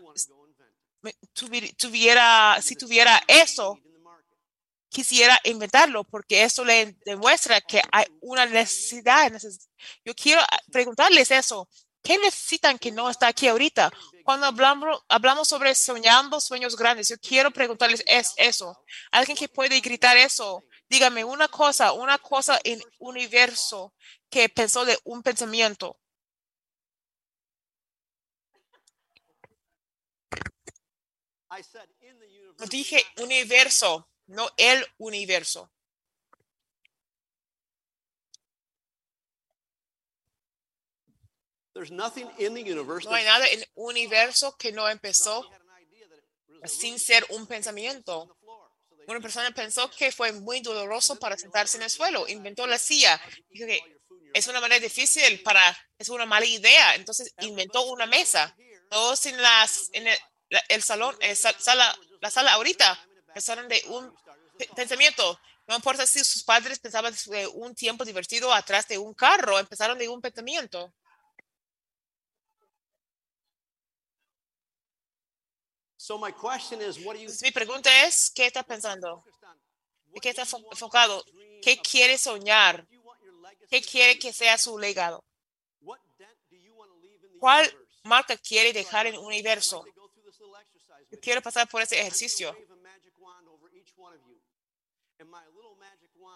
tuviera, 1.77 2.59
si 2.61 2.75
tuviera 2.75 3.21
eso, 3.27 3.77
quisiera 4.89 5.39
inventarlo 5.43 6.03
porque 6.03 6.43
eso 6.43 6.63
le 6.63 6.95
demuestra 7.05 7.61
que 7.61 7.81
hay 7.91 8.05
una 8.21 8.45
necesidad. 8.45 9.31
neces- 9.31 9.67
Yo 10.05 10.13
quiero 10.15 10.41
ah, 10.41 10.59
preguntarles 10.71 11.31
eso. 11.31 11.67
¿Qué 12.03 12.17
necesitan 12.17 12.77
que 12.77 12.91
no 12.91 13.09
está 13.09 13.27
aquí 13.27 13.47
ahorita? 13.47 13.91
Cuando 14.25 14.45
hablamos, 14.47 15.01
hablamos 15.07 15.47
sobre 15.47 15.73
soñando 15.73 16.39
sueños 16.41 16.75
grandes, 16.75 17.07
yo 17.09 17.15
quiero 17.17 17.49
preguntarles 17.51 18.03
es 18.05 18.33
eso. 18.37 18.77
Alguien 19.11 19.37
que 19.37 19.47
puede 19.47 19.79
gritar 19.79 20.17
eso. 20.17 20.63
Dígame 20.89 21.23
una 21.23 21.47
cosa, 21.47 21.93
una 21.93 22.17
cosa 22.19 22.59
en 22.63 22.81
universo 22.99 23.93
que 24.29 24.49
pensó 24.49 24.85
de 24.85 24.97
un 25.05 25.23
pensamiento. 25.23 25.97
I 30.35 30.37
said 30.39 31.31
in 31.31 31.31
the 31.31 31.42
No 32.59 32.65
dije 32.65 33.05
universo, 33.17 34.07
no 34.27 34.49
el 34.57 34.85
universo. 34.97 35.69
There's 41.73 41.91
nothing 41.91 42.29
in 42.37 42.53
the 42.53 42.61
universe 42.61 43.07
No 43.07 43.15
hay 43.15 43.25
nada 43.25 43.47
en 43.47 43.65
universo 43.73 44.55
que 44.57 44.71
no 44.71 44.87
empezó 44.87 45.49
sin 46.65 46.99
ser 46.99 47.25
un 47.29 47.47
pensamiento. 47.47 48.37
Una 49.07 49.19
persona 49.19 49.51
pensó 49.51 49.89
que 49.89 50.11
fue 50.11 50.31
muy 50.31 50.61
doloroso 50.61 51.17
para 51.17 51.37
sentarse 51.37 51.77
en 51.77 51.83
el 51.83 51.89
suelo, 51.89 52.27
inventó 52.27 52.65
la 52.67 52.77
silla. 52.77 53.19
Dijo 53.49 53.65
que 53.65 53.81
es 54.33 54.47
una 54.47 54.61
manera 54.61 54.79
difícil 54.79 55.41
para, 55.43 55.77
es 55.97 56.09
una 56.09 56.25
mala 56.25 56.45
idea. 56.45 56.95
Entonces 56.95 57.33
inventó 57.41 57.81
una 57.87 58.05
mesa. 58.05 58.55
Todos 58.89 59.25
en, 59.25 59.41
las, 59.41 59.89
en 59.93 60.07
el, 60.07 60.17
la- 60.53 60.63
el 60.69 60.81
salón, 60.83 61.15
en 61.19 61.35
sala, 61.35 61.87
la 62.21 62.29
sala 62.31 62.53
ahorita, 62.53 62.87
pensaron 63.33 63.67
de 63.67 63.83
un 63.87 64.03
pe- 64.57 64.69
pensamiento. 64.75 65.39
No 65.67 65.75
importa 65.75 66.05
si 66.05 66.23
sus 66.23 66.43
padres 66.43 66.79
pensaban 66.79 67.13
de 67.27 67.47
un 67.47 67.73
tiempo 67.75 68.05
divertido 68.05 68.53
atrás 68.53 68.87
de 68.87 68.97
un 68.97 69.13
carro, 69.13 69.57
empezaron 69.59 69.97
de 69.97 70.09
un 70.09 70.21
pensamiento. 70.21 70.93
So 75.97 76.17
my 76.17 76.31
question 76.31 76.81
is, 76.81 76.99
what 77.05 77.15
you 77.17 77.29
mi 77.41 77.51
pregunta 77.51 77.89
es, 78.05 78.29
¿qué 78.35 78.45
está 78.47 78.63
pensando? 78.63 79.23
¿De 80.13 80.19
qué 80.19 80.29
está 80.29 80.43
enfo- 80.43 80.65
enfocado? 80.71 81.23
¿Qué 81.61 81.77
quiere 81.77 82.17
soñar? 82.17 82.85
¿Qué 83.69 83.81
quiere 83.81 84.19
que 84.19 84.33
sea 84.33 84.57
su 84.57 84.77
legado? 84.77 85.23
¿Cuál 87.39 87.73
marca 88.03 88.37
quiere 88.37 88.73
dejar 88.73 89.07
en 89.07 89.15
el 89.15 89.19
universo? 89.19 89.85
Quiero 91.21 91.41
pasar 91.41 91.67
por 91.67 91.81
ese 91.81 91.99
ejercicio. 91.99 92.55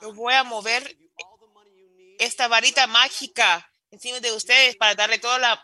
Yo 0.02 0.14
voy 0.14 0.34
a 0.34 0.44
mover 0.44 0.98
esta 2.20 2.48
varita 2.48 2.88
mágica 2.88 3.72
encima 3.92 4.20
de 4.20 4.32
ustedes 4.32 4.76
para 4.76 4.96
darle 4.96 5.20
todo 5.20 5.38
la, 5.38 5.62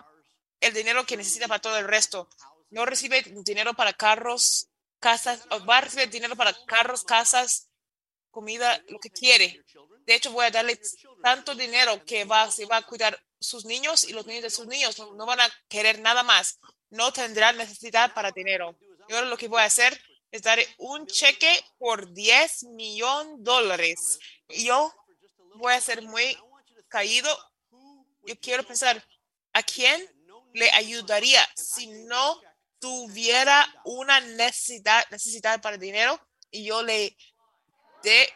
el 0.60 0.74
dinero 0.74 1.06
que 1.06 1.18
necesita 1.18 1.48
para 1.48 1.62
todo 1.62 1.78
el 1.78 1.88
resto. 1.88 2.30
No 2.70 2.86
recibe 2.86 3.22
dinero 3.44 3.74
para 3.74 3.94
carros, 3.94 4.70
casas, 5.00 5.46
va 5.70 5.78
a 5.78 5.82
recibir 5.82 6.10
dinero 6.10 6.36
para 6.36 6.54
carros, 6.66 7.04
casas, 7.04 7.70
comida, 8.32 8.82
lo 8.88 9.00
que 9.00 9.12
quiere. 9.12 9.64
De 10.06 10.16
hecho, 10.16 10.32
voy 10.32 10.46
a 10.46 10.52
darle 10.52 10.80
tanto 11.22 11.56
dinero 11.56 12.04
que 12.06 12.26
va, 12.26 12.50
se 12.50 12.66
va 12.66 12.78
a 12.78 12.82
cuidar 12.86 13.22
sus 13.40 13.66
niños 13.66 14.04
y 14.04 14.14
los 14.14 14.26
niños 14.26 14.44
de 14.44 14.50
sus 14.50 14.66
niños. 14.68 14.98
No, 14.98 15.14
no 15.14 15.26
van 15.26 15.42
a 15.42 15.50
querer 15.70 16.00
nada 16.00 16.24
más. 16.24 16.60
No 16.90 17.12
tendrán 17.14 17.58
necesidad 17.58 18.14
para 18.14 18.32
dinero. 18.32 18.76
Yo 19.10 19.22
lo 19.26 19.38
que 19.38 19.48
voy 19.48 19.62
a 19.62 19.66
hacer 19.66 20.00
es 20.32 20.42
dar 20.42 20.60
un 20.78 21.06
cheque 21.06 21.64
por 21.78 22.12
10 22.12 22.64
millones 22.64 23.38
de 23.38 23.44
dólares. 23.44 24.20
Yo 24.50 24.92
voy 25.56 25.74
a 25.74 25.82
ser 25.82 26.02
muy 26.02 26.38
caído. 26.88 27.30
Yo 28.26 28.40
quiero 28.40 28.64
pensar, 28.64 29.06
¿a 29.54 29.62
quién 29.62 30.02
le 30.54 30.72
ayudaría 30.72 31.48
si 31.56 31.88
no 31.88 32.42
tuviera 32.80 33.66
una 33.86 34.20
necesidad, 34.22 35.06
necesidad 35.12 35.62
para 35.62 35.78
dinero 35.78 36.20
y 36.50 36.66
yo 36.66 36.84
le 36.84 37.16
dé 38.02 38.30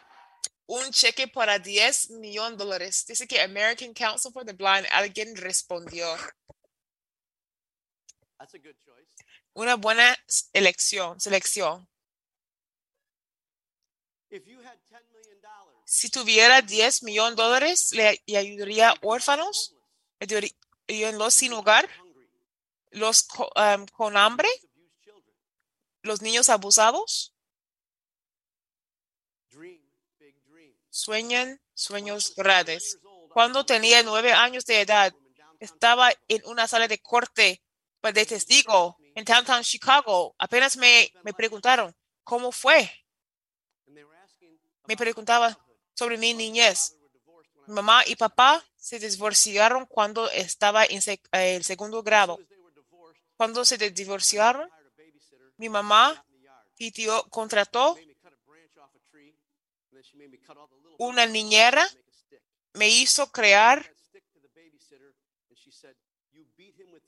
un 0.66 0.90
cheque 0.90 1.26
para 1.28 1.58
10 1.58 2.10
millones 2.10 2.58
de 2.58 2.64
dólares? 2.64 3.06
Dice 3.06 3.26
que 3.26 3.40
American 3.40 3.92
Council 3.92 4.32
for 4.32 4.44
the 4.44 4.52
Blind, 4.52 4.86
alguien 4.92 5.34
respondió. 5.34 6.06
Una 9.58 9.74
buena 9.74 10.16
elección, 10.52 11.20
selección. 11.20 11.88
If 14.30 14.46
you 14.46 14.60
had 14.60 14.78
$10 14.88 15.10
million, 15.12 15.40
Si 15.84 16.10
tuviera 16.10 16.62
10 16.62 17.02
millones 17.02 17.34
de 17.34 17.42
dólares, 17.42 17.90
le 17.90 18.22
ayudaría 18.38 18.90
a 18.90 18.94
órfanos, 19.02 19.74
los 20.20 21.34
sin 21.34 21.54
hogar, 21.54 21.88
los 22.92 23.26
um, 23.56 23.84
con 23.86 24.16
hambre, 24.16 24.48
los 26.02 26.22
niños 26.22 26.50
abusados. 26.50 27.34
Sueñan 30.88 31.60
sueños 31.74 32.32
grandes. 32.36 33.00
Cuando 33.32 33.66
tenía 33.66 34.04
nueve 34.04 34.32
años 34.32 34.64
de 34.66 34.82
edad, 34.82 35.12
estaba 35.58 36.12
en 36.28 36.46
una 36.46 36.68
sala 36.68 36.86
de 36.86 37.00
corte 37.00 37.60
pues, 38.00 38.14
de 38.14 38.24
testigo 38.24 38.97
en 39.18 39.24
downtown 39.24 39.62
Chicago. 39.64 40.34
Apenas 40.38 40.76
me, 40.76 41.12
me 41.24 41.32
preguntaron, 41.32 41.94
¿cómo 42.22 42.52
fue? 42.52 42.88
Me 44.86 44.96
preguntaba 44.96 45.58
sobre 45.94 46.16
mi 46.16 46.34
niñez. 46.34 46.96
Mi 47.66 47.74
mamá 47.74 48.04
y 48.06 48.14
papá 48.14 48.64
se 48.76 48.98
divorciaron 48.98 49.86
cuando 49.86 50.30
estaba 50.30 50.84
en 50.84 51.00
eh, 51.32 51.56
el 51.56 51.64
segundo 51.64 52.02
grado. 52.02 52.38
Cuando 53.36 53.64
se 53.64 53.76
divorciaron, 53.90 54.70
mi 55.56 55.68
mamá 55.68 56.24
tío 56.76 57.24
contrató 57.28 57.98
una 60.98 61.26
niñera, 61.26 61.84
me 62.74 62.88
hizo 62.88 63.30
crear 63.32 63.82
That 63.82 63.96
stick 63.96 64.24
to 64.32 64.40
the 64.40 64.48
babysitter, 64.54 65.12
and 65.50 65.58
she 65.58 65.72
said, 65.72 65.94
"You 66.32 66.46
beat 66.56 66.76
him 66.78 66.92
with 66.92 67.04
this 67.06 67.07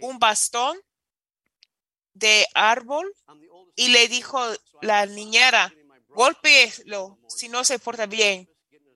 Un 0.00 0.18
bastón 0.18 0.78
de 2.12 2.46
árbol 2.54 3.12
y 3.76 3.88
le 3.88 4.08
dijo 4.08 4.40
la 4.82 5.06
niñera, 5.06 5.72
golpéelo 6.08 7.18
si 7.28 7.48
no 7.48 7.64
se 7.64 7.78
porta 7.78 8.06
bien. 8.06 8.48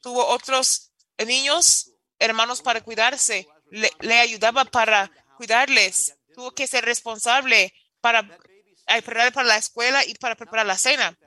Tuvo 0.02 0.26
otros 0.26 0.92
niños, 1.26 1.92
hermanos 2.18 2.62
para 2.62 2.80
cuidarse. 2.80 3.48
Le, 3.70 3.90
le 4.00 4.18
ayudaba 4.18 4.64
para 4.64 5.10
cuidarles. 5.36 6.14
Tuvo 6.34 6.52
que 6.52 6.66
ser 6.66 6.84
responsable 6.84 7.72
para 8.00 8.22
preparar 8.86 9.32
para 9.32 9.48
la 9.48 9.56
escuela 9.56 10.04
y 10.04 10.14
para 10.14 10.36
preparar 10.36 10.66
la 10.66 10.78
cena. 10.78 11.18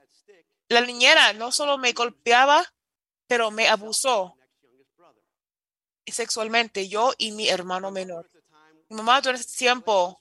La 0.70 0.82
niñera 0.82 1.34
no 1.34 1.52
solo 1.52 1.78
me 1.78 1.92
golpeaba, 1.92 2.66
pero 3.28 3.52
me 3.52 3.68
abusó 3.68 4.38
sexualmente, 6.12 6.88
yo 6.88 7.14
y 7.18 7.32
mi 7.32 7.50
hermano 7.50 7.92
menor. 7.92 8.30
Mi 8.92 8.98
mamá 8.98 9.22
durante 9.22 9.46
ese 9.48 9.58
tiempo 9.58 10.20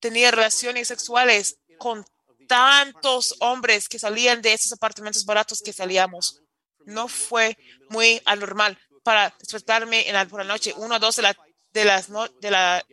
tenía 0.00 0.32
relaciones 0.32 0.88
sexuales 0.88 1.56
con 1.78 2.04
tantos 2.48 3.36
hombres 3.38 3.88
que 3.88 3.98
salían 4.00 4.42
de 4.42 4.52
esos 4.52 4.72
apartamentos 4.72 5.24
baratos 5.24 5.62
que 5.62 5.72
salíamos. 5.72 6.40
No 6.84 7.06
fue 7.06 7.56
muy 7.90 8.20
anormal 8.24 8.76
para 9.04 9.32
despertarme 9.38 10.08
en 10.08 10.14
la, 10.14 10.26
por 10.26 10.40
la 10.40 10.46
noche, 10.52 10.74
una 10.76 10.96
o 10.96 10.98
dos 10.98 11.14
de 11.16 11.22
la, 11.22 11.36
de 11.72 11.84
las 11.84 12.08
no- 12.08 12.26
de 12.28 12.50
la, 12.50 12.84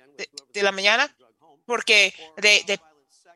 de, 0.53 0.61
la 0.63 0.71
mañana, 0.71 1.15
porque 1.65 2.13
de, 2.37 2.79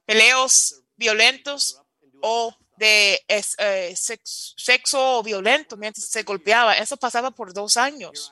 peleos 0.06 0.82
violentos 0.96 1.82
o 2.22 2.56
de 2.78 3.20
es- 3.28 3.56
eh, 3.58 3.96
sex- 3.96 4.54
sexo 4.58 5.24
violento 5.24 5.76
mientras 5.78 6.08
se 6.08 6.22
golpeaba. 6.22 6.78
Eso 6.78 6.98
pasaba 6.98 7.32
por 7.32 7.52
dos 7.52 7.78
años. 7.78 8.32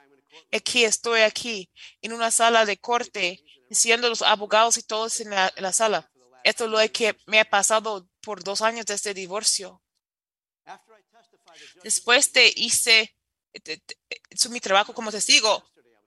Aquí 0.52 0.84
estoy 0.84 1.22
aquí 1.22 1.70
en 2.02 2.14
una 2.14 2.32
sala 2.32 2.66
de 2.66 2.78
corte 2.78 3.44
diciendo 3.70 4.10
los 4.10 4.22
abogados 4.22 4.78
y 4.78 4.84
todos 4.84 5.20
en 5.22 5.30
la, 5.32 5.52
en 5.56 5.64
la 5.64 5.74
sala. 5.74 6.10
Esto 6.44 6.66
es 6.66 6.72
lo 6.72 6.78
que 6.92 7.16
me 7.28 7.40
ha 7.40 7.46
pasado 7.46 8.08
por 8.22 8.44
dos 8.44 8.62
años 8.62 8.86
desde 8.86 9.12
el 9.12 9.16
divorcio. 9.16 9.82
Después 11.84 12.32
de 12.34 12.52
hice 12.56 13.16
de- 13.54 13.82
de- 13.86 14.50
mi 14.50 14.60
trabajo 14.60 14.94
como 14.94 15.12
testigo, 15.12 15.64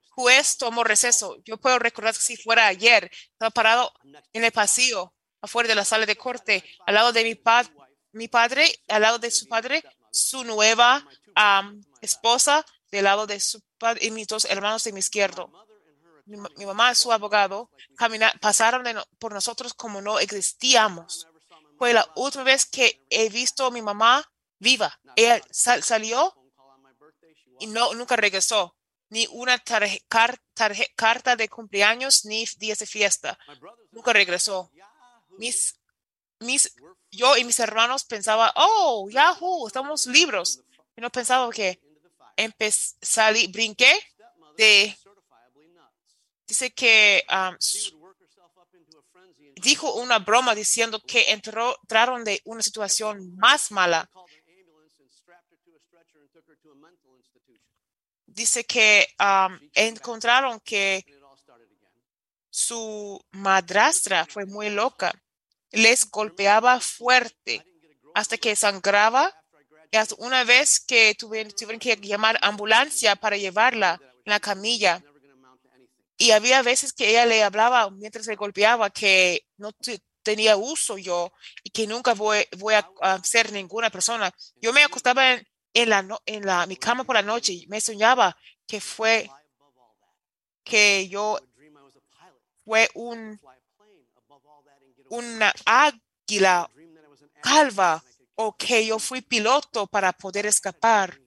juez 0.09 0.57
tomó 0.57 0.83
receso. 0.83 1.37
Yo 1.45 1.57
puedo 1.57 1.77
recordar 1.79 2.13
que 2.13 2.19
si 2.21 2.37
fuera 2.37 2.67
ayer, 2.67 3.11
estaba 3.31 3.51
parado 3.51 3.93
en 4.33 4.43
el 4.43 4.51
pasillo 4.51 5.13
afuera 5.41 5.69
de 5.69 5.75
la 5.75 5.85
sala 5.85 6.05
de 6.05 6.15
corte, 6.15 6.63
al 6.87 6.95
lado 6.95 7.11
de 7.13 7.23
mi, 7.23 7.35
pa- 7.35 7.69
mi 8.13 8.27
padre, 8.27 8.73
al 8.87 9.01
lado 9.03 9.19
de 9.19 9.29
su 9.29 9.47
padre, 9.47 9.83
su 10.11 10.43
nueva 10.43 11.07
am, 11.35 11.79
esposa, 12.01 12.65
del 12.91 13.03
lado 13.03 13.27
de 13.27 13.39
su 13.39 13.61
y 14.01 14.11
mis 14.11 14.27
dos 14.27 14.45
hermanos 14.45 14.83
de 14.83 14.91
mi 14.93 14.99
izquierdo. 14.99 15.51
Mi, 16.25 16.37
mi 16.57 16.65
mamá, 16.65 16.95
su 16.95 17.11
abogado, 17.11 17.69
pasaron 18.41 18.83
no- 18.83 19.05
por 19.19 19.31
nosotros 19.33 19.73
como 19.73 20.01
no 20.01 20.19
existíamos. 20.19 21.27
Fue 21.77 21.93
la 21.93 22.09
última 22.15 22.43
vez 22.43 22.65
que 22.65 22.99
he 23.09 23.29
visto 23.29 23.65
a 23.65 23.71
mi 23.71 23.81
mamá 23.81 24.23
viva. 24.59 24.99
Ella 25.15 25.41
sal- 25.51 25.83
salió 25.83 26.33
y 27.59 27.67
no, 27.67 27.93
nunca 27.93 28.15
regresó. 28.15 28.75
Ni 29.09 29.27
una 29.31 29.57
tarje- 29.63 30.03
car- 30.07 30.39
tarje- 30.55 30.91
carta 30.95 31.35
de 31.35 31.47
cumpleaños 31.47 32.25
ni 32.25 32.45
días 32.57 32.79
de 32.79 32.87
fiesta. 32.87 33.37
Nunca 33.91 34.11
regresó. 34.13 34.71
Mis, 35.37 35.75
mis, 36.39 36.73
yo 37.11 37.37
y 37.37 37.43
mis 37.43 37.59
hermanos 37.59 38.03
pensaba, 38.05 38.51
oh, 38.55 39.07
Yahoo, 39.11 39.67
estamos 39.67 40.07
libros. 40.07 40.59
Y 40.97 41.01
no 41.01 41.11
pensaba 41.11 41.49
que 41.51 41.79
salí, 43.01 43.47
brinqué 43.47 43.93
de, 44.57 44.97
dice 46.47 46.73
que 46.73 47.25
um, 47.29 47.57
dijo 49.61 49.93
una 49.95 50.19
broma 50.19 50.55
diciendo 50.55 50.99
que 50.99 51.31
entró, 51.31 51.77
entraron 51.83 52.23
de 52.23 52.41
una 52.45 52.61
situación 52.61 53.35
más 53.37 53.71
mala. 53.71 54.09
Dice 58.25 58.65
que 58.65 59.07
um, 59.19 59.57
encontraron 59.73 60.59
que 60.59 61.05
su 62.49 63.19
madrastra 63.31 64.25
fue 64.25 64.45
muy 64.45 64.69
loca. 64.69 65.13
Les 65.71 66.09
golpeaba 66.09 66.79
fuerte 66.79 67.65
hasta 68.13 68.37
que 68.37 68.55
sangraba. 68.55 69.33
Una 70.17 70.43
vez 70.43 70.79
que 70.79 71.15
tuvieron, 71.15 71.51
tuvieron 71.51 71.79
que 71.79 71.95
llamar 71.97 72.37
ambulancia 72.41 73.15
para 73.15 73.37
llevarla 73.37 73.99
en 74.01 74.31
la 74.31 74.39
camilla. 74.39 75.03
Y 76.17 76.31
había 76.31 76.61
veces 76.61 76.93
que 76.93 77.09
ella 77.09 77.25
le 77.25 77.43
hablaba 77.43 77.89
mientras 77.89 78.25
le 78.27 78.35
golpeaba 78.35 78.89
que 78.89 79.45
no 79.57 79.71
tenía 80.23 80.57
uso 80.57 80.97
yo 80.97 81.31
y 81.63 81.69
que 81.69 81.87
nunca 81.87 82.13
voy, 82.13 82.45
voy 82.57 82.73
a, 82.73 82.89
a 83.01 83.23
ser 83.23 83.51
ninguna 83.51 83.89
persona. 83.89 84.33
Yo 84.61 84.73
me 84.73 84.83
acostaba 84.83 85.33
en, 85.33 85.47
en 85.73 85.89
la, 85.89 86.19
en 86.25 86.45
la, 86.45 86.65
mi 86.65 86.77
cama 86.77 87.03
por 87.03 87.15
la 87.15 87.21
noche 87.21 87.53
y 87.53 87.67
me 87.67 87.81
soñaba 87.81 88.35
que 88.65 88.81
fue 88.81 89.29
que 90.63 91.07
yo 91.09 91.39
fue 92.63 92.89
un 92.95 93.39
una 95.09 95.53
águila 95.65 96.69
calva 97.41 98.03
o 98.35 98.55
que 98.57 98.85
yo 98.85 98.99
fui 98.99 99.21
piloto 99.21 99.87
para 99.87 100.11
poder 100.13 100.45
escapar. 100.45 101.19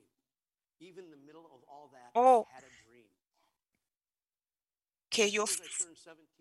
O 2.15 2.47
que 5.11 5.31
yo 5.31 5.45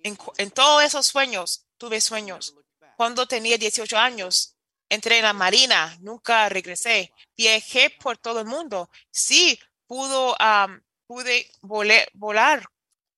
en, 0.04 0.18
en 0.38 0.52
todos 0.52 0.84
esos 0.84 1.06
sueños 1.08 1.66
tuve 1.78 2.02
sueños. 2.02 2.56
Cuando 2.96 3.28
tenía 3.28 3.58
18 3.58 3.98
años, 3.98 4.56
entré 4.90 5.18
en 5.18 5.24
la 5.24 5.34
marina, 5.34 5.98
nunca 6.02 6.50
regresé. 6.50 7.14
Viajé 7.36 7.90
por 7.92 8.18
todo 8.18 8.40
el 8.42 8.46
mundo. 8.48 8.90
Sí, 9.12 9.60
pudo, 9.86 10.36
am, 10.40 10.84
pude 11.06 11.50
vole- 11.62 12.08
volar 12.14 12.64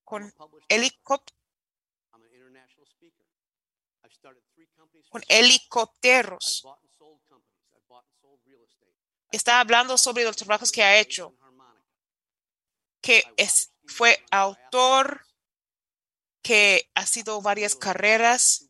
con 0.04 0.34
helicóptero 0.68 1.36
I'm 6.38 6.74
an 6.74 6.79
Está 9.32 9.60
hablando 9.60 9.98
sobre 9.98 10.24
los 10.24 10.36
trabajos 10.36 10.72
que 10.72 10.84
ha 10.84 11.00
hecho, 11.00 11.36
que 13.02 13.24
es, 13.38 13.72
fue 13.86 14.24
autor, 14.32 15.26
que 16.42 16.90
ha 16.96 17.06
sido 17.06 17.42
varias 17.42 17.76
carreras, 17.76 18.70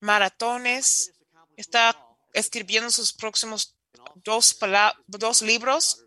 maratones, 0.00 1.12
está 1.56 1.96
escribiendo 2.32 2.90
sus 2.90 3.12
próximos 3.12 3.76
dos, 4.14 4.58
dos 5.06 5.42
libros 5.42 6.06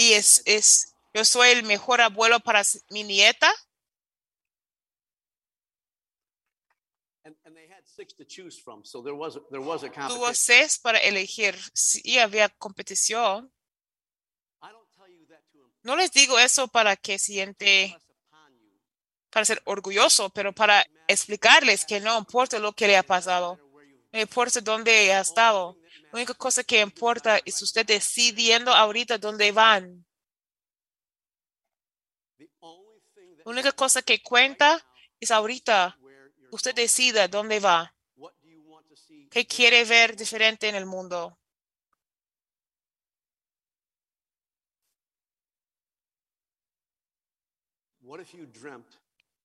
y 0.00 0.14
es, 0.14 0.42
es, 0.46 0.94
yo 1.12 1.24
soy 1.26 1.50
el 1.50 1.62
mejor 1.62 2.00
abuelo 2.00 2.40
para 2.40 2.62
mi 2.88 3.04
nieta. 3.04 3.52
And, 7.22 7.36
and 7.44 7.54
they 7.54 7.66
had 7.68 7.68
six 7.68 7.68
to 7.68 7.68
choose 7.68 7.68
from, 7.68 7.68
so 7.68 7.68
there 7.68 7.68
was 7.68 7.68
a, 7.68 7.68
there 7.68 7.68
was 7.68 7.70
a 7.70 7.76
Tuvo 10.14 10.32
seis 10.34 10.78
para 10.78 10.98
elegir. 10.98 11.54
Sí, 11.74 12.18
había 12.18 12.48
competición. 12.48 13.52
No 15.82 15.96
les 15.96 16.12
digo 16.12 16.38
eso 16.38 16.68
para 16.68 16.94
que 16.96 17.18
siente, 17.18 17.96
para 19.30 19.46
ser 19.46 19.62
orgulloso, 19.64 20.28
pero 20.30 20.52
para 20.52 20.84
explicarles 21.08 21.84
que 21.84 22.00
no 22.00 22.18
importa 22.18 22.58
lo 22.58 22.72
que 22.72 22.86
le 22.86 22.96
ha 22.96 23.02
pasado, 23.02 23.58
no 24.12 24.20
importa 24.20 24.60
dónde 24.60 25.12
ha 25.12 25.20
estado. 25.20 25.78
La 26.12 26.18
única 26.18 26.34
cosa 26.34 26.64
que 26.64 26.80
importa 26.80 27.40
es 27.44 27.62
usted 27.62 27.86
decidiendo 27.86 28.72
ahorita 28.74 29.16
dónde 29.16 29.52
van. 29.52 30.04
La 32.38 33.44
única 33.46 33.72
cosa 33.72 34.02
que 34.02 34.22
cuenta 34.22 34.84
es 35.18 35.30
ahorita 35.30 35.99
usted 36.50 36.74
decida 36.74 37.28
dónde 37.28 37.60
va. 37.60 37.94
¿Qué 39.30 39.46
quiere 39.46 39.84
ver 39.84 40.16
diferente 40.16 40.68
en 40.68 40.74
el 40.74 40.86
mundo? 40.86 41.38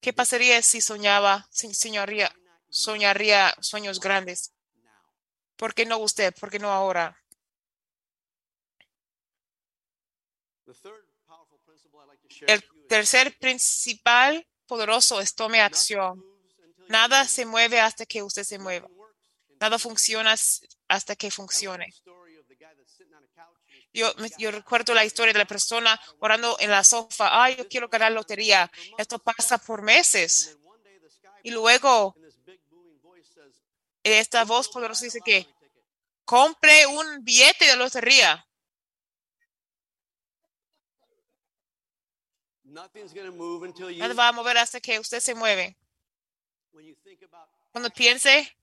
¿Qué 0.01 0.13
pasaría 0.13 0.61
si 0.61 0.81
soñaba, 0.81 1.47
si 1.51 1.73
soñaría, 1.73 2.33
soñaría 2.69 3.55
sueños 3.59 3.99
grandes? 3.99 4.53
¿Por 5.55 5.73
qué 5.73 5.85
no 5.85 5.97
usted? 5.99 6.33
¿Por 6.39 6.49
qué 6.49 6.59
no 6.59 6.71
ahora? 6.71 7.15
El 12.47 12.87
tercer 12.87 13.37
principal 13.37 14.47
poderoso 14.65 15.21
es 15.21 15.35
tome 15.35 15.61
acción. 15.61 16.34
Nada 16.87 17.27
se 17.27 17.45
mueve 17.45 17.79
hasta 17.79 18.05
que 18.05 18.23
usted 18.23 18.43
se 18.43 18.59
mueva. 18.59 18.87
Nada 19.59 19.79
funciona 19.79 20.35
hasta 20.87 21.15
que 21.15 21.31
funcione. 21.31 21.93
Yo, 23.93 24.51
recuerdo 24.51 24.93
la 24.93 25.05
historia 25.05 25.31
de 25.31 25.39
la 25.39 25.45
persona 25.45 25.99
orando 26.19 26.57
en 26.59 26.69
la 26.69 26.83
sofá. 26.83 27.43
Ay, 27.43 27.55
yo 27.55 27.67
quiero 27.69 27.87
ganar 27.87 28.11
lotería. 28.11 28.69
Esto 28.97 29.19
pasa 29.19 29.57
por 29.57 29.81
meses. 29.81 30.57
Y 31.43 31.51
luego 31.51 32.15
esta 34.03 34.43
voz 34.43 34.67
poderosa 34.67 35.05
dice 35.05 35.21
que 35.23 35.47
compre 36.25 36.85
un 36.87 37.23
billete 37.23 37.65
de 37.65 37.75
lotería. 37.77 38.45
Nothing's 42.63 43.13
going 43.13 43.27
to 43.27 43.31
move 43.31 43.63
until 43.63 43.89
you 43.89 43.99
Nada 43.99 44.13
va 44.13 44.27
a 44.27 44.31
mover 44.33 44.57
hasta 44.57 44.81
que 44.81 44.99
usted 44.99 45.21
se 45.21 45.33
mueve. 45.33 45.65
when 45.65 45.73
you 45.73 45.73
think 45.73 45.75
about 45.75 46.64
Cuando 47.71 47.89
piense, 47.89 48.57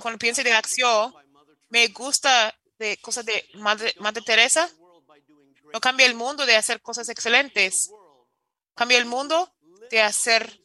cuando 0.00 0.18
piense 0.18 0.44
de 0.44 0.52
acción, 0.52 1.14
me 1.68 1.88
gusta 1.88 2.54
de 2.78 2.96
cosas 2.98 3.24
de 3.24 3.48
Madre, 3.54 3.94
Madre 3.98 4.22
Teresa. 4.22 4.70
No 5.72 5.80
cambia 5.80 6.06
el 6.06 6.14
mundo 6.14 6.46
de 6.46 6.56
hacer 6.56 6.80
cosas 6.80 7.08
excelentes. 7.08 7.90
Cambia 8.74 8.98
el 8.98 9.06
mundo 9.06 9.52
de 9.90 10.00
hacer 10.00 10.62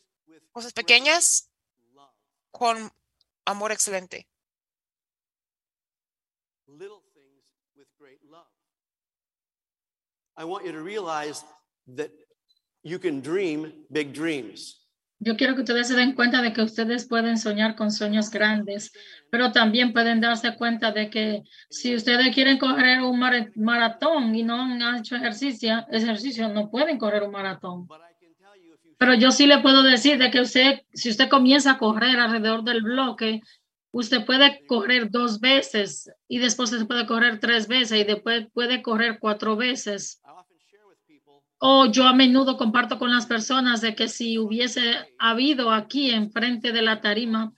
cosas 0.52 0.74
pequeñas 0.74 1.50
con 2.52 2.92
amor 3.46 3.72
excelente. 3.72 4.28
little 6.68 7.04
things 7.14 7.44
with 7.76 7.88
great 8.00 8.20
love. 8.32 8.48
I 10.38 10.46
want 10.46 10.66
you 10.66 10.72
to 10.72 10.82
realize 10.82 11.44
that 11.96 12.12
you 12.84 12.98
can 12.98 13.22
dream 13.22 13.74
big 13.92 14.14
dreams. 14.14 14.81
Yo 15.24 15.38
quiero 15.38 15.54
que 15.54 15.62
ustedes 15.62 15.88
se 15.88 15.94
den 15.94 16.14
cuenta 16.14 16.42
de 16.42 16.52
que 16.52 16.64
ustedes 16.64 17.08
pueden 17.08 17.38
soñar 17.38 17.76
con 17.76 17.92
sueños 17.92 18.32
grandes, 18.32 18.92
pero 19.30 19.52
también 19.52 19.94
pueden 19.94 20.20
darse 20.20 20.56
cuenta 20.56 20.92
de 20.92 21.12
que 21.12 21.44
si 21.70 21.96
ustedes 21.96 22.34
quieren 22.34 22.58
correr 22.58 23.02
un 23.04 23.20
mara- 23.20 23.52
maratón 23.56 24.34
y 24.34 24.42
no 24.42 24.60
han 24.60 24.98
hecho 24.98 25.16
ejercicio, 25.16 25.86
ejercicio, 25.92 26.50
no 26.50 26.72
pueden 26.72 26.98
correr 26.98 27.22
un 27.22 27.32
maratón. 27.32 27.88
Pero 28.98 29.14
yo 29.14 29.32
sí 29.32 29.46
le 29.46 29.60
puedo 29.60 29.84
decir 29.84 30.18
de 30.18 30.32
que 30.32 30.42
usted, 30.42 30.82
si 30.92 31.12
usted 31.12 31.30
comienza 31.30 31.74
a 31.74 31.78
correr 31.78 32.20
alrededor 32.20 32.64
del 32.64 32.82
bloque, 32.82 33.42
usted 33.92 34.26
puede 34.26 34.66
correr 34.66 35.12
dos 35.12 35.40
veces 35.40 36.12
y 36.28 36.40
después 36.40 36.72
se 36.72 36.84
puede 36.86 37.06
correr 37.06 37.40
tres 37.40 37.68
veces 37.68 38.00
y 38.00 38.04
después 38.06 38.48
puede 38.54 38.82
correr 38.82 39.20
cuatro 39.20 39.56
veces. 39.56 40.20
O 41.64 41.86
yo 41.86 42.08
a 42.08 42.14
menudo 42.14 42.58
comparto 42.58 42.98
con 42.98 43.12
las 43.12 43.28
personas 43.28 43.82
de 43.82 43.94
que 43.94 44.08
si 44.08 44.40
hubiese 44.40 45.14
habido 45.20 45.72
aquí 45.72 46.10
enfrente 46.10 46.72
de 46.72 46.82
la 46.82 47.02
tarima 47.02 47.54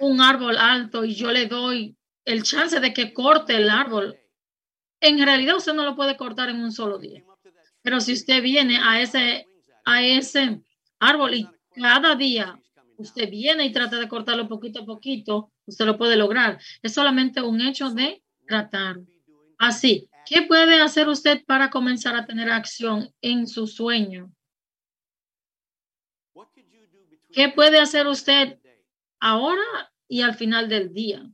un 0.00 0.22
árbol 0.22 0.56
alto 0.56 1.04
y 1.04 1.14
yo 1.14 1.30
le 1.30 1.46
doy 1.46 1.94
el 2.24 2.42
chance 2.42 2.80
de 2.80 2.94
que 2.94 3.12
corte 3.12 3.56
el 3.56 3.68
árbol, 3.68 4.18
en 5.00 5.22
realidad 5.22 5.56
usted 5.56 5.74
no 5.74 5.84
lo 5.84 5.94
puede 5.94 6.16
cortar 6.16 6.48
en 6.48 6.60
un 6.60 6.72
solo 6.72 6.98
día. 6.98 7.22
Pero 7.82 8.00
si 8.00 8.14
usted 8.14 8.42
viene 8.42 8.78
a 8.82 9.02
ese, 9.02 9.46
a 9.84 10.02
ese 10.02 10.62
árbol 11.00 11.34
y 11.34 11.46
cada 11.74 12.14
día 12.14 12.58
usted 12.96 13.28
viene 13.28 13.66
y 13.66 13.72
trata 13.72 13.98
de 13.98 14.08
cortarlo 14.08 14.48
poquito 14.48 14.80
a 14.80 14.86
poquito, 14.86 15.52
usted 15.66 15.84
lo 15.84 15.98
puede 15.98 16.16
lograr. 16.16 16.58
Es 16.82 16.94
solamente 16.94 17.42
un 17.42 17.60
hecho 17.60 17.90
de 17.90 18.22
tratar. 18.46 19.00
Así, 19.58 20.08
¿qué 20.26 20.42
puede 20.42 20.80
hacer 20.80 21.08
usted 21.08 21.44
para 21.44 21.70
comenzar 21.70 22.16
a 22.16 22.26
tener 22.26 22.50
acción 22.50 23.12
en 23.20 23.46
su 23.46 23.66
sueño? 23.66 24.32
¿Qué 27.32 27.48
puede 27.48 27.80
hacer 27.80 28.06
usted 28.06 28.60
ahora 29.20 29.92
y 30.08 30.22
al 30.22 30.34
final 30.34 30.68
del 30.68 30.92
día? 30.92 31.28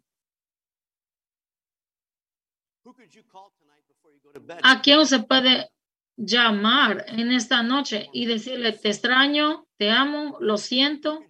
¿A 4.62 4.80
quién 4.80 4.98
usted 5.00 5.26
puede 5.26 5.70
llamar 6.16 7.04
en 7.08 7.32
esta 7.32 7.62
noche 7.62 8.08
y 8.12 8.26
decirle, 8.26 8.72
te 8.72 8.88
extraño, 8.88 9.66
te 9.76 9.90
amo, 9.90 10.38
lo 10.40 10.56
siento? 10.56 11.24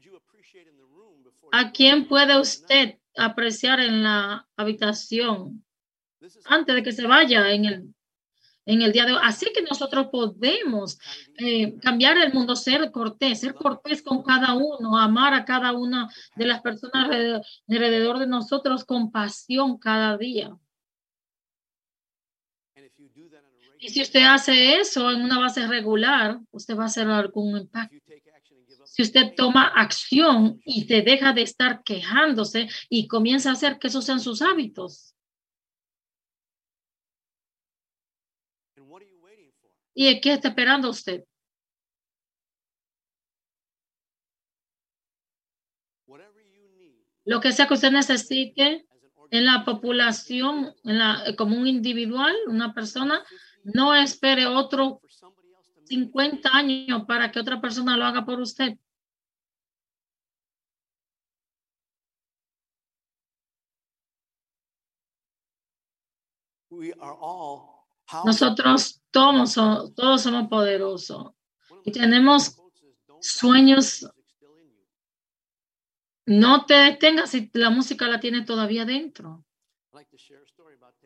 ¿A 1.52 1.72
quién 1.72 2.06
puede 2.06 2.40
usted 2.40 2.98
apreciar 3.16 3.80
en 3.80 4.02
la 4.02 4.48
habitación 4.56 5.64
antes 6.46 6.74
de 6.74 6.82
que 6.82 6.92
se 6.92 7.06
vaya 7.06 7.50
en 7.52 7.64
el, 7.64 7.94
en 8.66 8.82
el 8.82 8.92
día 8.92 9.06
de 9.06 9.12
hoy? 9.12 9.20
Así 9.22 9.46
que 9.54 9.62
nosotros 9.62 10.08
podemos 10.10 10.98
eh, 11.38 11.78
cambiar 11.80 12.18
el 12.18 12.32
mundo, 12.32 12.56
ser 12.56 12.90
cortés, 12.90 13.40
ser 13.40 13.54
cortés 13.54 14.02
con 14.02 14.22
cada 14.22 14.54
uno, 14.54 14.98
amar 14.98 15.34
a 15.34 15.44
cada 15.44 15.72
una 15.72 16.08
de 16.36 16.46
las 16.46 16.60
personas 16.60 17.04
alrededor, 17.04 17.42
alrededor 17.68 18.18
de 18.18 18.26
nosotros 18.26 18.84
con 18.84 19.10
pasión 19.10 19.78
cada 19.78 20.16
día. 20.16 20.56
Y 23.80 23.88
si 23.88 24.02
usted 24.02 24.22
hace 24.24 24.76
eso 24.76 25.10
en 25.10 25.22
una 25.22 25.38
base 25.38 25.66
regular, 25.66 26.38
usted 26.50 26.76
va 26.76 26.82
a 26.82 26.86
hacer 26.86 27.08
algún 27.08 27.56
impacto. 27.56 27.96
si 28.84 29.02
usted 29.02 29.32
toma 29.34 29.68
acción 29.68 30.60
y 30.64 30.86
te 30.86 31.00
deja 31.00 31.32
de 31.32 31.42
estar 31.42 31.82
quejándose 31.82 32.68
y 32.90 33.06
comienza 33.06 33.48
a 33.48 33.54
hacer 33.54 33.78
que 33.78 33.86
esos 33.86 34.04
sean 34.04 34.20
sus 34.20 34.42
hábitos. 34.42 35.09
¿Y 40.02 40.18
qué 40.22 40.32
está 40.32 40.48
esperando 40.48 40.88
usted? 40.88 41.24
Lo 47.26 47.38
que 47.42 47.52
sea 47.52 47.66
que 47.68 47.74
usted 47.74 47.90
necesite 47.92 48.86
en 49.30 49.44
la 49.44 49.62
población, 49.66 50.74
en 50.84 50.98
la, 50.98 51.34
como 51.36 51.54
un 51.58 51.66
individual, 51.66 52.34
una 52.46 52.72
persona, 52.72 53.22
no 53.62 53.94
espere 53.94 54.46
otro 54.46 55.02
50 55.84 56.48
años 56.50 57.04
para 57.06 57.30
que 57.30 57.38
otra 57.40 57.60
persona 57.60 57.98
lo 57.98 58.06
haga 58.06 58.24
por 58.24 58.40
usted. 58.40 58.78
Nosotros 68.24 69.00
todos, 69.10 69.54
todos 69.94 70.22
somos 70.22 70.48
poderosos 70.48 71.32
y 71.84 71.92
tenemos 71.92 72.56
sueños. 73.20 74.06
No 76.26 76.64
te 76.66 76.74
detengas 76.74 77.30
si 77.30 77.50
la 77.54 77.70
música 77.70 78.06
la 78.06 78.20
tiene 78.20 78.42
todavía 78.42 78.84
dentro. 78.84 79.44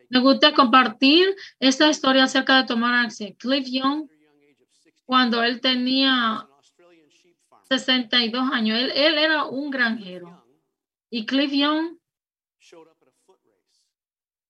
Me 0.09 0.19
gusta 0.19 0.53
compartir 0.53 1.35
esta 1.59 1.89
historia 1.89 2.25
acerca 2.25 2.57
de 2.57 2.67
tomar 2.67 2.93
acción. 3.05 3.33
Cliff 3.33 3.67
Young, 3.67 4.07
cuando 5.03 5.43
él 5.43 5.61
tenía 5.61 6.47
62 7.69 8.51
años, 8.51 8.77
él, 8.77 8.91
él 8.95 9.17
era 9.17 9.45
un 9.45 9.71
granjero. 9.71 10.45
Y 11.09 11.25
Cliff 11.25 11.51
Young 11.51 11.97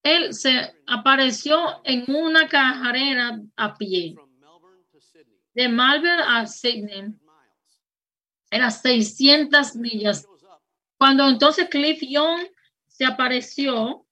él 0.06 0.36
se 0.36 0.72
apareció 0.86 1.82
en 1.84 2.06
una 2.07 2.48
carrera 2.48 3.41
a 3.56 3.76
pie 3.76 4.15
de 5.56 5.68
Melbourne 5.68 6.22
a 6.27 6.45
Sydney. 6.45 7.15
Era 8.52 8.69
600 8.69 9.76
millas. 9.76 10.27
Cuando 10.99 11.27
entonces 11.27 11.68
Cliff 11.69 12.02
Young 12.02 12.48
se 12.88 13.03
apareció, 13.03 14.06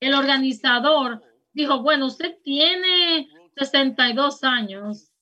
el 0.00 0.14
organizador 0.14 1.22
dijo, 1.52 1.80
bueno, 1.82 2.06
usted 2.06 2.36
tiene 2.42 3.28
62 3.56 4.42
años. 4.42 5.12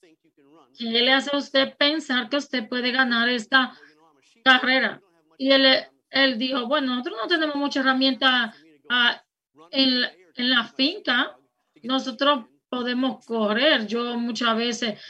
¿Qué 0.78 0.86
le 0.86 1.12
hace 1.12 1.30
a 1.34 1.38
usted 1.38 1.76
pensar 1.76 2.30
que 2.30 2.38
usted 2.38 2.66
puede 2.68 2.90
ganar 2.90 3.28
esta 3.28 3.78
carrera? 4.42 5.02
Y 5.36 5.52
él, 5.52 5.66
él 6.08 6.38
dijo, 6.38 6.66
bueno, 6.66 6.96
nosotros 6.96 7.18
no 7.22 7.28
tenemos 7.28 7.56
mucha 7.56 7.80
herramienta 7.80 8.54
Ah, 8.88 9.22
en, 9.70 10.04
en 10.36 10.50
la 10.50 10.64
finca 10.64 11.36
nosotros 11.84 12.46
podemos 12.68 13.24
correr. 13.24 13.86
Yo 13.86 14.16
muchas 14.16 14.56
veces, 14.56 15.00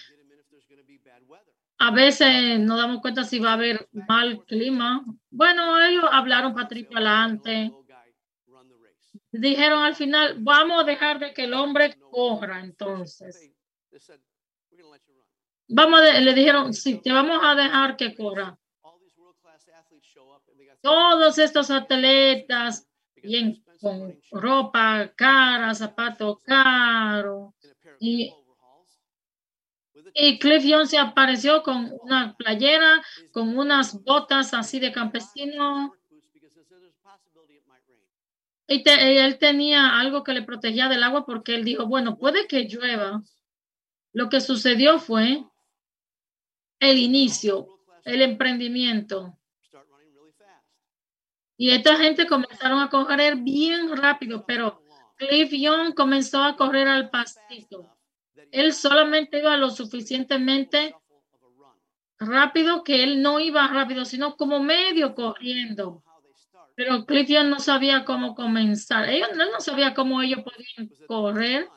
a 1.78 1.90
veces 1.90 2.58
nos 2.60 2.78
damos 2.78 3.00
cuenta 3.00 3.24
si 3.24 3.38
va 3.38 3.50
a 3.50 3.54
haber 3.54 3.88
mal 3.92 4.44
clima. 4.44 5.04
Bueno, 5.30 5.80
ellos 5.80 6.04
hablaron 6.10 6.54
para 6.54 6.68
triple 6.68 6.96
adelante. 6.96 7.72
Dijeron 9.30 9.82
al 9.82 9.94
final, 9.94 10.36
vamos 10.38 10.82
a 10.82 10.84
dejar 10.84 11.18
de 11.18 11.32
que 11.32 11.44
el 11.44 11.54
hombre 11.54 11.96
corra 11.98 12.60
entonces. 12.60 13.50
Vamos 15.66 16.00
le 16.20 16.34
dijeron, 16.34 16.74
sí, 16.74 17.00
te 17.02 17.10
vamos 17.10 17.40
a 17.42 17.54
dejar 17.54 17.96
que 17.96 18.14
corra. 18.14 18.56
Todos 20.80 21.38
estos 21.38 21.70
atletas 21.70 22.86
bien 23.22 23.63
con 23.84 24.18
ropa 24.30 25.12
cara, 25.14 25.74
zapatos 25.74 26.38
caros. 26.42 27.52
Y, 28.00 28.32
y 30.14 30.38
Cliff 30.38 30.64
Young 30.64 30.86
se 30.86 30.96
apareció 30.96 31.62
con 31.62 31.92
una 32.00 32.34
playera, 32.34 33.02
con 33.30 33.58
unas 33.58 34.02
botas 34.02 34.54
así 34.54 34.80
de 34.80 34.90
campesino. 34.90 35.94
Y 38.66 38.82
él 38.88 39.38
tenía 39.38 40.00
algo 40.00 40.24
que 40.24 40.32
le 40.32 40.42
protegía 40.42 40.88
del 40.88 41.02
agua 41.02 41.26
porque 41.26 41.54
él 41.54 41.64
dijo, 41.64 41.86
bueno, 41.86 42.16
puede 42.16 42.46
que 42.46 42.64
llueva. 42.64 43.22
Lo 44.14 44.30
que 44.30 44.40
sucedió 44.40 44.98
fue 44.98 45.44
el 46.80 46.98
inicio, 46.98 47.68
el 48.04 48.22
emprendimiento. 48.22 49.38
Y 51.64 51.70
esta 51.70 51.96
gente 51.96 52.26
comenzaron 52.26 52.78
a 52.82 52.90
correr 52.90 53.36
bien 53.36 53.96
rápido, 53.96 54.44
pero 54.46 54.82
Cliff 55.16 55.50
Young 55.50 55.94
comenzó 55.94 56.42
a 56.42 56.56
correr 56.56 56.86
al 56.86 57.08
pastito. 57.08 57.96
Él 58.50 58.74
solamente 58.74 59.38
iba 59.38 59.56
lo 59.56 59.70
suficientemente 59.70 60.94
rápido 62.18 62.84
que 62.84 63.02
él 63.02 63.22
no 63.22 63.40
iba 63.40 63.66
rápido, 63.68 64.04
sino 64.04 64.36
como 64.36 64.62
medio 64.62 65.14
corriendo. 65.14 66.04
Pero 66.74 67.06
Cliff 67.06 67.30
Young 67.30 67.48
no 67.48 67.58
sabía 67.58 68.04
cómo 68.04 68.34
comenzar. 68.34 69.08
Ellos 69.08 69.30
no 69.34 69.58
sabía 69.58 69.94
cómo 69.94 70.20
ellos 70.20 70.40
podían 70.42 70.90
correr. 71.06 71.70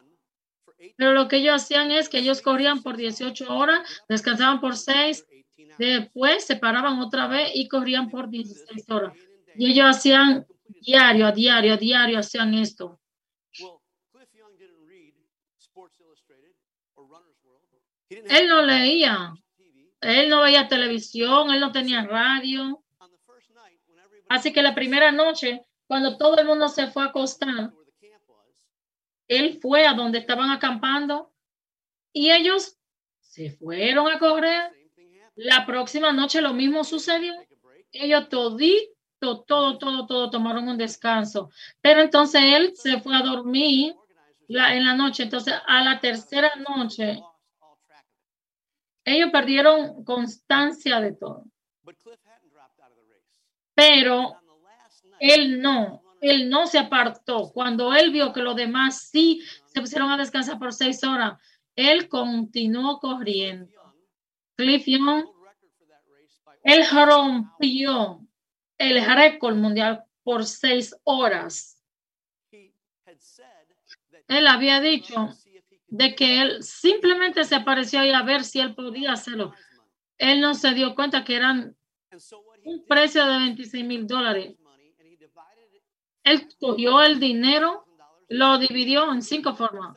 Pero 0.97 1.13
lo 1.13 1.29
que 1.29 1.37
ellos 1.37 1.63
hacían 1.63 1.91
es 1.91 2.09
que 2.09 2.17
ellos 2.17 2.41
corrían 2.41 2.83
por 2.83 2.97
18 2.97 3.55
horas, 3.55 4.03
descansaban 4.09 4.59
por 4.59 4.75
6, 4.75 5.25
después 5.77 6.43
se 6.43 6.57
paraban 6.57 6.99
otra 6.99 7.27
vez 7.27 7.51
y 7.53 7.69
corrían 7.69 8.09
por 8.09 8.29
16 8.29 8.89
horas. 8.89 9.13
Y 9.57 9.71
ellos 9.71 9.85
hacían 9.87 10.45
diario, 10.81 11.25
a 11.25 11.31
diario, 11.31 11.73
a 11.73 11.77
diario, 11.77 12.19
hacían 12.19 12.53
esto. 12.53 12.99
Él 18.09 18.47
no 18.47 18.61
leía, 18.61 19.33
él 20.01 20.29
no 20.29 20.41
veía 20.41 20.67
televisión, 20.67 21.51
él 21.51 21.59
no 21.59 21.71
tenía 21.71 22.05
radio. 22.05 22.83
Así 24.29 24.53
que 24.53 24.61
la 24.61 24.75
primera 24.75 25.11
noche, 25.11 25.65
cuando 25.87 26.17
todo 26.17 26.37
el 26.37 26.47
mundo 26.47 26.69
se 26.69 26.87
fue 26.87 27.03
a 27.03 27.07
acostar, 27.07 27.73
él 29.27 29.59
fue 29.61 29.85
a 29.85 29.93
donde 29.93 30.19
estaban 30.19 30.51
acampando 30.51 31.33
y 32.13 32.31
ellos 32.31 32.77
se 33.19 33.51
fueron 33.51 34.09
a 34.09 34.19
correr. 34.19 34.71
La 35.35 35.65
próxima 35.65 36.13
noche 36.13 36.41
lo 36.41 36.53
mismo 36.53 36.83
sucedió. 36.83 37.33
Ellos 37.91 38.29
todí 39.19 39.43
todo, 39.47 39.77
todo, 39.77 40.05
todo 40.05 40.29
tomaron 40.29 40.67
un 40.67 40.77
descanso. 40.77 41.49
Pero 41.81 42.01
entonces 42.01 42.41
él 42.43 42.73
se 42.75 42.99
fue 42.99 43.15
a 43.15 43.21
dormir 43.21 43.95
la, 44.47 44.75
en 44.75 44.85
la 44.85 44.95
noche. 44.95 45.23
Entonces 45.23 45.53
a 45.65 45.83
la 45.83 45.99
tercera 45.99 46.51
noche, 46.55 47.21
ellos 49.05 49.29
perdieron 49.31 50.03
constancia 50.03 50.99
de 50.99 51.13
todo. 51.13 51.45
Pero 53.73 54.39
él 55.19 55.61
no, 55.61 56.01
él 56.21 56.49
no 56.49 56.67
se 56.67 56.79
apartó. 56.79 57.51
Cuando 57.53 57.93
él 57.93 58.11
vio 58.11 58.33
que 58.33 58.41
los 58.41 58.55
demás 58.55 59.09
sí 59.09 59.41
se 59.65 59.81
pusieron 59.81 60.11
a 60.11 60.17
descansar 60.17 60.59
por 60.59 60.73
seis 60.73 61.03
horas, 61.03 61.39
él 61.75 62.09
continuó 62.09 62.99
corriendo. 62.99 63.71
Cliff 64.55 64.85
Young, 64.87 65.25
él 66.63 66.83
rompió 66.89 68.26
el 68.77 69.03
récord 69.03 69.55
mundial 69.55 70.03
por 70.23 70.45
seis 70.45 70.95
horas. 71.03 71.81
Él 74.27 74.47
había 74.47 74.81
dicho 74.81 75.29
de 75.87 76.15
que 76.15 76.41
él 76.41 76.63
simplemente 76.63 77.43
se 77.45 77.55
apareció 77.55 78.01
ahí 78.01 78.11
a 78.11 78.23
ver 78.23 78.43
si 78.43 78.59
él 78.59 78.75
podía 78.75 79.13
hacerlo. 79.13 79.53
Él 80.17 80.41
no 80.41 80.53
se 80.53 80.73
dio 80.73 80.95
cuenta 80.95 81.23
que 81.23 81.35
eran 81.35 81.75
un 82.65 82.85
precio 82.85 83.25
de 83.25 83.39
26 83.39 83.85
mil 83.85 84.05
dólares. 84.07 84.55
Él 86.23 86.49
cogió 86.59 87.01
el 87.01 87.19
dinero, 87.19 87.85
lo 88.27 88.57
dividió 88.57 89.11
en 89.13 89.21
cinco 89.21 89.55
formas. 89.55 89.95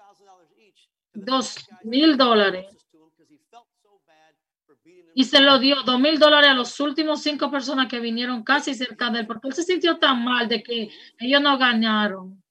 Dos 1.13 1.57
mil 1.83 2.17
dólares 2.17 2.67
y 5.15 5.25
se 5.25 5.41
lo 5.41 5.59
dio 5.59 5.83
dos 5.83 5.99
mil 5.99 6.19
dólares 6.19 6.51
a 6.51 6.55
los 6.55 6.79
últimos 6.81 7.23
cinco 7.23 7.51
personas 7.51 7.89
que 7.89 8.01
vinieron 8.01 8.43
casi 8.43 8.75
cerca 8.75 9.11
de 9.11 9.21
él, 9.21 9.27
porque 9.27 9.49
él 9.49 9.55
se 9.55 9.65
sintió 9.65 9.99
tan 9.99 10.25
mal 10.25 10.49
de 10.49 10.63
que 10.63 10.91
ellos 11.19 11.41
no 11.41 11.59
ganaron. 11.59 12.43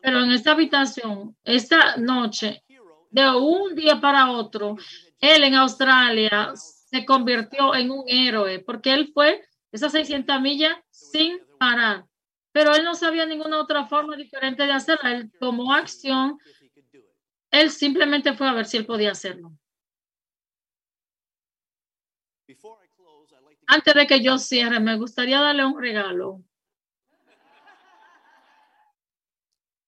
Pero 0.00 0.22
en 0.22 0.30
esta 0.30 0.52
habitación, 0.52 1.36
esta 1.44 1.96
noche, 1.96 2.62
de 3.10 3.30
un 3.30 3.74
día 3.74 4.00
para 4.00 4.30
otro, 4.30 4.76
él 5.18 5.44
en 5.44 5.54
Australia 5.54 6.52
se 6.54 7.04
convirtió 7.04 7.74
en 7.74 7.90
un 7.90 8.04
héroe, 8.06 8.60
porque 8.60 8.94
él 8.94 9.10
fue 9.12 9.42
esas 9.72 9.92
600 9.92 10.40
millas 10.40 10.76
sin 10.90 11.38
parar. 11.58 12.04
Pero 12.52 12.74
él 12.74 12.84
no 12.84 12.94
sabía 12.94 13.26
ninguna 13.26 13.60
otra 13.60 13.86
forma 13.86 14.16
diferente 14.16 14.64
de 14.64 14.72
hacerla. 14.72 15.12
Él 15.12 15.30
tomó 15.38 15.74
acción. 15.74 16.38
Él 17.50 17.70
simplemente 17.70 18.32
fue 18.32 18.48
a 18.48 18.52
ver 18.52 18.66
si 18.66 18.78
él 18.78 18.86
podía 18.86 19.12
hacerlo. 19.12 19.52
Antes 23.70 23.94
de 23.94 24.06
que 24.06 24.22
yo 24.22 24.38
cierre, 24.38 24.80
me 24.80 24.96
gustaría 24.96 25.40
darle 25.40 25.66
un 25.66 25.78
regalo. 25.78 26.42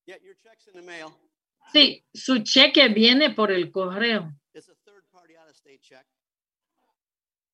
Get 0.07 0.23
your 0.23 0.37
checks 0.37 0.67
in 0.67 0.75
the 0.75 0.83
mail. 0.83 1.09
Sí, 1.73 2.05
su 2.13 2.43
cheque 2.43 2.89
viene 2.89 3.31
por 3.31 3.51
el 3.51 3.71
correo. 3.71 4.33
It's 4.53 4.69
a 4.69 4.75
third 4.85 5.05
party 5.11 5.35
out 5.35 5.49
of 5.49 5.57
state 5.57 5.81
check. 5.81 6.05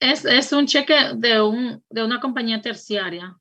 Es, 0.00 0.24
es 0.24 0.52
un 0.52 0.66
cheque 0.66 1.14
de, 1.14 1.40
un, 1.40 1.84
de 1.88 2.04
una 2.04 2.18
compañía 2.18 2.60
terciaria. 2.60 3.38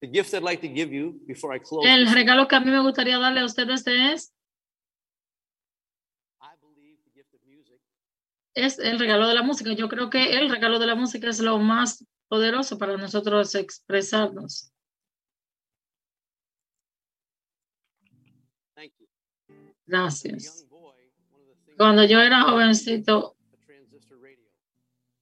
The 0.00 0.08
gift 0.08 0.34
I'd 0.34 0.42
like 0.42 0.60
to 0.60 0.68
give 0.68 0.92
you 0.92 1.20
before 1.26 1.54
I 1.54 1.58
close. 1.58 1.86
El 1.88 2.12
regalo 2.12 2.46
que 2.48 2.56
a 2.56 2.60
mí 2.60 2.70
me 2.70 2.80
gustaría 2.80 3.18
darle 3.18 3.40
a 3.40 3.44
ustedes 3.44 3.86
es, 3.86 4.34
es 8.54 8.78
el 8.78 8.98
regalo 8.98 9.26
de 9.26 9.34
la 9.34 9.42
música. 9.42 9.72
Yo 9.72 9.88
creo 9.88 10.10
que 10.10 10.38
el 10.38 10.50
regalo 10.50 10.78
de 10.78 10.86
la 10.86 10.94
música 10.94 11.28
es 11.28 11.40
lo 11.40 11.58
más 11.58 12.04
poderoso 12.28 12.78
para 12.78 12.96
nosotros 12.96 13.54
expresarnos. 13.54 14.70
Thank 18.74 18.92
you. 18.98 19.06
Gracias. 19.86 20.66
Cuando 21.78 22.04
yo 22.04 22.20
era 22.20 22.42
jovencito. 22.42 23.35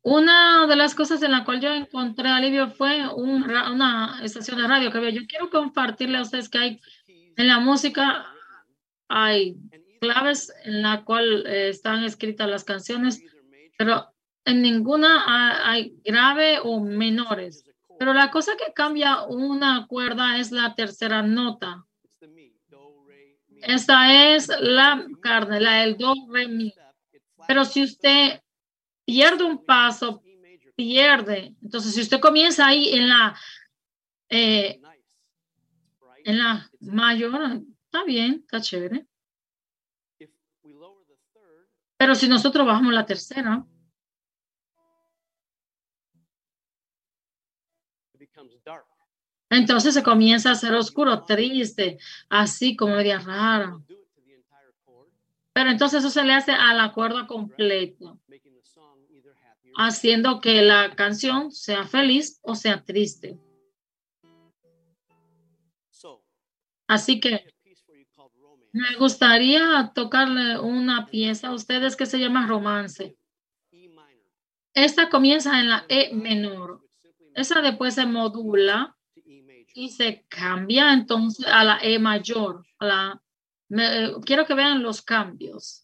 Una 0.04 0.66
de 0.66 0.76
las 0.76 0.94
cosas 0.94 1.22
en 1.22 1.32
la 1.32 1.44
cual 1.44 1.60
yo 1.60 1.72
encontré 1.72 2.28
alivio 2.28 2.70
fue 2.70 3.08
un 3.14 3.42
una 3.44 4.20
estación 4.22 4.58
de 4.58 4.68
radio 4.68 4.90
que 4.92 4.98
había. 4.98 5.10
Yo 5.10 5.26
quiero 5.26 5.50
compartirle 5.50 6.18
a 6.18 6.22
ustedes 6.22 6.48
que 6.48 6.58
hay 6.58 6.80
en 7.36 7.48
la 7.48 7.58
música 7.58 8.26
hay 9.08 9.56
claves 10.00 10.52
en 10.64 10.82
la 10.82 11.04
cual 11.04 11.46
eh, 11.46 11.68
están 11.70 12.04
escritas 12.04 12.48
las 12.48 12.64
canciones, 12.64 13.22
pero 13.78 14.12
en 14.44 14.60
ninguna 14.62 15.24
ha- 15.26 15.70
hay 15.70 15.94
grave 16.04 16.58
o 16.62 16.80
menores. 16.80 17.64
Pero 17.98 18.12
la 18.12 18.30
cosa 18.30 18.52
que 18.56 18.72
cambia 18.74 19.22
una 19.22 19.86
cuerda 19.86 20.38
es 20.38 20.50
la 20.52 20.74
tercera 20.74 21.22
nota. 21.22 21.84
Esta 23.62 24.34
es 24.34 24.48
la 24.60 25.06
carne, 25.22 25.60
la 25.60 25.84
el 25.84 25.96
do, 25.96 26.12
re, 26.30 26.48
mi. 26.48 26.72
Pero 27.48 27.64
si 27.64 27.82
usted 27.82 28.40
pierde 29.04 29.44
un 29.44 29.64
paso, 29.64 30.22
pierde. 30.74 31.54
Entonces, 31.62 31.94
si 31.94 32.00
usted 32.00 32.20
comienza 32.20 32.66
ahí 32.66 32.90
en 32.90 33.08
la 33.08 33.38
eh, 34.28 34.80
en 36.24 36.38
la 36.38 36.70
mayor, 36.80 37.62
está 37.84 38.04
bien, 38.04 38.40
está 38.44 38.60
chévere. 38.60 39.06
Pero 41.96 42.14
si 42.14 42.28
nosotros 42.28 42.66
bajamos 42.66 42.92
la 42.92 43.06
tercera, 43.06 43.64
entonces 49.50 49.94
se 49.94 50.02
comienza 50.02 50.48
a 50.48 50.52
hacer 50.52 50.74
oscuro, 50.74 51.24
triste, 51.24 51.98
así 52.28 52.74
como 52.74 52.96
media 52.96 53.18
rara. 53.18 53.78
Pero 55.52 55.70
entonces 55.70 56.00
eso 56.00 56.10
se 56.10 56.24
le 56.24 56.32
hace 56.32 56.52
a 56.52 56.74
la 56.74 56.92
cuerda 56.92 57.26
completa, 57.26 58.16
haciendo 59.76 60.40
que 60.40 60.62
la 60.62 60.94
canción 60.96 61.50
sea 61.52 61.84
feliz 61.86 62.38
o 62.42 62.54
sea 62.54 62.82
triste. 62.84 63.38
Así 66.86 67.20
que 67.20 67.30
me 68.72 68.96
gustaría 68.98 69.92
tocarle 69.94 70.58
una 70.58 71.06
pieza 71.06 71.48
a 71.48 71.54
ustedes 71.54 71.96
que 71.96 72.06
se 72.06 72.18
llama 72.18 72.46
Romance. 72.46 73.16
Esta 74.74 75.08
comienza 75.08 75.60
en 75.60 75.68
la 75.68 75.84
E 75.88 76.12
menor. 76.14 76.80
Esa 77.34 77.60
después 77.62 77.94
se 77.94 78.06
modula 78.06 78.96
y 79.74 79.88
se 79.90 80.24
cambia 80.28 80.92
entonces 80.92 81.46
a 81.46 81.64
la 81.64 81.78
E 81.82 81.98
mayor. 81.98 82.64
a 82.80 82.86
la- 82.86 83.22
me- 83.68 84.04
eh, 84.06 84.12
quiero 84.26 84.44
que 84.46 84.54
vean 84.54 84.82
los 84.82 85.00
cambios. 85.02 85.83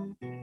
Bye. 0.00 0.39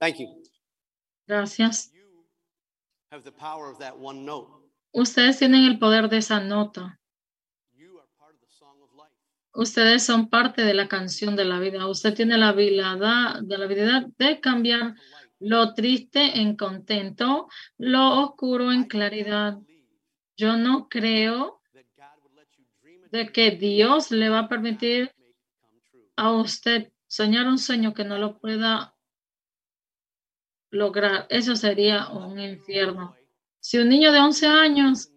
Thank 0.00 0.18
you. 0.18 0.42
Gracias. 1.28 1.92
Have 3.12 3.22
the 3.22 3.32
power 3.32 3.70
of 3.70 3.78
that 3.78 3.96
one 3.98 4.24
note. 4.24 4.48
Ustedes 4.92 5.38
tienen 5.38 5.66
el 5.66 5.78
poder 5.78 6.08
de 6.08 6.18
esa 6.18 6.40
nota. 6.40 6.98
Ustedes 9.52 10.04
son 10.04 10.30
parte 10.30 10.62
de 10.62 10.74
la 10.74 10.88
canción 10.88 11.36
de 11.36 11.44
la 11.44 11.58
vida. 11.58 11.86
Usted 11.86 12.14
tiene 12.14 12.38
la 12.38 12.48
habilidad, 12.48 13.42
de 13.42 13.58
la 13.58 13.64
habilidad 13.64 14.06
de 14.16 14.40
cambiar 14.40 14.94
lo 15.40 15.74
triste 15.74 16.40
en 16.40 16.56
contento, 16.56 17.48
lo 17.76 18.20
oscuro 18.20 18.72
en 18.72 18.84
claridad. 18.84 19.58
Yo 20.36 20.56
no 20.56 20.88
creo 20.88 21.60
de 23.10 23.32
que 23.32 23.50
Dios 23.50 24.12
le 24.12 24.28
va 24.28 24.40
a 24.40 24.48
permitir 24.48 25.12
a 26.16 26.30
usted 26.32 26.92
soñar 27.08 27.46
un 27.46 27.58
sueño 27.58 27.92
que 27.92 28.04
no 28.04 28.18
lo 28.18 28.38
pueda 28.38 28.94
lograr. 30.70 31.26
Eso 31.28 31.56
sería 31.56 32.08
un 32.08 32.38
infierno. 32.40 33.14
Si 33.60 33.78
un 33.78 33.88
niño 33.88 34.12
de 34.12 34.20
11 34.20 34.46
años, 34.46 35.12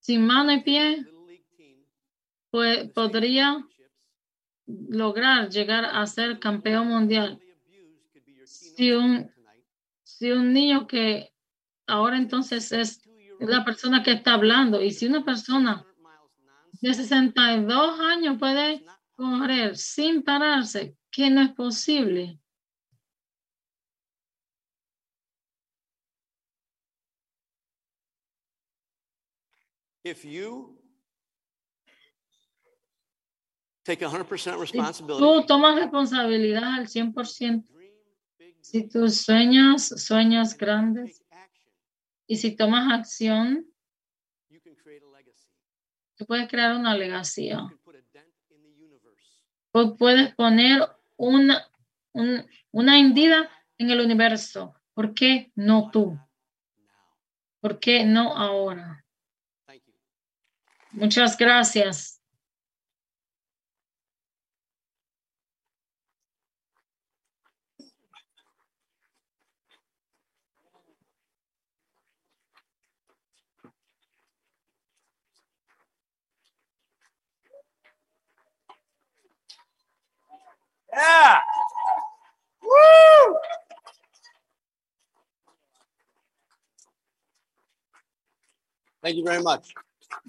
sin 0.00 0.26
mano 0.26 0.52
y 0.52 0.60
pie, 0.62 1.06
pues, 2.50 2.90
podría 2.90 3.64
lograr 4.66 5.48
llegar 5.48 5.84
a 5.84 6.06
ser 6.06 6.38
campeón 6.38 6.88
mundial. 6.88 7.40
Si 8.44 8.92
un, 8.92 9.30
si 10.02 10.30
un 10.30 10.52
niño 10.52 10.86
que 10.86 11.32
ahora 11.86 12.16
entonces 12.16 12.72
es 12.72 13.02
la 13.40 13.64
persona 13.64 14.02
que 14.02 14.12
está 14.12 14.34
hablando, 14.34 14.82
y 14.82 14.90
si 14.90 15.06
una 15.06 15.24
persona 15.24 15.84
de 16.80 16.94
62 16.94 18.00
años 18.00 18.38
puede 18.38 18.84
correr 19.14 19.76
sin 19.76 20.22
pararse, 20.22 20.96
que 21.10 21.30
no 21.30 21.42
es 21.42 21.50
posible. 21.50 22.38
If 30.10 30.24
you 30.24 30.74
take 33.84 34.00
100% 34.06 34.26
Si 34.38 34.50
responsibility, 34.60 35.18
tú 35.24 35.46
tomas 35.46 35.76
responsabilidad 35.76 36.74
al 36.74 36.88
100%, 36.88 37.64
si 38.62 38.88
tú 38.88 39.08
sueñas 39.10 39.88
sueños 40.02 40.56
grandes 40.56 41.22
y 42.26 42.36
si 42.36 42.54
tomas 42.56 42.92
acción, 42.92 43.66
tú 46.16 46.26
puedes 46.26 46.48
crear 46.48 46.76
una 46.76 46.94
legacía. 46.96 47.60
Pu- 49.72 49.96
Puedes 49.96 50.34
poner 50.34 50.88
una, 51.16 51.66
un- 52.12 52.46
una 52.72 52.98
hendida 52.98 53.50
en 53.78 53.90
el 53.90 54.00
universo. 54.00 54.74
¿Por 54.94 55.14
qué 55.14 55.52
no 55.54 55.90
tú? 55.90 56.18
¿Por 57.60 57.78
qué 57.78 58.04
no 58.04 58.36
ahora? 58.36 59.04
Muchas 60.98 61.36
gracias. 61.36 62.20
Yeah. 80.92 81.38
Thank 89.00 89.16
you 89.16 89.24
very 89.24 89.40
much. 89.42 89.72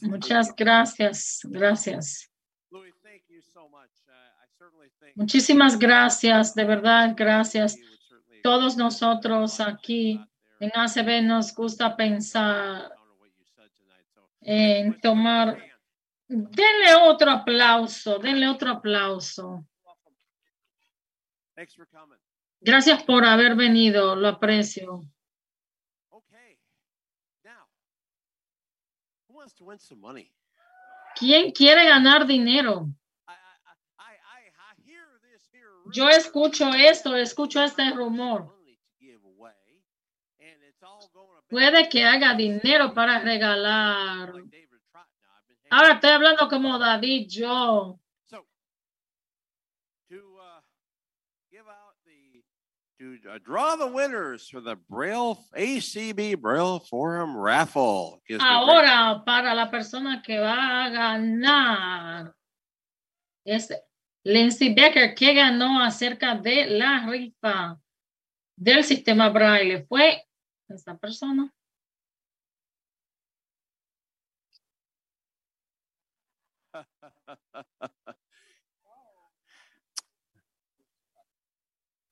Muchas 0.01 0.56
gracias. 0.56 1.41
Gracias. 1.43 2.30
Uh, 2.72 2.80
Muchísimas 5.15 5.77
gracias, 5.77 6.56
de 6.56 6.64
verdad, 6.64 7.14
gracias. 7.15 7.77
Todos 8.43 8.77
nosotros 8.77 9.60
aquí 9.60 10.19
en 10.60 10.72
ACB 10.73 11.23
nos 11.23 11.53
gusta 11.53 11.95
pensar 11.95 12.91
en 14.41 14.99
tomar. 15.01 15.57
Denle 16.27 16.95
otro 17.01 17.31
aplauso, 17.31 18.19
denle 18.19 18.47
otro 18.47 18.72
aplauso. 18.72 19.65
Gracias 22.61 23.03
por 23.03 23.26
haber 23.26 23.56
venido, 23.56 24.15
lo 24.15 24.27
aprecio. 24.27 25.06
Okay. 26.10 26.57
Now, 27.43 27.68
who 29.27 29.28
wants 29.28 29.28
to 29.28 29.28
win 29.28 29.28
some 29.28 29.28
money? 29.28 29.28
¿Quién 31.16 31.52
quiere 31.52 31.86
ganar 31.86 32.26
dinero? 32.26 32.88
Yo 35.91 36.07
escucho 36.10 36.70
esto, 36.74 37.16
escucho 37.16 37.64
este 37.64 37.90
rumor. 37.91 38.56
Puede 41.49 41.90
que 41.90 42.06
haga 42.06 42.36
dinero 42.36 42.94
para 42.94 43.20
regalar. 43.20 44.34
Ahora 45.72 45.94
estoy 45.94 46.11
hablando 46.11 46.48
como 46.48 46.78
David 46.78 47.28
yo. 47.28 47.99
To 52.99 53.17
uh, 53.31 53.39
draw 53.45 53.77
the 53.77 53.88
winners 53.88 54.49
for 54.49 54.59
the 54.59 54.76
Braille 54.89 55.39
ACB 55.55 56.38
Braille 56.38 56.80
Forum 56.80 57.38
raffle. 57.38 58.21
Ahora, 58.41 59.23
para 59.26 59.55
la 59.55 59.71
persona 59.71 60.21
que 60.21 60.38
va 60.38 60.84
a 60.84 60.89
ganar, 60.89 62.35
es 63.45 63.71
Lindsay 64.26 64.73
Becker, 64.73 65.15
que 65.15 65.34
ganó 65.34 65.81
acerca 65.81 66.35
de 66.35 66.65
la 66.65 67.07
rifa 67.09 67.80
del 68.57 68.84
sistema 68.84 69.30
Braille. 69.30 69.85
Fue 69.88 70.21
esta 70.67 70.97
persona. 70.97 71.53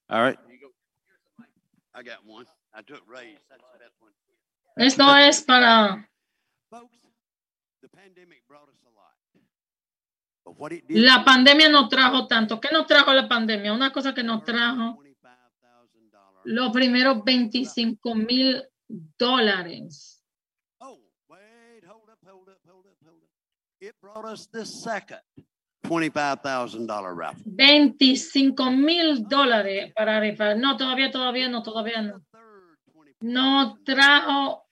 All 0.10 0.24
right. 0.24 0.47
I 1.98 2.04
got 2.04 2.24
one. 2.26 2.46
I 2.76 2.84
took 2.84 3.02
Ray's. 3.08 3.40
That's 3.50 3.64
the 3.74 3.80
best 3.80 3.96
one. 4.00 4.14
Esto 4.78 5.18
es 5.18 5.42
para 5.42 6.08
la 10.90 11.26
pandemia 11.26 11.70
no 11.70 11.90
trajo 11.90 12.28
tanto. 12.28 12.62
¿Qué 12.62 12.70
nos 12.72 12.86
trajo 12.86 13.12
la 13.14 13.28
pandemia? 13.28 13.74
Una 13.74 13.92
cosa 13.92 14.14
que 14.14 14.24
nos 14.24 14.44
trajo 14.44 15.02
los 16.44 16.72
primeros 16.72 17.24
25 17.24 18.16
mil 18.16 18.64
dólares. 18.88 20.24
It 25.92 26.14
brought 26.14 26.46
us 26.46 26.72
the 26.74 26.78
second 26.78 26.88
$25,000 26.88 27.16
raffle. 27.16 27.44
25 27.46 28.72
mil 28.72 29.28
dólares 29.28 29.94
para 29.94 30.20
rifar. 30.20 30.58
No, 30.58 30.78
todavía, 30.78 31.12
todavía 31.12 31.50
no, 31.50 31.64
todavía 31.64 32.02
no. 32.02 32.22
No 33.20 33.80
trajo. 33.84 34.66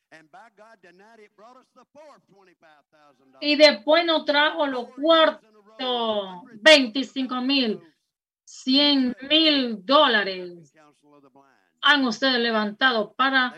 Y 3.41 3.55
después 3.55 4.05
no 4.05 4.23
trajo 4.23 4.67
los 4.67 4.89
cuartos 4.93 6.43
25 6.61 7.41
mil, 7.41 7.81
100 8.45 9.17
mil 9.29 9.85
dólares. 9.85 10.73
Han 11.85 12.05
ustedes 12.05 12.39
levantado 12.39 13.13
para 13.13 13.53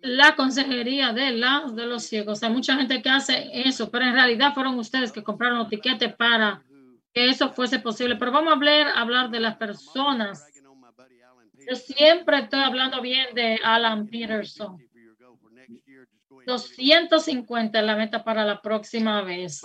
la 0.00 0.34
consejería 0.34 1.12
de, 1.12 1.32
la, 1.32 1.64
de 1.72 1.86
los 1.86 2.04
ciegos. 2.04 2.42
Hay 2.42 2.50
mucha 2.50 2.74
gente 2.76 3.02
que 3.02 3.10
hace 3.10 3.50
eso, 3.52 3.90
pero 3.90 4.06
en 4.06 4.14
realidad 4.14 4.54
fueron 4.54 4.78
ustedes 4.78 5.12
que 5.12 5.22
compraron 5.22 5.58
los 5.58 5.68
tiquetes 5.68 6.14
para 6.14 6.62
que 7.12 7.28
eso 7.28 7.52
fuese 7.52 7.80
posible. 7.80 8.16
Pero 8.16 8.32
vamos 8.32 8.50
a 8.50 8.56
hablar, 8.56 8.88
hablar 8.96 9.30
de 9.30 9.40
las 9.40 9.56
personas. 9.56 10.46
Yo 11.68 11.76
siempre 11.76 12.38
estoy 12.38 12.60
hablando 12.60 13.02
bien 13.02 13.34
de 13.34 13.60
Alan 13.62 14.06
Peterson. 14.06 14.78
250 16.46 17.78
es 17.78 17.84
la 17.84 17.96
meta 17.96 18.24
para 18.24 18.44
la 18.44 18.62
próxima 18.62 19.22
vez. 19.22 19.60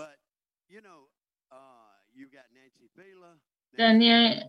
Tiene, 3.76 4.48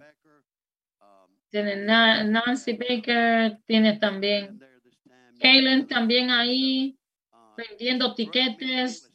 tiene 1.50 1.76
Na- 1.76 2.24
Nancy 2.24 2.72
Baker, 2.74 3.58
tiene 3.66 3.98
también 3.98 4.58
Kaylin 5.40 5.86
también 5.86 6.30
ahí 6.30 6.96
vendiendo 7.56 8.14
tiquetes. 8.14 9.10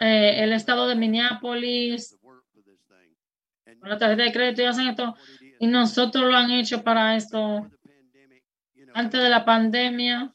eh, 0.00 0.42
el 0.44 0.52
estado 0.52 0.86
de 0.88 0.94
Minneapolis, 0.94 2.16
con 3.80 3.88
la 3.90 3.98
tarjeta 3.98 4.22
de 4.24 4.32
crédito 4.32 4.62
y 4.62 4.64
hacen 4.66 4.88
esto. 4.88 5.14
Y 5.58 5.66
nosotros 5.66 6.24
lo 6.24 6.36
han 6.36 6.50
hecho 6.50 6.82
para 6.82 7.16
esto. 7.16 7.38
Antes 8.94 9.22
de 9.22 9.28
la 9.30 9.44
pandemia, 9.44 10.32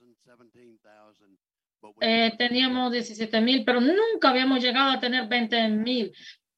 eh, 2.00 2.32
teníamos 2.38 2.92
17 2.92 3.42
mil, 3.42 3.64
pero 3.66 3.80
nunca 3.82 4.30
habíamos 4.30 4.62
llegado 4.64 4.92
a 4.92 5.00
tener 5.00 5.28
20 5.28 5.68
mil. 5.70 6.12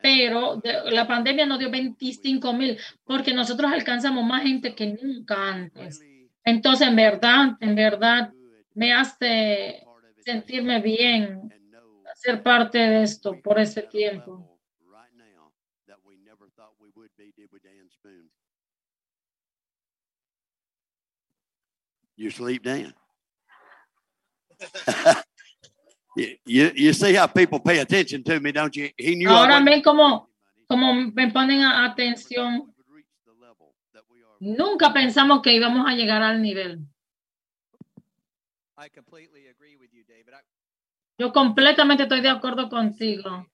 Pero 0.04 0.58
de- 0.58 0.92
la 0.92 1.08
pandemia 1.08 1.46
nos 1.46 1.60
dio 1.60 1.72
25 1.72 2.52
mil, 2.52 2.78
porque 3.06 3.34
nosotros 3.34 3.72
alcanzamos 3.72 4.26
más 4.26 4.44
gente 4.44 4.76
que 4.76 4.98
nunca 5.02 5.48
antes. 5.48 6.02
Entonces, 6.44 6.90
en 6.90 6.96
verdad, 6.98 7.52
en 7.62 7.74
verdad, 7.74 8.34
me 8.74 8.92
hace 8.92 9.82
sentirme 10.20 10.82
bien 10.82 11.50
ser 12.16 12.44
parte 12.44 12.80
de 12.80 13.04
esto 13.04 13.40
por 13.42 13.58
ese 13.62 13.84
tiempo. 13.84 14.60
You 22.18 22.30
sleep 22.30 22.62
Dan. 22.62 22.94
you, 26.16 26.72
you, 26.76 26.94
see 26.94 27.14
how 27.16 27.28
people 27.28 27.60
pay 27.60 27.80
attention 27.80 28.24
to 28.24 28.40
me, 28.40 28.52
don't 28.52 28.76
you? 28.76 28.90
He 28.98 29.16
knew 29.16 29.30
I 29.30 29.34
Ahora 29.34 29.60
ven 29.64 29.82
como, 29.82 30.30
como 30.68 30.94
me 30.94 31.32
ponen 31.32 31.62
a- 31.62 31.86
atención. 31.86 32.74
Nunca 34.40 34.92
pensamos 34.92 35.42
que 35.42 35.54
íbamos 35.54 35.88
a 35.88 35.96
llegar 35.96 36.22
al 36.22 36.42
nivel. 36.42 36.80
I 38.78 38.90
completely 38.90 39.48
agree 39.48 39.78
with 39.78 39.92
you, 39.94 40.04
David. 40.06 40.34
I, 40.34 40.44
Yo 41.18 41.32
completamente 41.32 42.04
estoy 42.04 42.22
de 42.22 42.30
acuerdo 42.30 42.70
contigo. 42.70 43.48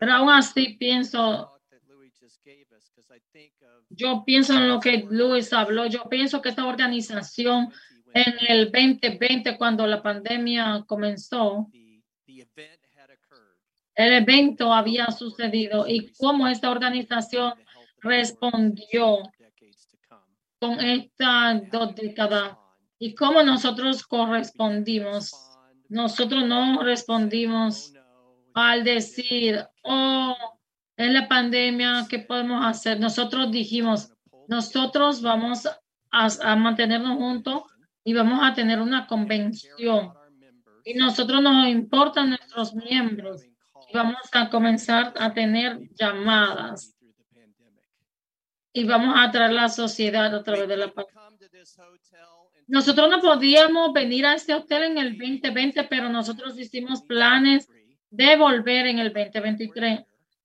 Pero 0.00 0.12
aún 0.12 0.30
así 0.30 0.76
pienso, 0.78 1.60
that 1.70 1.80
Louis 1.88 2.12
just 2.20 2.42
gave 2.44 2.66
us 2.76 2.90
because 2.94 3.10
I 3.14 3.20
think 3.32 3.52
of 3.62 3.84
yo 3.90 4.24
pienso 4.24 4.54
en 4.54 4.68
lo 4.68 4.80
que 4.80 5.06
Luis 5.10 5.52
habló. 5.52 5.86
Yo 5.86 6.08
pienso 6.08 6.40
que 6.40 6.48
esta 6.50 6.66
organización 6.66 7.72
en 8.14 8.34
el 8.48 8.70
2020, 8.70 9.56
cuando 9.56 9.86
la 9.86 10.02
pandemia 10.02 10.84
comenzó, 10.86 11.68
el 13.94 14.12
evento 14.12 14.72
había 14.72 15.06
sucedido 15.10 15.86
y 15.86 16.12
cómo 16.12 16.46
esta 16.46 16.70
organización 16.70 17.54
respondió 18.00 19.18
con 20.60 20.80
estas 20.80 21.70
dos 21.70 21.94
décadas 21.94 22.56
y 22.98 23.14
cómo 23.14 23.42
nosotros 23.42 24.06
correspondimos. 24.06 25.32
Nosotros 25.88 26.44
no 26.44 26.82
respondimos 26.82 27.92
al 28.54 28.84
decir, 28.84 29.64
oh, 29.82 30.36
es 30.96 31.12
la 31.12 31.28
pandemia, 31.28 32.06
¿qué 32.08 32.18
podemos 32.18 32.64
hacer? 32.64 32.98
Nosotros 33.00 33.50
dijimos, 33.50 34.12
nosotros 34.48 35.22
vamos 35.22 35.66
a, 35.66 36.28
a 36.42 36.56
mantenernos 36.56 37.16
juntos 37.16 37.62
y 38.08 38.14
vamos 38.14 38.40
a 38.42 38.54
tener 38.54 38.80
una 38.80 39.06
convención. 39.06 40.14
Y 40.82 40.94
nosotros 40.94 41.42
nos 41.42 41.68
importan 41.68 42.30
nuestros 42.30 42.74
miembros 42.74 43.44
y 43.44 43.92
vamos 43.92 44.16
a 44.32 44.48
comenzar 44.48 45.12
a 45.18 45.34
tener 45.34 45.78
llamadas 45.90 46.96
y 48.72 48.84
vamos 48.84 49.14
a 49.14 49.30
traer 49.30 49.52
la 49.52 49.68
sociedad 49.68 50.34
a 50.34 50.42
través 50.42 50.68
de 50.68 50.78
la. 50.78 50.90
Nosotros 52.66 53.10
no 53.10 53.20
podíamos 53.20 53.92
venir 53.92 54.24
a 54.24 54.32
este 54.32 54.54
hotel 54.54 54.84
en 54.84 54.96
el 54.96 55.18
2020, 55.18 55.84
pero 55.84 56.08
nosotros 56.08 56.58
hicimos 56.58 57.02
planes 57.02 57.68
de 58.08 58.36
volver 58.38 58.86
en 58.86 59.00
el 59.00 59.12
2023 59.12 60.00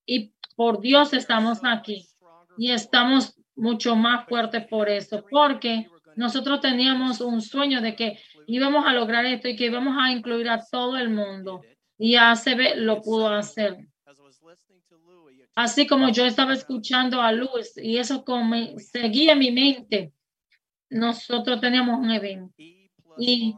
y 0.06 0.34
por 0.57 0.81
Dios 0.81 1.14
estamos 1.14 1.61
aquí 1.64 2.10
y 2.57 2.72
estamos 2.72 3.38
mucho 3.56 3.95
más 3.95 4.27
fuertes 4.27 4.68
por 4.68 4.90
eso, 4.90 5.23
porque 5.30 5.88
nosotros 6.15 6.61
teníamos 6.61 7.22
un 7.22 7.41
sueño 7.41 7.81
de 7.81 7.95
que 7.95 8.19
íbamos 8.48 8.85
a 8.85 8.94
lograr 8.94 9.26
esto 9.26 9.48
y 9.48 9.56
que 9.56 9.65
íbamos 9.65 9.95
a 9.99 10.11
incluir 10.11 10.49
a 10.49 10.64
todo 10.69 10.98
el 10.98 11.10
mundo 11.10 11.61
y 11.98 12.15
ACB 12.15 12.76
lo 12.77 13.02
pudo 13.02 13.30
hacer. 13.30 13.88
Así 15.56 15.85
como 15.85 16.10
yo 16.10 16.26
estaba 16.26 16.53
escuchando 16.53 17.22
a 17.22 17.31
Luis 17.31 17.73
y 17.77 17.98
eso 17.98 18.26
como 18.26 18.80
seguía 18.80 19.35
mi 19.35 19.52
mente, 19.52 20.11
nosotros 20.90 21.61
teníamos 21.61 21.99
un 21.99 22.11
evento 22.11 22.53
y 23.18 23.56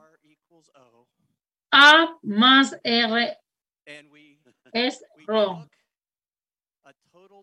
A 1.71 2.17
más 2.21 2.77
R 2.83 3.37
es 4.73 5.03
Ro. 5.25 5.69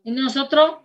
Y 0.04 0.10
nosotros 0.10 0.78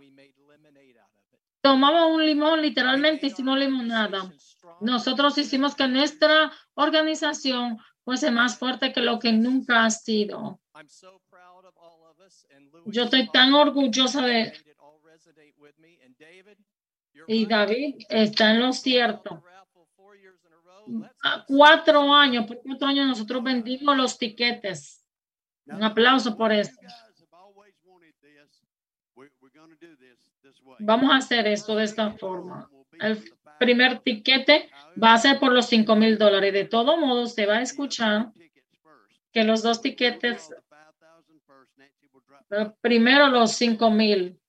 tomamos 1.68 2.12
un 2.16 2.26
limón, 2.26 2.62
literalmente 2.62 3.28
hicimos 3.28 3.60
limonada. 3.60 4.32
Nosotros 4.80 5.38
hicimos 5.38 5.76
que 5.76 5.86
nuestra 5.90 6.50
organización 6.76 7.78
fuese 8.06 8.32
más 8.32 8.58
fuerte 8.58 8.94
que 8.94 9.02
lo 9.02 9.20
que 9.20 9.34
nunca 9.34 9.84
ha 9.84 9.90
sido. 9.90 10.62
Yo 12.86 13.04
estoy 13.04 13.30
tan 13.30 13.54
orgullosa 13.54 14.22
de... 14.22 14.54
Y 17.28 17.46
David 17.46 17.96
está 18.08 18.52
en 18.52 18.62
lo 18.62 18.72
cierto. 18.72 19.44
Cuatro 21.48 22.14
años, 22.14 22.46
por 22.46 22.62
cuatro 22.62 22.88
años 22.88 23.08
nosotros 23.08 23.44
vendimos 23.44 23.98
los 23.98 24.18
tiquetes. 24.18 25.06
Un 25.66 25.84
aplauso 25.84 26.38
por 26.38 26.54
eso. 26.54 26.80
Vamos 30.80 31.12
a 31.12 31.18
hacer 31.18 31.48
esto 31.48 31.76
de 31.76 31.84
esta 31.86 32.12
forma. 32.12 32.70
El 33.00 33.24
primer 33.60 34.00
tiquete 34.00 34.70
va 35.02 35.14
a 35.14 35.18
ser 35.18 35.40
por 35.40 35.52
los 35.52 35.68
5 35.68 35.96
mil 35.96 36.18
dólares. 36.18 36.54
De 36.54 36.66
todo 36.66 36.98
modo, 36.98 37.26
se 37.28 37.46
va 37.46 37.58
a 37.58 37.62
escuchar 37.62 38.32
que 39.32 39.44
los 39.44 39.64
dos 39.64 39.82
tiquetes, 39.82 40.50
primero 42.82 43.28
los 43.28 43.52
5 43.52 43.92
mil, 43.92 44.40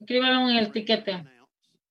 escríbalo 0.00 0.48
en 0.48 0.56
el 0.56 0.72
tiquete. 0.72 1.24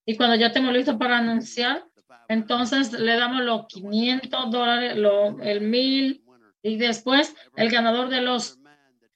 Y 0.06 0.16
cuando 0.16 0.36
ya 0.36 0.48
estemos 0.48 0.74
listos 0.74 0.96
para 0.96 1.18
anunciar, 1.18 1.86
entonces 2.30 2.94
le 2.94 3.16
damos 3.18 3.44
los 3.44 3.68
500 3.68 4.52
dólares, 4.52 4.98
lo, 4.98 5.40
el 5.42 5.62
mil 5.62 6.24
y 6.62 6.78
después 6.78 7.36
el 7.56 7.70
ganador 7.70 8.10
de 8.10 8.22
los 8.22 8.60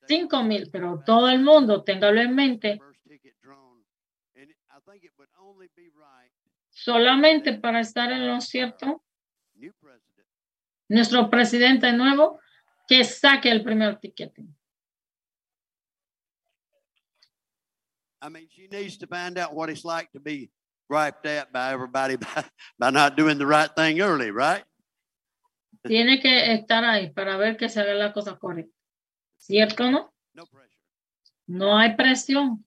5 0.07 0.43
mil. 0.43 0.69
Pero 0.71 1.01
todo 1.05 1.29
el 1.29 1.41
mundo, 1.41 1.83
téngalo 1.83 2.21
en 2.21 2.35
mente, 2.35 2.81
solamente 6.83 7.53
para 7.53 7.79
estar 7.81 8.11
en 8.11 8.27
lo 8.27 8.41
cierto, 8.41 9.03
nuestro 10.89 11.29
presidente 11.29 11.91
nuevo 11.93 12.39
que 12.87 13.03
saque 13.03 13.51
el 13.51 13.63
primer 13.63 13.99
tiquete. 13.99 14.43
I 18.23 18.29
mean, 18.29 18.47
she 18.49 18.67
needs 18.67 18.97
to 18.99 19.07
find 19.07 19.37
out 19.39 19.53
what 19.53 19.69
it's 19.69 19.83
like 19.83 20.11
to 20.11 20.19
be 20.19 20.51
griped 20.87 21.25
at 21.25 21.51
by 21.51 21.71
everybody 21.71 22.15
by, 22.17 22.43
by 22.77 22.91
not 22.91 23.15
doing 23.15 23.37
the 23.37 23.47
right 23.47 23.71
thing 23.75 23.99
early, 24.01 24.29
right? 24.31 24.63
Tiene 25.83 26.19
que 26.21 26.53
estar 26.53 26.83
ahí 26.83 27.09
para 27.09 27.37
ver 27.37 27.57
que 27.57 27.67
se 27.67 27.79
haga 27.79 27.95
la 27.95 28.13
cosa 28.13 28.37
correcta. 28.37 28.75
¿Cierto 29.37 29.89
no? 29.89 30.13
No 31.47 31.77
hay 31.77 31.95
presión. 31.95 32.63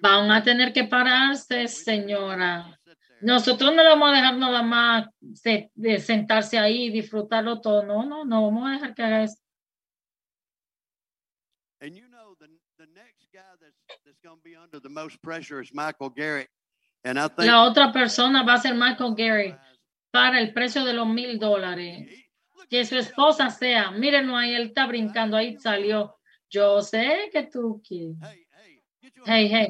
Van 0.00 0.30
a 0.30 0.42
tener 0.42 0.72
que 0.72 0.84
pararse, 0.84 1.68
señora. 1.68 2.78
Nosotros 3.20 3.74
no 3.74 3.82
le 3.82 3.88
vamos 3.88 4.10
a 4.10 4.14
dejar 4.14 4.36
nada 4.36 4.62
más 4.62 5.06
de 5.20 5.98
sentarse 6.00 6.58
ahí 6.58 6.84
y 6.84 6.90
disfrutarlo 6.90 7.60
todo. 7.60 7.82
No, 7.82 8.04
no, 8.04 8.24
no 8.24 8.42
vamos 8.42 8.68
a 8.68 8.72
dejar 8.72 8.94
que 8.94 9.02
haga 9.02 9.22
eso. 9.22 9.36
And 11.80 11.94
you 11.94 12.08
know, 12.08 12.34
the, 12.38 12.48
the 12.78 12.86
next 12.94 13.28
guy 13.32 13.40
that's, 13.60 13.76
that's 14.04 14.18
going 14.22 14.38
to 14.38 14.42
be 14.42 14.56
under 14.56 14.80
the 14.80 14.88
most 14.88 15.22
pressure 15.22 15.60
is 15.60 15.72
Michael 15.72 16.10
Garrett. 16.10 16.48
And 17.04 17.18
I 17.18 17.28
think 17.28 17.46
La 17.46 17.62
otra 17.64 17.92
persona 17.92 18.42
va 18.42 18.54
a 18.54 18.58
ser 18.58 18.74
Michael 18.74 19.14
Gary 19.14 19.54
para 20.10 20.40
el 20.40 20.52
precio 20.52 20.84
de 20.84 20.92
los 20.92 21.06
mil 21.06 21.38
dólares. 21.38 22.08
Que 22.68 22.84
su 22.84 22.96
esposa 22.96 23.50
sea, 23.50 23.92
mírenlo 23.92 24.36
ahí, 24.36 24.54
él 24.54 24.68
está 24.68 24.86
brincando, 24.86 25.36
ahí 25.36 25.56
salió. 25.58 26.18
Yo 26.50 26.82
sé 26.82 27.30
que 27.32 27.44
tú 27.44 27.80
quieres. 27.86 28.16
Hey, 29.24 29.48
hey. 29.48 29.68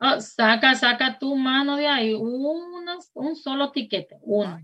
Oh, 0.00 0.20
saca, 0.20 0.74
saca 0.74 1.18
tu 1.18 1.34
mano 1.36 1.76
de 1.76 1.86
ahí. 1.86 2.14
Una- 2.14 2.98
un 3.14 3.36
solo 3.36 3.70
tiquete, 3.72 4.16
uno. 4.22 4.58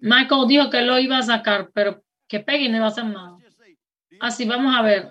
Michael 0.00 0.46
dijo 0.48 0.70
que 0.70 0.82
lo 0.82 0.98
iba 0.98 1.18
a 1.18 1.22
sacar, 1.22 1.70
pero 1.72 2.02
que 2.28 2.40
Peggy 2.40 2.68
no 2.68 2.76
iba 2.78 2.86
a 2.86 2.88
hacer 2.88 3.04
nada. 3.04 3.36
Así 4.20 4.44
vamos 4.46 4.74
a 4.76 4.82
ver. 4.82 5.10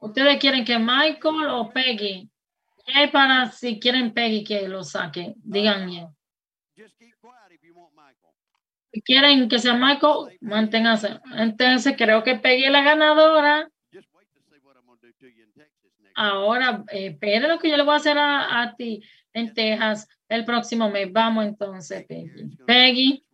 ¿Ustedes 0.00 0.38
quieren 0.38 0.64
que 0.64 0.78
Michael 0.78 1.46
o 1.50 1.70
Peggy? 1.72 2.28
¿Qué 2.86 3.08
para 3.08 3.50
si 3.50 3.78
quieren 3.78 4.12
Peggy 4.12 4.44
que 4.44 4.68
lo 4.68 4.82
saque? 4.82 5.34
Díganme. 5.36 6.08
Si 8.92 9.00
quieren 9.02 9.48
que 9.48 9.58
sea 9.58 9.74
Michael, 9.74 10.36
manténganse. 10.40 11.20
Entonces 11.36 11.94
creo 11.96 12.22
que 12.22 12.36
Peggy 12.36 12.64
es 12.64 12.70
la 12.72 12.82
ganadora. 12.82 13.68
Ahora, 16.14 16.84
eh, 16.90 17.06
espere 17.08 17.48
lo 17.48 17.58
que 17.58 17.70
yo 17.70 17.76
le 17.76 17.82
voy 17.82 17.94
a 17.94 17.96
hacer 17.96 18.18
a, 18.18 18.62
a 18.62 18.74
ti 18.74 19.02
en 19.32 19.52
Texas 19.54 20.08
el 20.28 20.44
próximo 20.44 20.90
mes. 20.90 21.12
Vamos 21.12 21.44
entonces, 21.44 22.04
Peggy. 22.06 22.56
Peggy, 22.66 23.24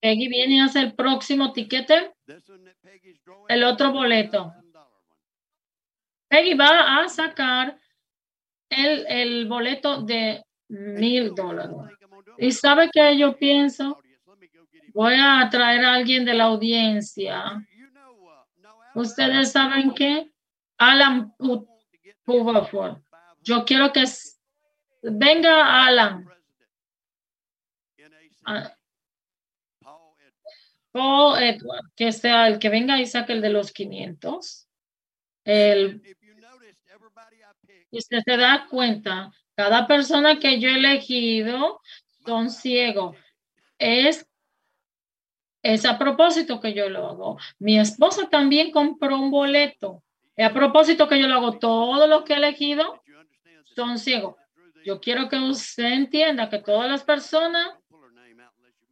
Peggy 0.00 0.28
viene 0.28 0.60
a 0.60 0.66
hacer 0.66 0.86
el 0.86 0.94
próximo 0.94 1.52
tiquete, 1.52 2.12
el 3.48 3.64
otro 3.64 3.92
boleto. 3.92 4.52
Peggy 6.28 6.54
va 6.54 7.00
a 7.00 7.08
sacar 7.08 7.78
el, 8.68 9.06
el 9.08 9.46
boleto 9.46 10.02
de 10.02 10.44
mil 10.68 11.34
dólares. 11.34 11.76
¿Y 12.36 12.52
sabe 12.52 12.90
qué 12.92 13.16
yo 13.16 13.36
pienso? 13.36 13.98
Voy 14.94 15.14
a 15.18 15.48
traer 15.50 15.84
a 15.84 15.94
alguien 15.94 16.24
de 16.24 16.34
la 16.34 16.44
audiencia. 16.44 17.66
¿Ustedes 18.94 19.52
saben 19.52 19.92
qué? 19.94 20.30
Alan 20.76 21.32
Puvaford. 22.28 22.98
Yo 23.42 23.64
quiero 23.64 23.90
que 23.90 24.04
venga 25.02 25.86
Alan. 25.86 26.28
Ah, 28.44 28.74
Paul 30.92 31.42
Edward, 31.42 31.90
que 31.96 32.12
sea 32.12 32.48
el 32.48 32.58
que 32.58 32.68
venga 32.68 33.00
y 33.00 33.06
saque 33.06 33.32
el 33.32 33.40
de 33.40 33.48
los 33.48 33.72
500. 33.72 34.68
El, 35.44 36.02
y 37.90 37.98
usted 37.98 38.18
se 38.22 38.36
da 38.36 38.66
cuenta, 38.68 39.32
cada 39.54 39.86
persona 39.86 40.38
que 40.38 40.60
yo 40.60 40.68
he 40.68 40.76
elegido 40.76 41.80
son 42.26 42.50
ciegos. 42.50 43.16
Es, 43.78 44.28
es 45.62 45.86
a 45.86 45.98
propósito 45.98 46.60
que 46.60 46.74
yo 46.74 46.90
lo 46.90 47.08
hago. 47.08 47.38
Mi 47.58 47.78
esposa 47.78 48.28
también 48.28 48.70
compró 48.70 49.18
un 49.18 49.30
boleto. 49.30 50.02
A 50.38 50.52
propósito 50.52 51.08
que 51.08 51.20
yo 51.20 51.26
lo 51.26 51.34
hago. 51.34 51.58
Todos 51.58 52.08
los 52.08 52.22
que 52.22 52.34
he 52.34 52.36
elegido 52.36 53.02
son 53.74 53.98
ciegos. 53.98 54.36
Yo 54.84 55.00
quiero 55.00 55.28
que 55.28 55.36
usted 55.36 55.92
entienda 55.92 56.48
que 56.48 56.58
todas 56.58 56.88
las 56.88 57.04
personas 57.04 57.76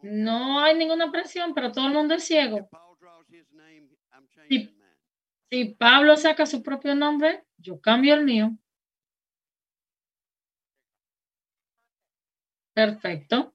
no 0.03 0.61
hay 0.61 0.77
ninguna 0.77 1.11
presión, 1.11 1.55
pero 1.55 1.73
todo 1.73 1.87
el 1.87 1.93
mundo 1.93 2.15
es 2.15 2.25
ciego. 2.25 2.69
Si 5.49 5.65
Pablo 5.79 6.17
saca 6.17 6.45
su 6.45 6.63
propio 6.63 6.95
nombre, 6.95 7.45
yo 7.57 7.81
cambio 7.81 8.15
el 8.15 8.25
mío. 8.25 8.51
Perfecto. 12.75 13.53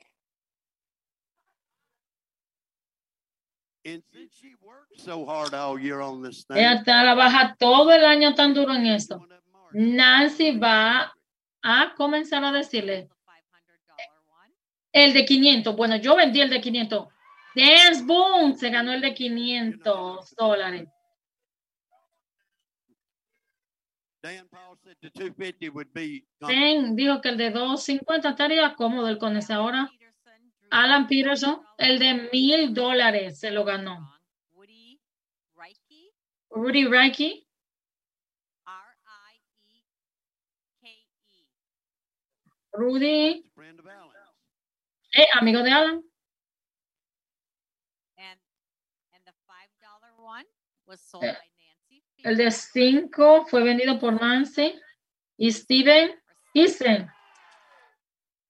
So 4.97 5.25
hard 5.25 5.53
all 5.53 5.79
year 5.79 6.01
on 6.01 6.21
this 6.21 6.45
thing. 6.45 6.57
Ella 6.57 6.83
trabaja 6.83 7.55
todo 7.57 7.91
el 7.91 8.05
año 8.05 8.35
tan 8.35 8.53
duro 8.53 8.73
en 8.73 8.85
esto. 8.87 9.25
Nancy 9.73 10.57
va 10.57 11.13
a 11.63 11.93
comenzar 11.95 12.43
a 12.43 12.51
decirle 12.51 13.09
el 14.91 15.13
de 15.13 15.25
500. 15.25 15.75
Bueno, 15.75 15.95
yo 15.97 16.15
vendí 16.15 16.41
el 16.41 16.49
de 16.49 16.61
500. 16.61 17.07
Dance 17.55 18.03
Boom 18.03 18.55
se 18.55 18.69
ganó 18.69 18.93
el 18.93 19.01
de 19.01 19.13
500 19.13 20.35
dólares. 20.35 20.87
Dan 24.23 24.47
Paul 24.49 24.77
said 24.83 24.97
the 25.01 25.09
250 25.09 25.71
would 25.71 25.91
be 25.93 26.23
Dan 26.39 26.95
dijo 26.95 27.21
que 27.21 27.29
el 27.29 27.37
de 27.37 27.49
250 27.49 28.29
estaría 28.29 28.75
cómodo 28.75 29.07
el 29.07 29.17
con 29.17 29.35
ese 29.35 29.53
ahora. 29.53 29.89
Alan 30.69 31.07
Peterson, 31.07 31.61
el 31.77 31.97
de 31.97 32.29
mil 32.31 32.73
dólares 32.73 33.39
se 33.39 33.49
lo 33.49 33.65
ganó. 33.65 34.20
Rudy 36.51 36.85
Reiki. 36.85 37.47
Rudy. 42.73 43.43
Eh, 45.13 45.27
amigo 45.39 45.61
de 45.63 45.71
Alan. 45.71 46.03
Eh, 51.21 51.37
El 52.23 52.37
de 52.37 52.51
5 52.51 53.45
fue 53.47 53.63
vendido 53.63 53.99
por 53.99 54.19
Nancy 54.19 54.79
y 55.37 55.51
Steven 55.51 56.21
Eason 56.53 57.09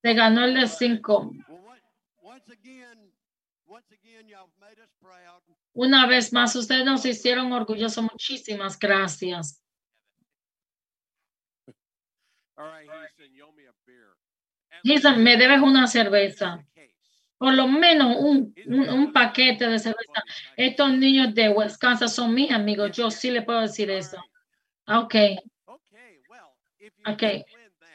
se 0.01 0.13
ganó 0.13 0.45
el 0.45 0.55
de 0.55 0.67
5. 0.67 1.31
Una 5.73 6.07
vez 6.07 6.33
más, 6.33 6.55
ustedes 6.55 6.85
nos 6.85 7.05
hicieron 7.05 7.51
orgullosos. 7.53 8.03
Muchísimas 8.03 8.77
gracias. 8.77 9.63
Jason, 14.83 15.23
me 15.23 15.37
debes 15.37 15.61
una 15.61 15.87
cerveza. 15.87 16.65
Por 17.37 17.55
lo 17.55 17.67
menos 17.67 18.17
un, 18.19 18.53
un, 18.67 18.89
un, 18.89 19.13
paquete 19.13 19.67
de 19.67 19.79
cerveza. 19.79 20.23
Estos 20.55 20.93
niños 20.93 21.33
de 21.33 21.49
Wisconsin 21.49 22.07
son 22.07 22.35
mis 22.35 22.51
amigos. 22.51 22.91
Yo 22.91 23.09
sí 23.09 23.31
le 23.31 23.41
puedo 23.41 23.61
decir 23.61 23.89
eso. 23.89 24.17
Ok. 24.87 25.15
Ok. 27.07 27.23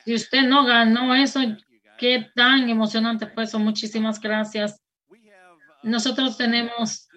Si 0.05 0.15
usted 0.15 0.43
no 0.43 0.65
ganó 0.65 1.15
eso, 1.15 1.41
qué 1.99 2.29
tan 2.35 2.69
emocionante 2.69 3.27
fue 3.29 3.45
eso. 3.45 3.59
Muchísimas 3.59 4.21
gracias. 4.21 4.81
Nosotros 5.87 6.37
tenemos, 6.37 7.09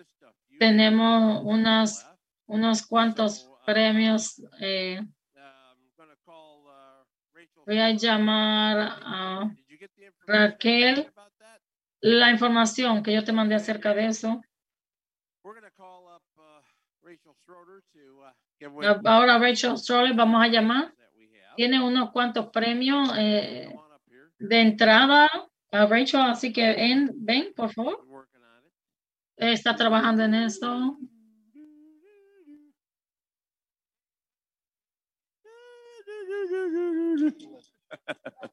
tenemos 0.60 1.42
unas, 1.44 2.08
unos 2.46 2.86
cuantos 2.86 3.50
premios. 3.66 4.40
Eh, 4.60 5.02
voy 7.66 7.80
a 7.80 7.90
llamar 7.90 8.78
a 9.02 9.56
Raquel 10.28 11.12
la 12.02 12.30
información 12.30 13.02
que 13.02 13.12
yo 13.12 13.24
te 13.24 13.32
mandé 13.32 13.56
acerca 13.56 13.96
de 13.96 14.06
eso. 14.06 14.40
Ahora 19.04 19.40
Rachel 19.40 19.80
Stroller 19.80 20.16
vamos 20.16 20.44
a 20.44 20.48
llamar. 20.48 20.94
Tiene 21.56 21.82
unos 21.82 22.12
cuantos 22.12 22.50
premios 22.50 23.12
eh, 23.18 23.76
de 24.38 24.62
entrada 24.62 25.28
a 25.72 25.86
Rachel, 25.88 26.22
así 26.22 26.54
que 26.54 26.70
en, 26.70 27.10
ven, 27.16 27.52
por 27.56 27.74
favor. 27.74 28.09
Está 29.40 29.74
trabajando 29.76 30.24
en 30.24 30.34
esto. 30.34 30.98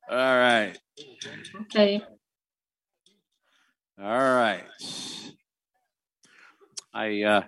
All 0.08 0.38
right. 0.38 0.78
Okay. 1.62 2.00
All 3.98 4.04
right. 4.06 4.64
I, 6.94 7.22
uh, 7.24 7.42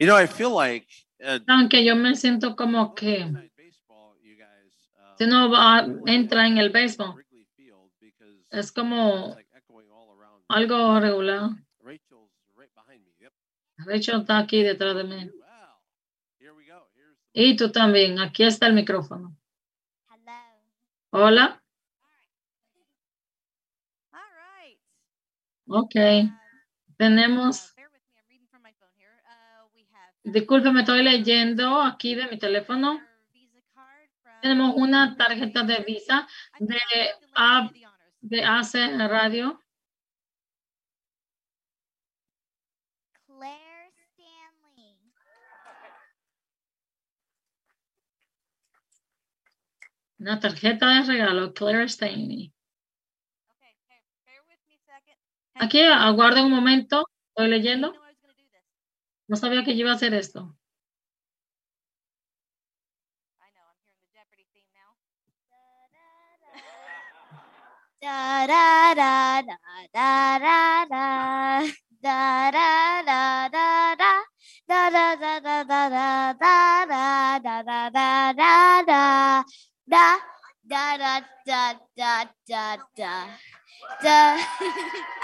you 0.00 0.06
know, 0.06 0.16
I 0.16 0.26
feel 0.26 0.50
like. 0.50 0.86
Uh, 1.22 1.38
Aunque 1.48 1.84
yo 1.84 1.94
me 1.94 2.16
siento 2.16 2.56
como 2.56 2.94
que 2.94 3.30
si 5.18 5.26
no 5.26 5.50
va, 5.50 5.86
entra 6.06 6.46
en 6.46 6.58
el 6.58 6.70
béisbol, 6.70 7.22
es 8.50 8.72
como 8.72 9.36
algo 10.48 10.98
regular. 11.00 11.50
Rachel 13.86 14.20
está 14.20 14.38
aquí 14.38 14.62
detrás 14.62 14.96
de 14.96 15.04
mí. 15.04 15.30
Y 17.32 17.56
tú 17.56 17.70
también. 17.70 18.18
Aquí 18.20 18.42
está 18.44 18.66
el 18.66 18.74
micrófono. 18.74 19.36
Hola. 21.10 21.62
Ok. 25.66 25.94
Tenemos. 26.96 27.74
Disculpe, 30.24 30.70
me 30.70 30.80
estoy 30.80 31.02
leyendo 31.02 31.80
aquí 31.80 32.14
de 32.14 32.28
mi 32.28 32.38
teléfono. 32.38 33.00
Tenemos 34.40 34.74
una 34.76 35.16
tarjeta 35.16 35.62
de 35.62 35.78
visa 35.84 36.28
de, 36.58 36.78
de 38.20 38.44
AC 38.44 38.74
Radio. 39.08 39.61
Una 50.22 50.38
tarjeta 50.38 50.88
de 50.88 51.02
regalo, 51.02 51.52
Claire 51.52 51.82
Stanley. 51.86 52.52
Aquí, 55.54 55.80
aguarden 55.80 56.44
un 56.44 56.52
momento. 56.52 57.08
Estoy 57.30 57.48
leyendo. 57.48 57.92
No 59.26 59.36
sabía 59.36 59.64
que 59.64 59.74
yo 59.74 59.80
iba 59.80 59.90
a 59.90 59.94
hacer 59.94 60.14
esto. 60.14 60.56
da 79.92 80.18
da 80.64 80.96
da 80.96 81.20
da 81.44 81.80
da 81.96 82.34
da 82.48 82.76
da 82.96 83.38
da. 84.02 84.36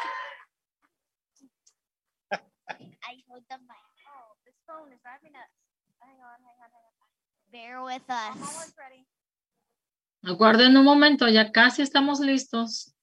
Aguarden 10.22 10.76
un 10.76 10.84
momento, 10.84 11.26
ya 11.28 11.50
casi 11.50 11.82
estamos 11.82 12.20
listos. 12.20 12.94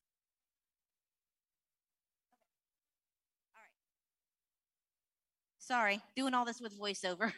Sorry, 5.57 5.99
doing 6.15 6.35
all 6.35 6.45
this 6.45 6.61
with 6.61 6.77
voiceover. 6.77 7.33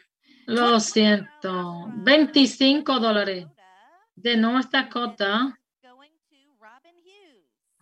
Lo 0.46 0.78
siento. 0.80 1.88
25 2.04 3.00
dólares 3.00 3.46
de 4.22 4.36
North 4.36 4.70
Dakota. 4.70 5.58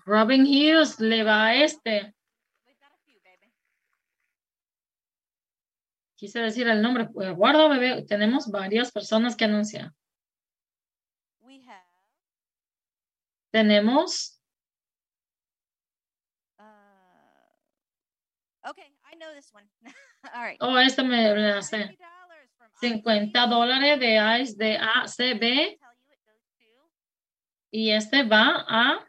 Robin 0.04 0.42
Hughes 0.44 1.00
le 1.00 1.24
va 1.24 1.46
a 1.46 1.54
este. 1.56 2.14
Quise 6.14 6.40
decir 6.40 6.68
el 6.68 6.80
nombre. 6.80 7.08
Pues, 7.08 7.34
guardo, 7.34 7.68
bebé. 7.68 8.02
Tenemos 8.02 8.50
varias 8.50 8.92
personas 8.92 9.34
que 9.34 9.44
anuncian. 9.46 9.94
Tenemos 13.50 14.36
okay, 18.68 18.90
I 19.10 19.16
know 19.16 19.32
this 19.34 19.50
one. 19.52 19.64
All 20.34 20.42
right. 20.42 20.58
Oh, 20.60 20.76
esta 20.76 21.02
me 21.02 21.34
la 21.34 21.62
sé. 21.62 21.96
50 22.80 23.46
dólares 23.46 23.98
de 23.98 24.18
ICE 24.18 24.54
de 24.56 24.76
ACB. 24.76 25.78
Y 27.76 27.90
este 27.90 28.22
va 28.22 28.64
a 28.66 29.06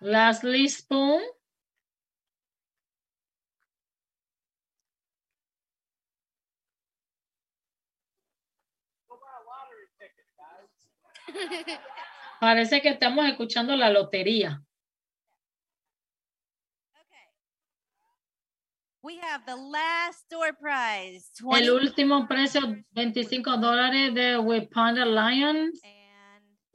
Leslie 0.00 0.70
Spoon. 0.70 1.20
Parece 12.40 12.80
que 12.80 12.88
estamos 12.88 13.26
escuchando 13.26 13.76
la 13.76 13.90
lotería. 13.90 14.62
We 19.02 19.18
have 19.20 19.44
the 19.44 19.56
last 19.56 20.26
door 20.30 20.56
prize. 20.58 21.30
El 21.38 21.70
20 21.70 21.72
último 21.72 22.26
precio, 22.26 22.62
25 22.92 23.58
dólares 23.58 24.14
de 24.14 24.38
We 24.38 24.62
Panda 24.62 25.04
Lions. 25.04 25.82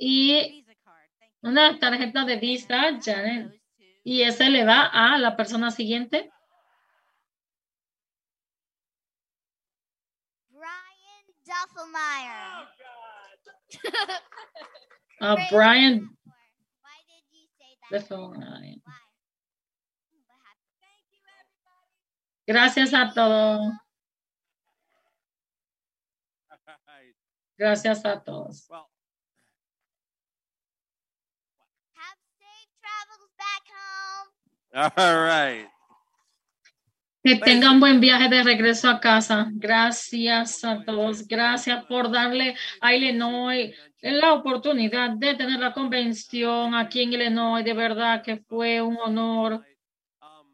Y 0.03 0.65
una 1.41 1.77
tarjeta 1.77 2.25
de 2.25 2.37
Visa, 2.37 2.97
Janet. 2.99 3.61
Y 4.03 4.23
ese 4.23 4.49
le 4.49 4.65
va 4.65 4.87
a 4.87 5.15
la 5.19 5.37
persona 5.37 5.69
siguiente. 5.69 6.31
Duffelmeyer. 11.45 12.67
A 15.19 15.35
Brian. 15.51 16.17
Duffelmeyer. 17.91 18.81
Gracias 22.47 22.91
a 22.95 23.13
todos. 23.13 23.71
Gracias 27.55 28.03
a 28.03 28.23
todos. 28.23 28.67
All 34.73 35.25
right. 35.25 35.67
Que 37.23 37.35
tengan 37.35 37.79
buen 37.79 37.99
viaje 37.99 38.29
de 38.29 38.41
regreso 38.41 38.89
a 38.89 38.99
casa. 38.99 39.47
Gracias 39.51 40.63
a 40.63 40.83
todos. 40.83 41.27
Gracias 41.27 41.85
por 41.85 42.09
darle 42.09 42.55
a 42.79 42.95
Illinois 42.95 43.75
la 44.01 44.33
oportunidad 44.33 45.11
de 45.11 45.35
tener 45.35 45.59
la 45.59 45.73
convención 45.73 46.73
aquí 46.73 47.03
en 47.03 47.13
Illinois. 47.13 47.63
De 47.63 47.73
verdad 47.73 48.23
que 48.23 48.37
fue 48.37 48.81
un 48.81 48.97
honor. 48.97 49.63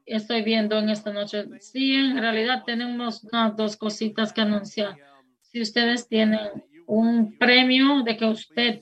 Estoy 0.05 0.41
viendo 0.41 0.77
en 0.79 0.89
esta 0.89 1.13
noche. 1.13 1.45
Sí, 1.61 1.95
en 1.95 2.17
realidad 2.17 2.63
tenemos 2.65 3.23
unas 3.23 3.55
dos 3.55 3.77
cositas 3.77 4.33
que 4.33 4.41
anunciar. 4.41 4.97
Si 5.41 5.61
ustedes 5.61 6.09
tienen 6.09 6.49
un 6.85 7.37
premio 7.37 8.03
de 8.03 8.17
que 8.17 8.25
usted 8.25 8.81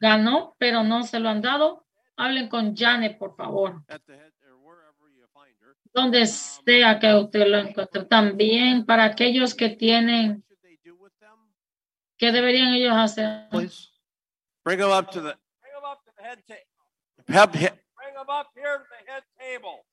ganó, 0.00 0.54
pero 0.58 0.84
no 0.84 1.02
se 1.02 1.18
lo 1.18 1.30
han 1.30 1.40
dado, 1.40 1.84
hablen 2.16 2.48
con 2.48 2.76
Janet, 2.76 3.18
por 3.18 3.34
favor 3.34 3.82
donde 5.94 6.26
sea 6.26 6.98
que 6.98 7.14
usted 7.14 7.46
lo 7.46 7.58
encuentre. 7.58 8.04
También 8.04 8.84
para 8.84 9.04
aquellos 9.04 9.54
que 9.54 9.70
tienen, 9.70 10.44
¿qué 12.18 12.32
deberían 12.32 12.74
ellos 12.74 12.94
hacer? 12.94 13.48
Bring 14.64 14.78
them 14.78 14.90
up 14.90 15.10
to 15.12 15.20
the, 15.20 15.36
bring 15.60 15.72
them 15.74 15.84
up 15.84 16.02
to 16.04 16.10
the 16.16 16.22
head 16.22 16.38
table. 16.46 16.64
Bring 17.26 18.14
them 18.14 18.28
up 18.28 18.48
here 18.54 18.78
to 18.78 18.84
the 18.90 19.12
head 19.12 19.22
table. 19.38 19.84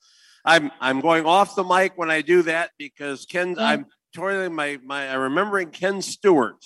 I'm, 0.44 0.72
I'm 0.82 1.02
going 1.02 1.26
off 1.26 1.56
the 1.56 1.64
mic 1.64 1.98
when 1.98 2.10
I 2.10 2.22
do 2.22 2.42
that 2.44 2.72
because 2.80 3.26
Ken, 3.26 3.56
I'm 3.60 3.86
toiling 4.16 4.56
my, 4.56 4.80
my, 4.84 5.08
I'm 5.08 5.20
remembering 5.22 5.70
Ken 5.70 6.02
Stewart, 6.02 6.64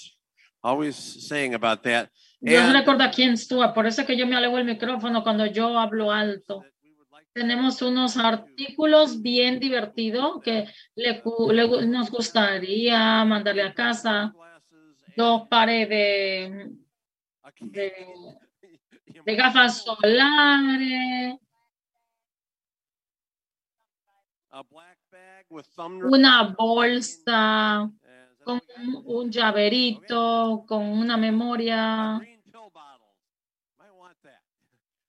always 0.63 0.95
saying 0.95 1.53
about 1.55 1.83
that. 1.83 2.09
Yo 2.41 2.61
no 2.61 2.67
And- 2.69 2.75
recuerdo 2.75 3.03
a 3.03 3.11
quién 3.11 3.33
estuvo, 3.33 3.73
por 3.73 3.85
eso 3.85 4.01
es 4.01 4.07
que 4.07 4.15
yo 4.15 4.25
me 4.27 4.35
alejo 4.35 4.57
el 4.57 4.65
micrófono 4.65 5.23
cuando 5.23 5.45
yo 5.47 5.77
hablo 5.77 6.11
alto. 6.11 6.63
Tenemos 7.35 7.81
unos 7.81 8.15
artículos 8.15 9.21
bien 9.21 9.59
divertidos 9.59 10.41
que 10.41 10.69
le, 10.95 11.21
le 11.51 11.85
nos 11.85 12.09
gustaría 12.09 13.25
mandarle 13.25 13.63
a 13.63 13.73
casa. 13.73 14.33
Dos 15.17 15.45
pares 15.49 15.89
de, 15.89 16.71
de, 17.59 19.35
gafas 19.35 19.83
solares, 19.83 21.35
una 26.09 26.55
bolsa 26.57 27.91
con 28.45 28.61
un 29.03 29.29
llaverito, 29.29 30.63
con 30.65 30.83
una 30.85 31.17
memoria. 31.17 32.21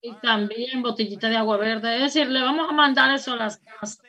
Y 0.07 0.13
también 0.21 0.83
botellita 0.83 1.29
de 1.29 1.37
agua 1.37 1.57
verde. 1.57 1.97
Es 1.97 2.15
decir, 2.15 2.29
le 2.29 2.41
vamos 2.41 2.69
a 2.69 2.73
mandar 2.73 3.13
eso 3.13 3.33
a 3.33 3.37
las 3.37 3.59
casas. 3.59 4.01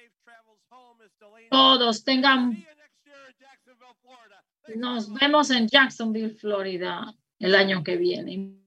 Todos 1.50 2.04
tengan. 2.04 2.64
Nos 4.76 5.12
vemos 5.12 5.50
en 5.50 5.68
Jacksonville, 5.68 6.36
Florida, 6.36 7.14
el 7.40 7.56
año 7.56 7.84
que 7.84 7.98
viene. 7.98 8.67